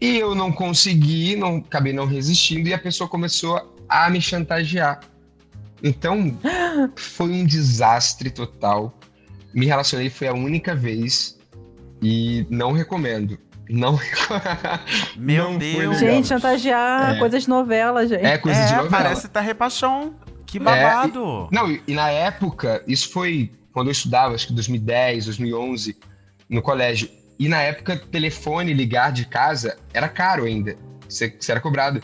E 0.01 0.17
eu 0.17 0.35
não 0.35 0.51
consegui, 0.51 1.37
não 1.37 1.59
acabei 1.59 1.93
não 1.93 2.07
resistindo 2.07 2.69
e 2.69 2.75
a 2.75 2.79
pessoa 2.79 3.09
começou 3.09 3.73
a 3.88 4.11
me 4.11 4.21
chantagear. 4.21 4.99
Então, 5.81 6.37
foi 6.99 7.31
um 7.31 7.47
desastre 7.47 8.31
total. 8.31 8.99
Me 9.55 9.67
relacionei 9.67 10.11
foi 10.11 10.27
a 10.27 10.35
única 10.35 10.75
vez 10.75 11.38
e 12.03 12.45
não 12.51 12.73
recomendo. 12.73 13.38
Não 13.68 13.98
Meu 15.16 15.44
não 15.52 15.59
Deus. 15.59 15.98
Gente, 15.98 16.28
chantagear 16.28 17.16
É. 17.16 17.18
coisas 17.18 17.42
de 17.42 17.48
novela, 17.48 18.07
gente. 18.07 18.24
É 18.24 18.38
coisa 18.38 18.59
de 18.66 18.72
É, 18.72 18.76
novela. 18.76 18.90
parece 18.90 19.28
Terra 19.28 19.50
e 19.50 19.54
Paixão. 19.54 20.14
Que 20.46 20.59
babado. 20.59 21.48
Não, 21.52 21.70
e, 21.70 21.83
e 21.87 21.94
na 21.94 22.09
época, 22.11 22.83
isso 22.87 23.11
foi 23.12 23.52
quando 23.72 23.88
eu 23.88 23.92
estudava, 23.92 24.35
acho 24.35 24.46
que 24.46 24.52
2010, 24.54 25.26
2011, 25.26 25.96
no 26.48 26.62
colégio. 26.62 27.11
E 27.38 27.48
na 27.48 27.61
época, 27.61 27.96
telefone, 27.96 28.72
ligar 28.72 29.12
de 29.12 29.26
casa, 29.26 29.76
era 29.92 30.09
caro 30.09 30.44
ainda. 30.44 30.74
Você, 31.09 31.28
você 31.38 31.52
era 31.52 31.61
cobrado. 31.61 32.02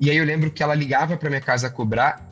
E 0.00 0.10
aí 0.10 0.16
eu 0.16 0.24
lembro 0.24 0.50
que 0.50 0.62
ela 0.62 0.74
ligava 0.74 1.16
pra 1.16 1.28
minha 1.30 1.40
casa 1.40 1.68
cobrar 1.70 2.28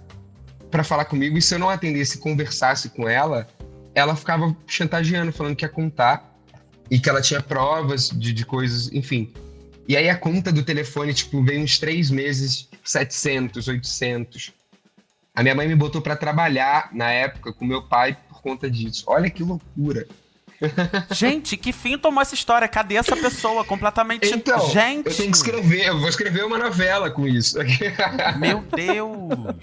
pra 0.70 0.84
falar 0.84 1.04
comigo, 1.06 1.38
e 1.38 1.42
se 1.42 1.54
eu 1.54 1.58
não 1.58 1.70
atendesse 1.70 2.18
e 2.18 2.20
conversasse 2.20 2.90
com 2.90 3.08
ela, 3.08 3.46
ela 3.94 4.14
ficava 4.14 4.54
chantageando, 4.66 5.32
falando 5.32 5.56
que 5.56 5.64
ia 5.64 5.68
contar, 5.68 6.35
e 6.90 6.98
que 6.98 7.08
ela 7.08 7.20
tinha 7.20 7.42
provas 7.42 8.10
de, 8.10 8.32
de 8.32 8.44
coisas, 8.44 8.92
enfim. 8.92 9.32
E 9.88 9.96
aí 9.96 10.08
a 10.08 10.16
conta 10.16 10.52
do 10.52 10.62
telefone, 10.62 11.14
tipo, 11.14 11.42
veio 11.42 11.62
uns 11.62 11.78
três 11.78 12.10
meses, 12.10 12.62
tipo, 12.62 12.88
700, 12.88 13.68
800. 13.68 14.52
A 15.34 15.42
minha 15.42 15.54
mãe 15.54 15.68
me 15.68 15.74
botou 15.74 16.00
pra 16.00 16.16
trabalhar 16.16 16.90
na 16.92 17.10
época 17.10 17.52
com 17.52 17.64
meu 17.64 17.82
pai 17.82 18.16
por 18.28 18.40
conta 18.40 18.70
disso. 18.70 19.04
Olha 19.06 19.30
que 19.30 19.42
loucura. 19.42 20.06
Gente, 21.10 21.56
que 21.56 21.72
fim 21.72 21.98
tomou 21.98 22.22
essa 22.22 22.34
história? 22.34 22.66
Cadê 22.66 22.96
essa 22.96 23.16
pessoa? 23.16 23.64
Completamente. 23.64 24.28
Então, 24.28 24.68
Gente. 24.70 25.08
eu 25.08 25.14
tenho 25.14 25.30
que 25.30 25.36
escrever, 25.36 25.86
eu 25.86 25.98
vou 25.98 26.08
escrever 26.08 26.44
uma 26.44 26.58
novela 26.58 27.10
com 27.10 27.26
isso. 27.26 27.58
Meu 28.38 28.62
Deus. 28.74 29.54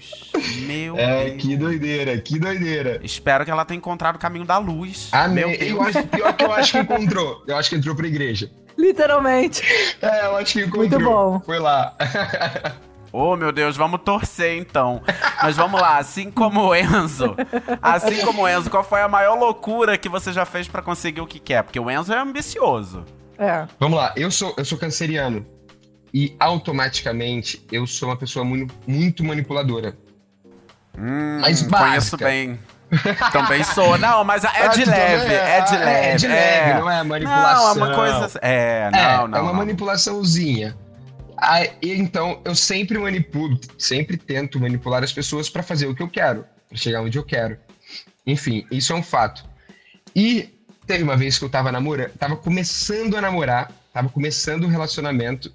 Meu 0.66 0.96
é, 0.96 1.30
Deus. 1.30 1.42
que 1.42 1.56
doideira, 1.56 2.18
que 2.18 2.38
doideira. 2.38 3.00
Espero 3.02 3.44
que 3.44 3.50
ela 3.50 3.64
tenha 3.64 3.78
encontrado 3.78 4.16
o 4.16 4.18
caminho 4.18 4.44
da 4.44 4.58
luz. 4.58 5.08
Amém. 5.12 5.46
Meu 5.46 5.58
Deus. 5.58 5.70
Eu 5.70 5.82
acho, 5.82 6.06
pior 6.08 6.32
que 6.32 6.44
eu 6.44 6.52
acho 6.52 6.72
que 6.72 6.78
encontrou. 6.78 7.42
Eu 7.46 7.56
acho 7.56 7.70
que 7.70 7.76
entrou 7.76 7.94
pra 7.94 8.06
igreja. 8.06 8.50
Literalmente. 8.76 9.62
É, 10.00 10.26
eu 10.26 10.36
acho 10.36 10.52
que 10.52 10.60
encontrou. 10.60 11.00
Muito 11.00 11.04
bom. 11.04 11.40
Foi 11.44 11.58
lá. 11.58 11.96
Oh, 13.16 13.36
meu 13.36 13.52
Deus, 13.52 13.76
vamos 13.76 14.00
torcer 14.04 14.58
então. 14.58 15.00
Mas 15.40 15.54
vamos 15.56 15.80
lá, 15.80 15.98
assim 15.98 16.32
como 16.32 16.62
o 16.62 16.74
Enzo. 16.74 17.36
Assim 17.80 18.24
como 18.26 18.42
o 18.42 18.48
Enzo, 18.48 18.68
qual 18.68 18.82
foi 18.82 19.02
a 19.02 19.08
maior 19.08 19.38
loucura 19.38 19.96
que 19.96 20.08
você 20.08 20.32
já 20.32 20.44
fez 20.44 20.66
pra 20.66 20.82
conseguir 20.82 21.20
o 21.20 21.26
que 21.26 21.38
quer? 21.38 21.62
Porque 21.62 21.78
o 21.78 21.88
Enzo 21.88 22.12
é 22.12 22.18
ambicioso. 22.18 23.04
É. 23.38 23.66
Vamos 23.78 23.98
lá, 23.98 24.12
eu 24.16 24.32
sou, 24.32 24.52
eu 24.56 24.64
sou 24.64 24.76
canceriano. 24.76 25.46
E 26.12 26.34
automaticamente 26.40 27.64
eu 27.70 27.86
sou 27.86 28.08
uma 28.08 28.16
pessoa 28.16 28.44
muito, 28.44 28.74
muito 28.84 29.22
manipuladora. 29.24 29.96
Hum, 30.98 31.38
Mas 31.40 31.62
conheço 31.62 31.70
básica. 31.70 32.24
bem. 32.24 32.58
Também 33.32 33.62
sou. 33.64 33.96
Não, 33.98 34.24
mas 34.24 34.42
é 34.44 34.48
Ah, 34.48 34.66
de 34.68 34.84
tu 34.84 34.90
leve, 34.90 35.22
também? 35.22 35.36
é 35.36 35.60
de 35.60 35.74
Ah, 35.74 35.78
leve. 35.78 36.06
É 36.08 36.16
de 36.16 36.26
leve, 36.28 36.80
não 36.80 36.90
é 36.90 37.02
manipulação. 37.04 37.74
Não, 37.74 37.84
é 37.86 37.88
uma 37.88 37.94
coisa. 37.94 38.38
É, 38.42 38.90
não, 38.90 38.98
é, 38.98 39.02
não. 39.28 39.38
é 39.38 39.40
uma 39.40 39.50
não. 39.52 39.54
manipulaçãozinha. 39.54 40.76
Aí, 41.46 41.70
então, 41.82 42.40
eu 42.44 42.54
sempre 42.54 42.98
manipulo, 42.98 43.58
sempre 43.78 44.16
tento 44.16 44.58
manipular 44.58 45.02
as 45.02 45.12
pessoas 45.12 45.48
pra 45.48 45.62
fazer 45.62 45.86
o 45.86 45.94
que 45.94 46.02
eu 46.02 46.08
quero, 46.08 46.44
pra 46.68 46.78
chegar 46.78 47.02
onde 47.02 47.18
eu 47.18 47.24
quero. 47.24 47.58
Enfim, 48.26 48.66
isso 48.70 48.92
é 48.92 48.96
um 48.96 49.02
fato. 49.02 49.44
E 50.16 50.48
teve 50.86 51.02
uma 51.02 51.16
vez 51.16 51.38
que 51.38 51.44
eu 51.44 51.50
tava 51.50 51.70
namorando, 51.70 52.12
tava 52.12 52.36
começando 52.36 53.16
a 53.16 53.20
namorar, 53.20 53.70
tava 53.92 54.08
começando 54.08 54.64
o 54.64 54.68
relacionamento, 54.68 55.52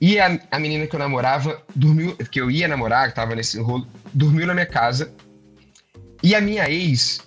e 0.00 0.18
a, 0.18 0.38
a 0.50 0.58
menina 0.58 0.86
que 0.86 0.94
eu 0.94 1.00
namorava 1.00 1.62
dormiu, 1.74 2.16
que 2.16 2.40
eu 2.40 2.50
ia 2.50 2.68
namorar, 2.68 3.08
que 3.08 3.14
tava 3.14 3.34
nesse 3.34 3.58
rolo, 3.58 3.86
dormiu 4.12 4.46
na 4.46 4.54
minha 4.54 4.66
casa. 4.66 5.12
E 6.22 6.34
a 6.34 6.40
minha 6.40 6.68
ex 6.70 7.20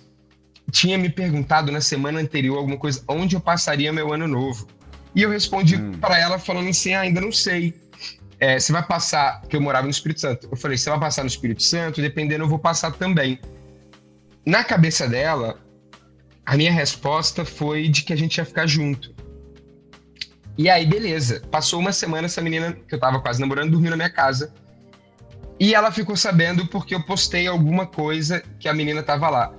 tinha 0.70 0.98
me 0.98 1.08
perguntado 1.08 1.72
na 1.72 1.80
semana 1.80 2.20
anterior 2.20 2.58
alguma 2.58 2.76
coisa, 2.76 3.02
onde 3.08 3.34
eu 3.34 3.40
passaria 3.40 3.92
meu 3.92 4.12
ano 4.12 4.28
novo. 4.28 4.68
E 5.14 5.22
eu 5.22 5.30
respondi 5.30 5.76
Hum. 5.76 5.92
pra 6.00 6.18
ela 6.18 6.38
falando 6.38 6.68
assim, 6.68 6.94
ah, 6.94 7.00
ainda 7.00 7.20
não 7.20 7.32
sei. 7.32 7.74
é, 8.40 8.56
você 8.58 8.72
vai 8.72 8.84
passar, 8.86 9.42
que 9.48 9.56
eu 9.56 9.60
morava 9.60 9.84
no 9.84 9.90
Espírito 9.90 10.20
Santo. 10.20 10.48
Eu 10.50 10.56
falei, 10.56 10.76
você 10.78 10.88
vai 10.90 11.00
passar 11.00 11.22
no 11.22 11.28
Espírito 11.28 11.60
Santo? 11.62 12.00
Dependendo, 12.00 12.44
eu 12.44 12.48
vou 12.48 12.58
passar 12.58 12.92
também. 12.92 13.40
Na 14.46 14.62
cabeça 14.62 15.08
dela, 15.08 15.58
a 16.46 16.56
minha 16.56 16.70
resposta 16.72 17.44
foi 17.44 17.88
de 17.88 18.02
que 18.04 18.12
a 18.12 18.16
gente 18.16 18.36
ia 18.38 18.44
ficar 18.44 18.66
junto. 18.68 19.12
E 20.56 20.70
aí, 20.70 20.86
beleza. 20.86 21.40
Passou 21.50 21.80
uma 21.80 21.90
semana, 21.92 22.26
essa 22.26 22.40
menina 22.40 22.72
que 22.88 22.94
eu 22.94 22.98
tava 23.00 23.20
quase 23.20 23.40
namorando 23.40 23.72
dormiu 23.72 23.90
na 23.90 23.96
minha 23.96 24.10
casa. 24.10 24.52
E 25.58 25.74
ela 25.74 25.90
ficou 25.90 26.16
sabendo 26.16 26.66
porque 26.68 26.94
eu 26.94 27.02
postei 27.02 27.48
alguma 27.48 27.86
coisa 27.86 28.40
que 28.60 28.68
a 28.68 28.72
menina 28.74 29.02
tava 29.02 29.28
lá. 29.28 29.52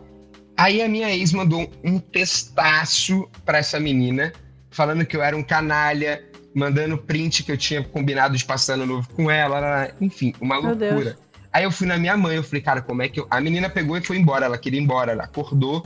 Aí 0.58 0.82
a 0.82 0.88
minha 0.88 1.10
ex 1.14 1.34
mandou 1.34 1.70
um 1.84 2.00
testaço 2.00 3.30
pra 3.46 3.58
essa 3.58 3.78
menina, 3.80 4.32
falando 4.70 5.06
que 5.06 5.16
eu 5.16 5.24
era 5.24 5.36
um 5.36 5.44
canalha, 5.44 6.24
mandando 6.54 6.98
print 6.98 7.44
que 7.44 7.52
eu 7.52 7.58
tinha 7.58 7.84
combinado 7.84 8.38
de 8.38 8.46
passar 8.46 8.74
ano 8.74 8.86
novo 8.86 9.10
com 9.10 9.30
ela, 9.30 9.92
enfim, 10.00 10.34
uma 10.40 10.62
Meu 10.62 10.76
Deus. 10.76 10.94
loucura. 10.94 11.18
Aí 11.52 11.64
eu 11.64 11.72
fui 11.72 11.88
na 11.88 11.98
minha 11.98 12.16
mãe, 12.16 12.36
eu 12.36 12.44
falei, 12.44 12.62
cara, 12.62 12.82
como 12.82 13.02
é 13.02 13.10
que 13.10 13.20
eu. 13.20 13.28
A 13.30 13.42
menina 13.42 13.70
pegou 13.70 13.98
e 13.98 14.02
foi 14.02 14.18
embora, 14.18 14.46
ela 14.46 14.58
queria 14.58 14.80
ir 14.80 14.84
embora, 14.84 15.12
ela 15.12 15.24
acordou, 15.24 15.86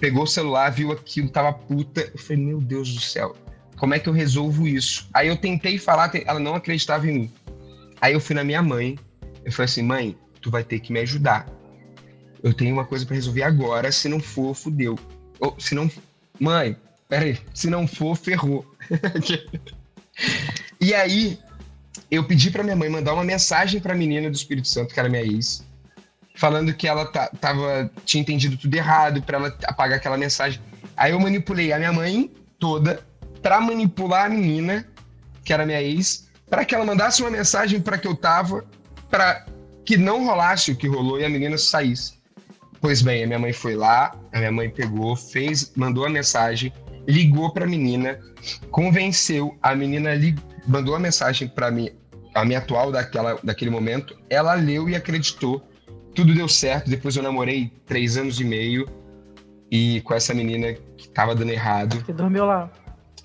pegou 0.00 0.22
o 0.22 0.26
celular, 0.26 0.70
viu 0.70 0.90
aquilo, 0.90 1.28
tava 1.28 1.52
puta. 1.52 2.00
Eu 2.00 2.18
falei, 2.18 2.42
meu 2.42 2.60
Deus 2.60 2.92
do 2.94 3.00
céu, 3.00 3.36
como 3.76 3.94
é 3.94 3.98
que 3.98 4.08
eu 4.08 4.12
resolvo 4.12 4.66
isso? 4.66 5.08
Aí 5.12 5.28
eu 5.28 5.36
tentei 5.36 5.76
falar, 5.76 6.10
ela 6.24 6.40
não 6.40 6.54
acreditava 6.54 7.06
em 7.06 7.12
mim. 7.12 7.32
Aí 8.00 8.14
eu 8.14 8.20
fui 8.20 8.34
na 8.34 8.42
minha 8.42 8.62
mãe, 8.62 8.98
eu 9.44 9.52
falei 9.52 9.66
assim, 9.66 9.82
mãe, 9.82 10.16
tu 10.40 10.50
vai 10.50 10.64
ter 10.64 10.80
que 10.80 10.92
me 10.92 11.00
ajudar. 11.00 11.46
Eu 12.42 12.52
tenho 12.54 12.72
uma 12.74 12.84
coisa 12.84 13.04
pra 13.04 13.14
resolver 13.14 13.42
agora, 13.42 13.92
se 13.92 14.08
não 14.08 14.18
for, 14.18 14.54
fudeu. 14.54 14.98
Ou 15.38 15.54
se 15.58 15.74
não. 15.74 15.90
Mãe, 16.40 16.76
peraí, 17.12 17.38
se 17.52 17.68
não 17.68 17.86
for, 17.86 18.16
ferrou. 18.16 18.64
e 20.80 20.94
aí, 20.94 21.38
eu 22.10 22.24
pedi 22.24 22.50
pra 22.50 22.62
minha 22.62 22.74
mãe 22.74 22.88
mandar 22.88 23.12
uma 23.12 23.22
mensagem 23.22 23.82
pra 23.82 23.94
menina 23.94 24.30
do 24.30 24.34
Espírito 24.34 24.66
Santo, 24.66 24.94
que 24.94 24.98
era 24.98 25.10
minha 25.10 25.22
ex, 25.22 25.62
falando 26.34 26.72
que 26.72 26.88
ela 26.88 27.04
ta- 27.04 27.28
tava, 27.38 27.90
tinha 28.06 28.22
entendido 28.22 28.56
tudo 28.56 28.74
errado, 28.74 29.20
pra 29.20 29.36
ela 29.36 29.58
apagar 29.64 29.98
aquela 29.98 30.16
mensagem. 30.16 30.58
Aí 30.96 31.12
eu 31.12 31.20
manipulei 31.20 31.70
a 31.70 31.76
minha 31.76 31.92
mãe 31.92 32.30
toda 32.58 33.04
pra 33.42 33.60
manipular 33.60 34.24
a 34.24 34.28
menina, 34.30 34.88
que 35.44 35.52
era 35.52 35.66
minha 35.66 35.82
ex, 35.82 36.30
pra 36.48 36.64
que 36.64 36.74
ela 36.74 36.86
mandasse 36.86 37.20
uma 37.20 37.30
mensagem 37.30 37.78
pra 37.78 37.98
que 37.98 38.08
eu 38.08 38.16
tava, 38.16 38.64
pra 39.10 39.44
que 39.84 39.98
não 39.98 40.24
rolasse 40.24 40.70
o 40.72 40.76
que 40.76 40.88
rolou 40.88 41.20
e 41.20 41.26
a 41.26 41.28
menina 41.28 41.58
saísse. 41.58 42.14
Pois 42.80 43.02
bem, 43.02 43.22
a 43.22 43.26
minha 43.26 43.38
mãe 43.38 43.52
foi 43.52 43.76
lá, 43.76 44.16
a 44.32 44.38
minha 44.38 44.50
mãe 44.50 44.70
pegou, 44.70 45.14
fez, 45.14 45.72
mandou 45.76 46.06
a 46.06 46.08
mensagem, 46.08 46.72
ligou 47.06 47.52
pra 47.52 47.66
menina, 47.66 48.18
convenceu, 48.70 49.56
a 49.62 49.74
menina 49.74 50.14
li, 50.14 50.34
mandou 50.66 50.94
a 50.94 50.98
mensagem 51.00 51.48
pra 51.48 51.70
mim, 51.70 51.90
a 52.34 52.44
minha 52.44 52.58
atual 52.58 52.90
daquela, 52.92 53.38
daquele 53.42 53.70
momento, 53.70 54.16
ela 54.30 54.54
leu 54.54 54.88
e 54.88 54.94
acreditou. 54.94 55.62
Tudo 56.14 56.34
deu 56.34 56.46
certo, 56.48 56.90
depois 56.90 57.16
eu 57.16 57.22
namorei 57.22 57.72
três 57.86 58.16
anos 58.16 58.38
e 58.40 58.44
meio 58.44 58.86
e 59.70 60.00
com 60.02 60.12
essa 60.14 60.34
menina 60.34 60.74
que 60.96 61.08
tava 61.08 61.34
dando 61.34 61.50
errado, 61.50 62.02
Que 62.04 62.12
dormiu 62.12 62.44
lá. 62.44 62.70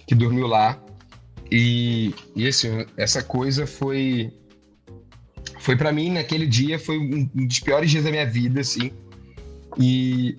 que 0.07 0.15
dormiu 0.15 0.47
lá. 0.47 0.79
E, 1.51 2.13
e 2.35 2.47
assim, 2.47 2.85
essa 2.97 3.21
coisa 3.21 3.65
foi 3.67 4.33
foi 5.59 5.75
para 5.75 5.91
mim 5.91 6.11
naquele 6.11 6.45
dia 6.45 6.77
foi 6.79 6.97
um 6.97 7.29
um 7.35 7.45
dos 7.47 7.59
piores 7.59 7.89
dias 7.91 8.03
da 8.05 8.11
minha 8.11 8.25
vida, 8.25 8.61
assim. 8.61 8.91
E 9.77 10.37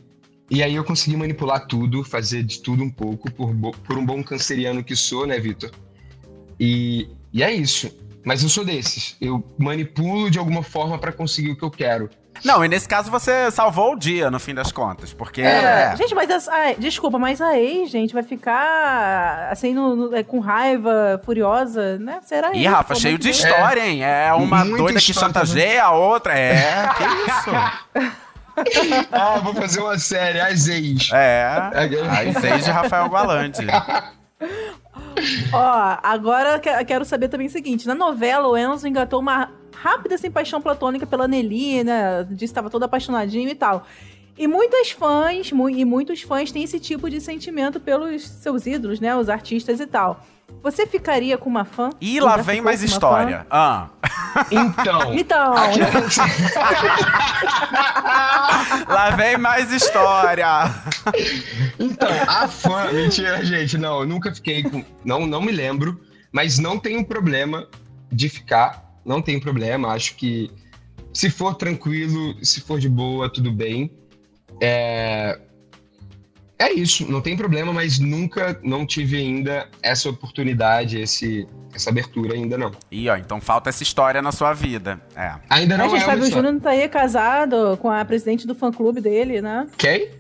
e 0.51 0.63
aí 0.63 0.75
eu 0.75 0.85
consegui 0.85 1.17
manipular 1.17 1.67
tudo, 1.67 2.03
fazer 2.05 2.43
de 2.43 2.61
tudo 2.61 2.83
um 2.83 2.91
pouco 2.91 3.31
por, 3.31 3.55
por 3.87 3.99
um 3.99 4.05
bom 4.05 4.23
canceriano 4.23 4.83
que 4.83 4.97
sou, 4.97 5.27
né, 5.27 5.39
Vitor? 5.39 5.71
E, 6.59 7.09
e 7.33 7.43
é 7.43 7.53
isso. 7.53 7.91
Mas 8.25 8.43
eu 8.43 8.49
sou 8.49 8.65
desses. 8.65 9.17
Eu 9.21 9.43
manipulo 9.59 10.31
de 10.31 10.39
alguma 10.39 10.63
forma 10.63 10.99
para 10.99 11.13
conseguir 11.13 11.51
o 11.53 11.57
que 11.57 11.63
eu 11.65 11.71
quero. 11.71 12.11
Não, 12.45 12.65
e 12.65 12.69
nesse 12.69 12.87
caso 12.87 13.11
você 13.11 13.51
salvou 13.51 13.95
o 13.95 13.99
dia, 13.99 14.31
no 14.31 14.39
fim 14.39 14.55
das 14.55 14.71
contas. 14.71 15.13
Porque. 15.13 15.41
É. 15.41 15.95
Gente, 15.97 16.15
mas 16.15 16.29
essa, 16.31 16.53
ai, 16.53 16.77
desculpa, 16.79 17.19
mas 17.19 17.41
a 17.41 17.59
ex, 17.59 17.91
gente, 17.91 18.13
vai 18.15 18.23
ficar 18.23 19.49
assim, 19.51 19.73
no- 19.75 19.97
no- 19.97 20.15
é, 20.17 20.23
com 20.23 20.39
raiva, 20.39 21.21
furiosa, 21.25 21.99
né? 21.99 22.21
Será 22.25 22.53
Ih, 22.55 22.61
isso? 22.61 22.71
Rafa, 22.71 22.95
Pô, 22.95 23.01
cheio 23.01 23.13
muito 23.15 23.23
de 23.23 23.31
bem. 23.33 23.39
história, 23.39 23.89
hein? 23.89 24.05
É 24.05 24.33
uma 24.35 24.65
Muita 24.65 24.79
doida 24.83 25.01
que 25.01 25.13
chantageia 25.13 25.85
a 25.85 25.91
outra. 25.93 26.39
É, 26.39 26.89
que 26.97 27.03
isso? 27.05 28.17
Ah, 29.13 29.39
vou 29.39 29.55
fazer 29.55 29.81
uma 29.81 29.99
série, 29.99 30.41
as 30.41 30.67
ex. 30.69 31.11
É. 31.13 31.45
A 31.45 32.41
seis 32.41 32.65
de 32.65 32.71
Rafael 32.71 33.07
Gualandi. 33.09 33.67
Ó, 35.53 35.97
agora 36.03 36.59
quero 36.59 37.05
saber 37.05 37.29
também 37.29 37.47
o 37.47 37.51
seguinte: 37.51 37.87
na 37.87 37.95
novela, 37.95 38.47
o 38.49 38.57
Enzo 38.57 38.87
engatou 38.87 39.21
uma 39.21 39.51
rápida 39.75 40.15
assim, 40.15 40.31
paixão 40.31 40.61
platônica 40.61 41.07
pela 41.07 41.27
Nelly, 41.29 41.85
né? 41.85 42.23
Disse 42.25 42.39
que 42.39 42.45
estava 42.47 42.71
todo 42.71 42.83
apaixonadinho 42.85 43.49
e 43.49 43.55
tal. 43.55 43.87
E 44.37 44.47
muitas 44.47 44.91
fãs, 44.93 45.51
mu- 45.51 45.69
e 45.69 45.85
muitos 45.85 46.23
fãs 46.23 46.53
têm 46.53 46.63
esse 46.63 46.79
tipo 46.79 47.11
de 47.11 47.21
sentimento 47.21 47.81
pelos 47.81 48.23
seus 48.29 48.67
ídolos, 48.67 49.01
né? 49.01 49.15
Os 49.17 49.29
artistas 49.29 49.81
e 49.81 49.87
tal. 49.87 50.25
Você 50.63 50.87
ficaria 50.87 51.39
com 51.39 51.49
uma 51.49 51.65
fã? 51.65 51.91
E 52.01 52.21
lá 52.21 52.37
vem 52.39 52.61
mais 52.61 52.83
história. 52.83 53.47
Ah. 53.51 53.89
Então? 54.51 55.15
Então, 55.19 55.55
Lá 58.89 59.11
vem 59.17 59.37
mais 59.37 59.73
história. 59.73 60.47
Então, 61.79 62.09
a 62.27 62.49
fã. 62.49 62.91
Mentira, 62.93 63.45
gente. 63.45 63.79
Não, 63.79 64.01
eu 64.01 64.07
nunca 64.07 64.35
fiquei 64.35 64.63
com. 64.63 64.85
Não, 65.05 65.27
não 65.27 65.41
me 65.41 65.53
lembro. 65.53 66.01
Mas 66.33 66.59
não 66.59 66.79
tem 66.79 66.99
um 66.99 67.05
problema 67.05 67.67
de 68.11 68.29
ficar. 68.29 68.85
Não 69.05 69.23
tem 69.23 69.41
problema. 69.41 69.93
Acho 69.93 70.15
que 70.15 70.51
se 71.13 71.31
for 71.31 71.55
tranquilo, 71.55 72.35
se 72.45 72.61
for 72.61 72.79
de 72.79 72.89
boa, 72.89 73.33
tudo 73.33 73.53
bem. 73.53 73.91
É. 74.61 75.39
É 76.59 76.73
isso, 76.73 77.11
não 77.11 77.21
tem 77.21 77.37
problema, 77.37 77.73
mas 77.73 77.99
nunca 78.01 78.59
não 78.65 78.85
tive 78.85 79.17
ainda 79.17 79.69
essa 79.81 80.11
oportunidade, 80.11 81.01
esse, 81.01 81.47
essa 81.73 81.91
abertura 81.91 82.35
ainda 82.35 82.59
não. 82.59 82.73
Ih, 82.91 83.09
ó, 83.09 83.17
então 83.17 83.41
falta 83.41 83.69
essa 83.71 83.83
história 83.85 84.21
na 84.21 84.33
sua 84.33 84.53
vida. 84.53 85.01
É. 85.15 85.35
Ainda 85.49 85.77
a 85.77 85.79
não 85.79 85.89
gente, 85.89 86.03
é 86.03 86.05
Fábio 86.05 86.27
Júnior 86.27 86.53
não 86.53 86.59
tá 86.61 86.71
aí 86.71 86.89
casado 86.89 87.77
com 87.81 87.89
a 87.91 88.05
presidente 88.05 88.45
do 88.47 88.57
fã-clube 88.57 89.01
dele, 89.01 89.41
né? 89.41 89.69
Quem? 89.77 90.11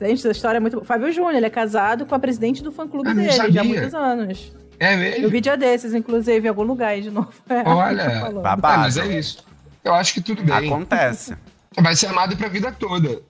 Gente, 0.00 0.18
essa 0.18 0.30
história 0.32 0.56
é 0.56 0.60
muito 0.60 0.74
boa. 0.74 0.84
Fábio 0.84 1.12
Júnior, 1.12 1.34
ele 1.36 1.46
é 1.46 1.50
casado 1.50 2.06
com 2.06 2.14
a 2.14 2.18
presidente 2.18 2.62
do 2.62 2.72
fã-clube 2.72 3.08
Ah, 3.10 3.14
não 3.14 3.22
dele 3.22 3.52
já 3.52 3.60
há 3.60 3.64
muitos 3.64 3.94
anos. 3.94 4.52
É 4.80 4.94
Eu 4.94 4.98
mesmo? 4.98 5.28
vi 5.28 5.40
dia 5.40 5.56
desses, 5.56 5.94
inclusive, 5.94 6.44
em 6.44 6.48
algum 6.48 6.64
lugar 6.64 6.88
aí 6.88 7.02
de 7.02 7.10
novo. 7.10 7.30
É, 7.48 7.62
Olha, 7.68 8.10
falando. 8.20 8.40
babado. 8.40 8.74
Ah, 8.74 8.78
mas 8.78 8.96
é 8.96 9.18
isso. 9.18 9.44
Eu 9.84 9.94
acho 9.94 10.14
que 10.14 10.20
tudo 10.20 10.42
bem. 10.42 10.56
Acontece. 10.66 11.36
Vai 11.80 11.94
ser 11.94 12.06
amado 12.06 12.36
pra 12.36 12.48
vida 12.48 12.72
toda. 12.72 13.22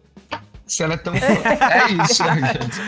Se 0.66 0.82
ela 0.82 0.94
é 0.94 0.96
tão. 0.96 1.14
é 1.16 2.04
isso, 2.04 2.24
né, 2.24 2.54
gente? 2.54 2.80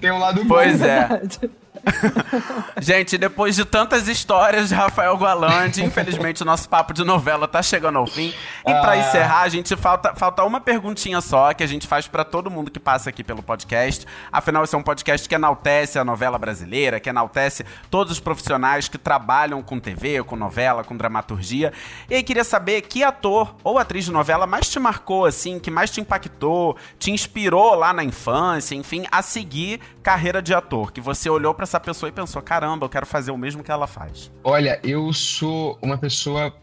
Tem 0.00 0.10
um 0.10 0.18
lado 0.18 0.44
bom. 0.44 0.54
Pois 0.54 0.80
é. 0.82 1.08
Gente, 2.80 3.18
depois 3.18 3.54
de 3.56 3.64
tantas 3.64 4.08
histórias 4.08 4.68
de 4.68 4.74
Rafael 4.74 5.16
Gualandi, 5.16 5.84
infelizmente 5.84 6.42
o 6.42 6.44
nosso 6.44 6.68
papo 6.68 6.92
de 6.92 7.04
novela 7.04 7.46
tá 7.48 7.62
chegando 7.62 7.98
ao 7.98 8.06
fim. 8.06 8.32
E 8.66 8.72
pra 8.80 8.92
Ah. 8.92 8.96
encerrar, 8.98 9.42
a 9.42 9.48
gente 9.48 9.74
falta, 9.76 10.14
falta 10.14 10.42
uma 10.44 10.60
perguntinha 10.60 11.20
só 11.20 11.52
que 11.52 11.62
a 11.62 11.66
gente 11.66 11.86
faz 11.86 12.06
pra 12.06 12.24
todo 12.24 12.50
mundo 12.50 12.70
que 12.70 12.78
passa 12.80 13.10
aqui 13.10 13.22
pelo 13.24 13.42
podcast. 13.42 14.06
Afinal, 14.30 14.64
esse 14.64 14.74
é 14.74 14.78
um 14.78 14.82
podcast 14.82 15.28
que 15.28 15.34
enaltece 15.34 15.98
a 15.98 16.04
novela 16.04 16.38
brasileira, 16.38 17.00
que 17.00 17.08
enaltece 17.08 17.64
todos 17.90 18.12
os 18.12 18.20
profissionais 18.20 18.88
que 18.88 18.98
trabalham 18.98 19.62
com 19.62 19.78
TV, 19.78 20.22
com 20.22 20.36
novela, 20.36 20.84
com 20.84 20.96
dramaturgia. 20.96 21.72
E 22.08 22.14
aí 22.14 22.22
queria 22.22 22.44
saber 22.44 22.82
que 22.82 23.02
ator 23.02 23.54
ou 23.64 23.78
atriz 23.78 24.04
de 24.04 24.12
novela 24.12 24.46
mais 24.46 24.68
te 24.68 24.78
marcou 24.78 25.26
assim, 25.26 25.58
que 25.58 25.70
mais 25.70 25.90
te 25.90 26.00
impactou, 26.00 26.76
te 26.98 27.10
inspirou 27.10 27.74
lá 27.74 27.92
na 27.92 28.04
infância, 28.04 28.74
enfim, 28.74 29.04
a 29.10 29.22
seguir 29.22 29.80
carreira 30.02 30.42
de 30.42 30.52
ator, 30.54 30.92
que 30.92 31.00
você 31.00 31.30
olhou 31.30 31.54
pra 31.54 31.66
essa 31.72 31.80
pessoa 31.80 32.08
e 32.08 32.12
pensou: 32.12 32.42
"Caramba, 32.42 32.84
eu 32.84 32.90
quero 32.90 33.06
fazer 33.06 33.30
o 33.30 33.38
mesmo 33.38 33.64
que 33.64 33.70
ela 33.70 33.86
faz". 33.86 34.30
Olha, 34.44 34.78
eu 34.84 35.12
sou 35.12 35.78
uma 35.82 35.96
pessoa 35.96 36.54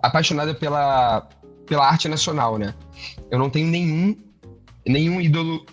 apaixonada 0.00 0.54
pela, 0.54 1.28
pela 1.66 1.86
arte 1.86 2.08
nacional, 2.08 2.58
né? 2.58 2.74
Eu 3.30 3.38
não 3.38 3.50
tenho 3.50 3.68
nenhum, 3.68 4.16
nenhum 4.86 5.20
ídolo 5.20 5.66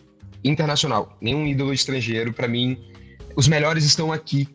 internacional, 0.44 1.18
nenhum 1.22 1.46
ídolo 1.48 1.74
estrangeiro. 1.74 2.34
Pra 2.34 2.48
mim, 2.48 2.78
os 3.36 3.48
melhores 3.48 3.86
estão 3.86 4.12
aqui. 4.12 4.48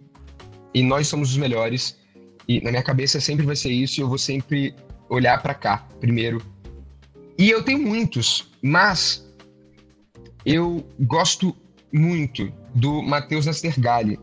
E 0.75 0.83
nós 0.83 1.09
somos 1.09 1.31
os 1.31 1.37
melhores. 1.37 1.99
E 2.47 2.61
na 2.61 2.71
minha 2.71 2.83
cabeça 2.83 3.21
sempre 3.21 3.47
vai 3.47 3.57
ser 3.57 3.71
isso. 3.71 4.01
E 4.01 4.03
eu 4.03 4.09
vou 4.09 4.19
sempre 4.19 4.75
olhar 5.09 5.41
pra 5.43 5.55
cá 5.55 5.87
primeiro. 6.01 6.43
E 7.39 7.49
eu 7.49 7.63
tenho 7.63 7.79
muitos, 7.79 8.51
mas 8.61 9.25
eu 10.45 10.85
gosto 11.01 11.57
muito 11.93 12.53
do 12.79 13.03
Matheus 13.03 13.47
Nastergalli. 13.47 14.19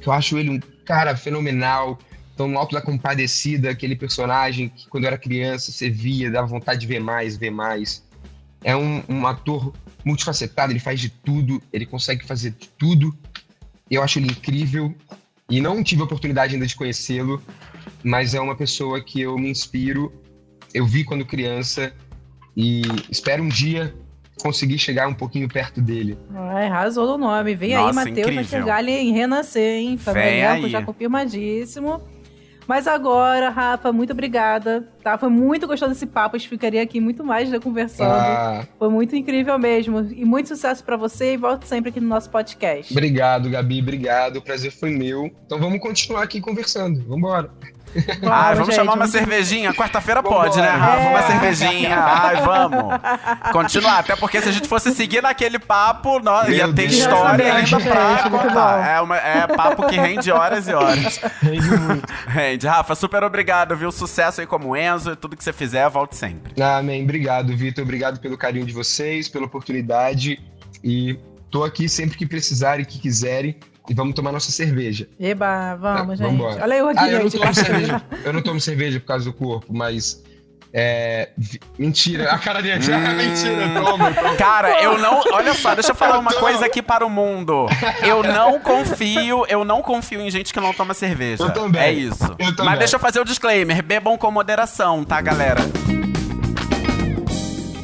Que 0.00 0.08
eu 0.08 0.12
acho 0.12 0.38
ele 0.38 0.50
um 0.50 0.60
cara 0.84 1.16
fenomenal. 1.16 1.98
Então, 2.34 2.48
no 2.48 2.58
Alto 2.58 2.74
da 2.74 2.80
Compadecida, 2.80 3.70
aquele 3.70 3.94
personagem 3.94 4.68
que 4.68 4.88
quando 4.88 5.04
eu 5.04 5.08
era 5.08 5.18
criança 5.18 5.70
você 5.70 5.90
via, 5.90 6.30
dava 6.30 6.46
vontade 6.46 6.80
de 6.80 6.86
ver 6.86 7.00
mais, 7.00 7.36
ver 7.36 7.50
mais. 7.50 8.02
É 8.64 8.74
um, 8.74 9.02
um 9.08 9.26
ator 9.26 9.72
multifacetado, 10.04 10.72
ele 10.72 10.80
faz 10.80 11.00
de 11.00 11.10
tudo, 11.10 11.62
ele 11.72 11.84
consegue 11.84 12.24
fazer 12.24 12.50
de 12.50 12.68
tudo. 12.68 13.16
Eu 13.90 14.02
acho 14.02 14.18
ele 14.18 14.28
incrível 14.28 14.94
e 15.48 15.60
não 15.60 15.82
tive 15.82 16.00
a 16.00 16.04
oportunidade 16.04 16.54
ainda 16.54 16.66
de 16.66 16.76
conhecê-lo. 16.76 17.42
mas 18.02 18.34
é 18.34 18.40
uma 18.40 18.56
pessoa 18.56 19.02
que 19.02 19.20
eu 19.20 19.36
me 19.36 19.50
inspiro, 19.50 20.12
eu 20.72 20.86
vi 20.86 21.04
quando 21.04 21.26
criança 21.26 21.92
e 22.56 22.82
espero 23.10 23.42
um 23.42 23.48
dia 23.48 23.94
conseguir 24.42 24.78
chegar 24.78 25.08
um 25.08 25.14
pouquinho 25.14 25.48
perto 25.48 25.80
dele. 25.80 26.18
Ai, 26.34 26.66
arrasou 26.66 27.06
no 27.06 27.18
nome. 27.18 27.54
Vem 27.54 27.74
Nossa, 27.74 28.00
aí, 28.00 28.06
Matheus. 28.06 28.34
Nastergalli 28.34 28.92
em 28.92 29.12
Renascer, 29.12 29.76
hein? 29.76 29.98
Aí. 30.06 30.70
já 30.70 30.82
confirmadíssimo. 30.82 32.00
Mas 32.70 32.86
agora, 32.86 33.50
Rafa, 33.50 33.92
muito 33.92 34.12
obrigada, 34.12 34.88
tá? 35.02 35.18
Foi 35.18 35.28
muito 35.28 35.66
gostoso 35.66 35.90
esse 35.90 36.06
papo, 36.06 36.36
a 36.36 36.38
gente 36.38 36.48
ficaria 36.48 36.80
aqui 36.80 37.00
muito 37.00 37.24
mais 37.24 37.50
né, 37.50 37.58
conversando. 37.58 38.12
Ah, 38.12 38.64
Foi 38.78 38.88
muito 38.88 39.16
incrível 39.16 39.58
mesmo. 39.58 40.08
E 40.12 40.24
muito 40.24 40.46
sucesso 40.50 40.84
pra 40.84 40.96
você 40.96 41.34
e 41.34 41.36
volte 41.36 41.66
sempre 41.66 41.90
aqui 41.90 41.98
no 41.98 42.06
nosso 42.06 42.30
podcast. 42.30 42.92
obrigado, 42.92 43.50
Gabi, 43.50 43.80
obrigado. 43.80 44.36
O 44.36 44.42
prazer 44.42 44.70
foi 44.70 44.90
meu. 44.90 45.28
Então 45.44 45.58
vamos 45.58 45.80
continuar 45.80 46.22
aqui 46.22 46.40
conversando. 46.40 47.02
Vambora. 48.20 48.34
Ai, 48.34 48.54
vamos 48.54 48.66
gente, 48.68 48.76
chamar 48.76 48.92
uma 48.92 48.96
vamos- 48.98 49.10
cervejinha? 49.12 49.74
Quarta-feira 49.74 50.22
pode, 50.22 50.60
né, 50.60 50.68
Rafa? 50.70 51.08
Uma 51.08 51.18
É. 51.18 51.22
cervejinha. 51.22 51.96
Ai, 51.98 52.36
vamos. 52.36 52.94
Continuar. 53.52 53.98
Até 53.98 54.16
porque 54.16 54.40
se 54.40 54.48
a 54.48 54.52
gente 54.52 54.68
fosse 54.68 54.92
seguir 54.94 55.22
naquele 55.22 55.58
papo, 55.58 56.20
nó- 56.20 56.44
Meu 56.44 56.52
ia 56.52 56.66
ter 56.66 56.72
Deus. 56.88 56.92
história 56.94 57.52
ainda 57.54 57.80
pra 57.80 58.16
gente, 58.16 58.30
muito 58.30 58.46
contar. 58.46 58.86
É, 58.88 59.00
uma- 59.00 59.16
é 59.16 59.46
papo 59.46 59.86
que 59.88 59.96
rende 59.96 60.30
horas 60.30 60.68
e 60.68 60.74
horas. 60.74 61.20
Rende 61.42 61.68
muito. 61.70 62.06
Rende. 62.26 62.66
Rafa, 62.66 62.94
super 62.94 63.24
obrigado, 63.24 63.76
viu? 63.76 63.90
Sucesso 63.90 64.40
aí 64.40 64.46
como 64.46 64.76
Enzo 64.76 65.12
e 65.12 65.16
tudo 65.16 65.36
que 65.36 65.42
você 65.42 65.52
fizer, 65.52 65.88
volte 65.88 66.16
sempre. 66.16 66.62
Amém. 66.62 67.02
Obrigado, 67.02 67.56
Vitor. 67.56 67.82
Obrigado 67.82 68.20
pelo 68.20 68.36
carinho 68.38 68.64
de 68.66 68.72
vocês, 68.72 69.28
pela 69.28 69.46
oportunidade. 69.46 70.38
E 70.84 71.18
tô 71.50 71.64
aqui 71.64 71.88
sempre 71.88 72.16
que 72.16 72.26
precisarem, 72.26 72.84
que 72.84 72.98
quiserem. 72.98 73.56
E 73.90 73.94
vamos 73.94 74.14
tomar 74.14 74.30
nossa 74.30 74.52
cerveja. 74.52 75.08
Eba, 75.18 75.74
vamos, 75.74 76.18
Tá, 76.20 76.24
gente. 76.24 76.38
vambora. 76.38 76.62
Olha 76.62 76.74
eu 76.74 76.88
aqui, 76.88 76.98
Ah, 77.00 77.08
eu 77.10 77.22
não 77.24 77.30
tomo 77.30 77.54
cerveja. 77.54 78.02
Eu 78.24 78.32
não 78.32 78.40
tomo 78.42 78.60
cerveja 78.60 79.00
por 79.00 79.06
causa 79.06 79.24
do 79.24 79.32
corpo, 79.32 79.66
mas. 79.74 80.22
É. 80.72 81.30
Mentira. 81.76 82.30
A 82.30 82.38
cara 82.38 82.62
dele. 82.62 82.78
Hum. 82.78 82.94
Ah, 82.94 83.12
mentira, 83.14 83.80
toma, 83.84 84.14
toma. 84.14 84.36
Cara, 84.36 84.80
eu 84.80 84.96
não. 84.96 85.20
Olha 85.32 85.52
só, 85.54 85.74
deixa 85.74 85.90
eu 85.90 85.96
falar 85.96 86.20
uma 86.20 86.30
Eu 86.30 86.34
tô- 86.36 86.40
coisa 86.40 86.64
aqui 86.66 86.80
para 86.80 87.04
o 87.04 87.10
mundo. 87.10 87.66
Eu 88.06 88.22
não 88.22 88.60
confio, 88.60 89.44
eu 89.48 89.64
não 89.64 89.82
confio 89.82 90.20
em 90.20 90.30
gente 90.30 90.52
que 90.54 90.60
não 90.60 90.72
toma 90.72 90.94
cerveja. 90.94 91.42
Eu 91.42 91.50
também. 91.52 91.82
É 91.82 91.90
isso. 91.92 92.22
Eu 92.38 92.54
também. 92.54 92.66
Mas 92.66 92.78
deixa 92.78 92.94
eu 92.94 93.00
fazer 93.00 93.18
o 93.18 93.24
disclaimer: 93.24 93.82
bebam 93.82 94.16
com 94.16 94.30
moderação, 94.30 95.02
tá, 95.04 95.20
galera? 95.20 95.60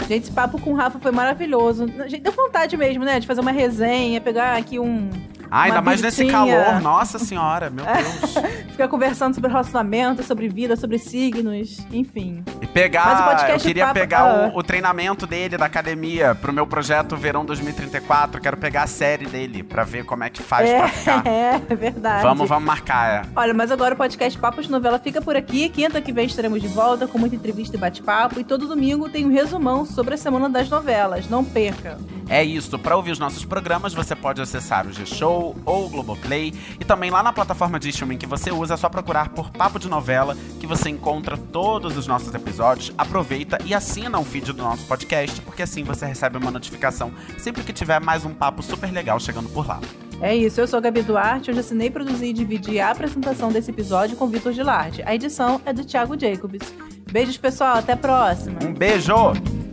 Gente, 0.08 0.22
esse 0.22 0.30
papo 0.30 0.60
com 0.60 0.70
o 0.70 0.74
Rafa 0.76 1.00
foi 1.00 1.10
maravilhoso. 1.10 1.88
Gente, 2.06 2.20
deu 2.20 2.30
vontade 2.32 2.76
mesmo, 2.76 3.04
né? 3.04 3.18
De 3.18 3.26
fazer 3.26 3.40
uma 3.40 3.50
resenha, 3.50 4.20
pegar 4.20 4.56
aqui 4.56 4.78
um. 4.78 5.10
Ah, 5.50 5.62
ainda 5.62 5.80
mais 5.80 6.00
nesse 6.00 6.26
calor. 6.26 6.80
Nossa 6.80 7.18
senhora, 7.18 7.70
meu 7.70 7.84
Deus. 7.86 8.34
Ficar 8.70 8.88
conversando 8.88 9.34
sobre 9.34 9.50
relacionamento, 9.50 10.22
sobre 10.22 10.48
vida, 10.48 10.76
sobre 10.76 10.98
signos, 10.98 11.78
enfim. 11.92 12.44
E 12.60 12.66
pegar. 12.66 13.48
Eu 13.50 13.58
queria 13.58 13.86
papo- 13.86 14.00
pegar 14.00 14.20
ah. 14.20 14.50
o, 14.54 14.58
o 14.58 14.62
treinamento 14.62 15.26
dele 15.26 15.56
da 15.56 15.66
academia 15.66 16.34
pro 16.34 16.52
meu 16.52 16.66
projeto 16.66 17.16
Verão 17.16 17.44
2034. 17.44 18.40
Quero 18.40 18.56
pegar 18.56 18.82
a 18.82 18.86
série 18.86 19.26
dele 19.26 19.62
pra 19.62 19.84
ver 19.84 20.04
como 20.04 20.24
é 20.24 20.30
que 20.30 20.42
faz 20.42 20.68
pra 20.70 20.88
ficar. 20.88 21.26
É, 21.26 21.60
é 21.68 21.74
verdade. 21.74 22.22
Vamos, 22.22 22.48
vamos 22.48 22.64
marcar. 22.64 23.24
é. 23.24 23.28
Olha, 23.34 23.54
mas 23.54 23.70
agora 23.70 23.94
o 23.94 23.96
podcast 23.96 24.38
Papo 24.38 24.62
de 24.62 24.70
Novela 24.70 24.98
fica 24.98 25.20
por 25.22 25.36
aqui. 25.36 25.68
Quinta 25.68 26.00
que 26.00 26.12
vem 26.12 26.26
estaremos 26.26 26.60
de 26.60 26.68
volta 26.68 27.06
com 27.06 27.18
muita 27.18 27.36
entrevista 27.36 27.76
e 27.76 27.78
bate-papo. 27.78 28.40
E 28.40 28.44
todo 28.44 28.66
domingo 28.66 29.08
tem 29.08 29.24
um 29.24 29.32
resumão 29.32 29.84
sobre 29.84 30.14
a 30.14 30.16
semana 30.16 30.48
das 30.48 30.68
novelas. 30.68 31.28
Não 31.28 31.44
perca. 31.44 31.98
É 32.28 32.42
isso, 32.42 32.78
para 32.78 32.96
ouvir 32.96 33.12
os 33.12 33.18
nossos 33.18 33.44
programas 33.44 33.94
você 33.94 34.14
pode 34.16 34.42
acessar 34.42 34.86
o 34.86 34.92
G-Show 34.92 35.35
ou 35.64 35.86
o 35.86 35.88
Globoplay 35.88 36.52
e 36.80 36.84
também 36.84 37.10
lá 37.10 37.22
na 37.22 37.32
plataforma 37.32 37.78
de 37.78 37.88
streaming 37.88 38.18
que 38.18 38.26
você 38.26 38.50
usa 38.50 38.74
é 38.74 38.76
só 38.76 38.88
procurar 38.88 39.30
por 39.30 39.50
Papo 39.50 39.78
de 39.78 39.88
Novela 39.88 40.36
que 40.60 40.66
você 40.66 40.88
encontra 40.88 41.36
todos 41.36 41.96
os 41.96 42.06
nossos 42.06 42.34
episódios. 42.34 42.92
Aproveita 42.96 43.58
e 43.64 43.74
assina 43.74 44.18
o 44.18 44.24
feed 44.24 44.52
do 44.52 44.62
nosso 44.62 44.86
podcast 44.86 45.40
porque 45.42 45.62
assim 45.62 45.82
você 45.84 46.06
recebe 46.06 46.38
uma 46.38 46.50
notificação 46.50 47.12
sempre 47.38 47.62
que 47.62 47.72
tiver 47.72 48.00
mais 48.00 48.24
um 48.24 48.34
papo 48.34 48.62
super 48.62 48.90
legal 48.92 49.18
chegando 49.20 49.48
por 49.48 49.66
lá. 49.66 49.80
É 50.20 50.34
isso, 50.34 50.60
eu 50.60 50.66
sou 50.66 50.78
a 50.78 50.80
Gabi 50.80 51.02
Duarte. 51.02 51.50
Hoje 51.50 51.60
assinei, 51.60 51.90
produzi 51.90 52.26
e 52.26 52.32
dividi 52.32 52.80
a 52.80 52.90
apresentação 52.90 53.50
desse 53.50 53.70
episódio 53.70 54.16
com 54.16 54.24
o 54.24 54.28
Vitor 54.28 54.52
Gilardi. 54.52 55.02
A 55.04 55.14
edição 55.14 55.60
é 55.66 55.72
do 55.72 55.84
Thiago 55.84 56.18
Jacobs. 56.18 56.72
Beijos, 57.10 57.36
pessoal. 57.36 57.76
Até 57.76 57.92
a 57.92 57.96
próxima. 57.96 58.58
Um 58.64 58.72
beijo! 58.72 59.65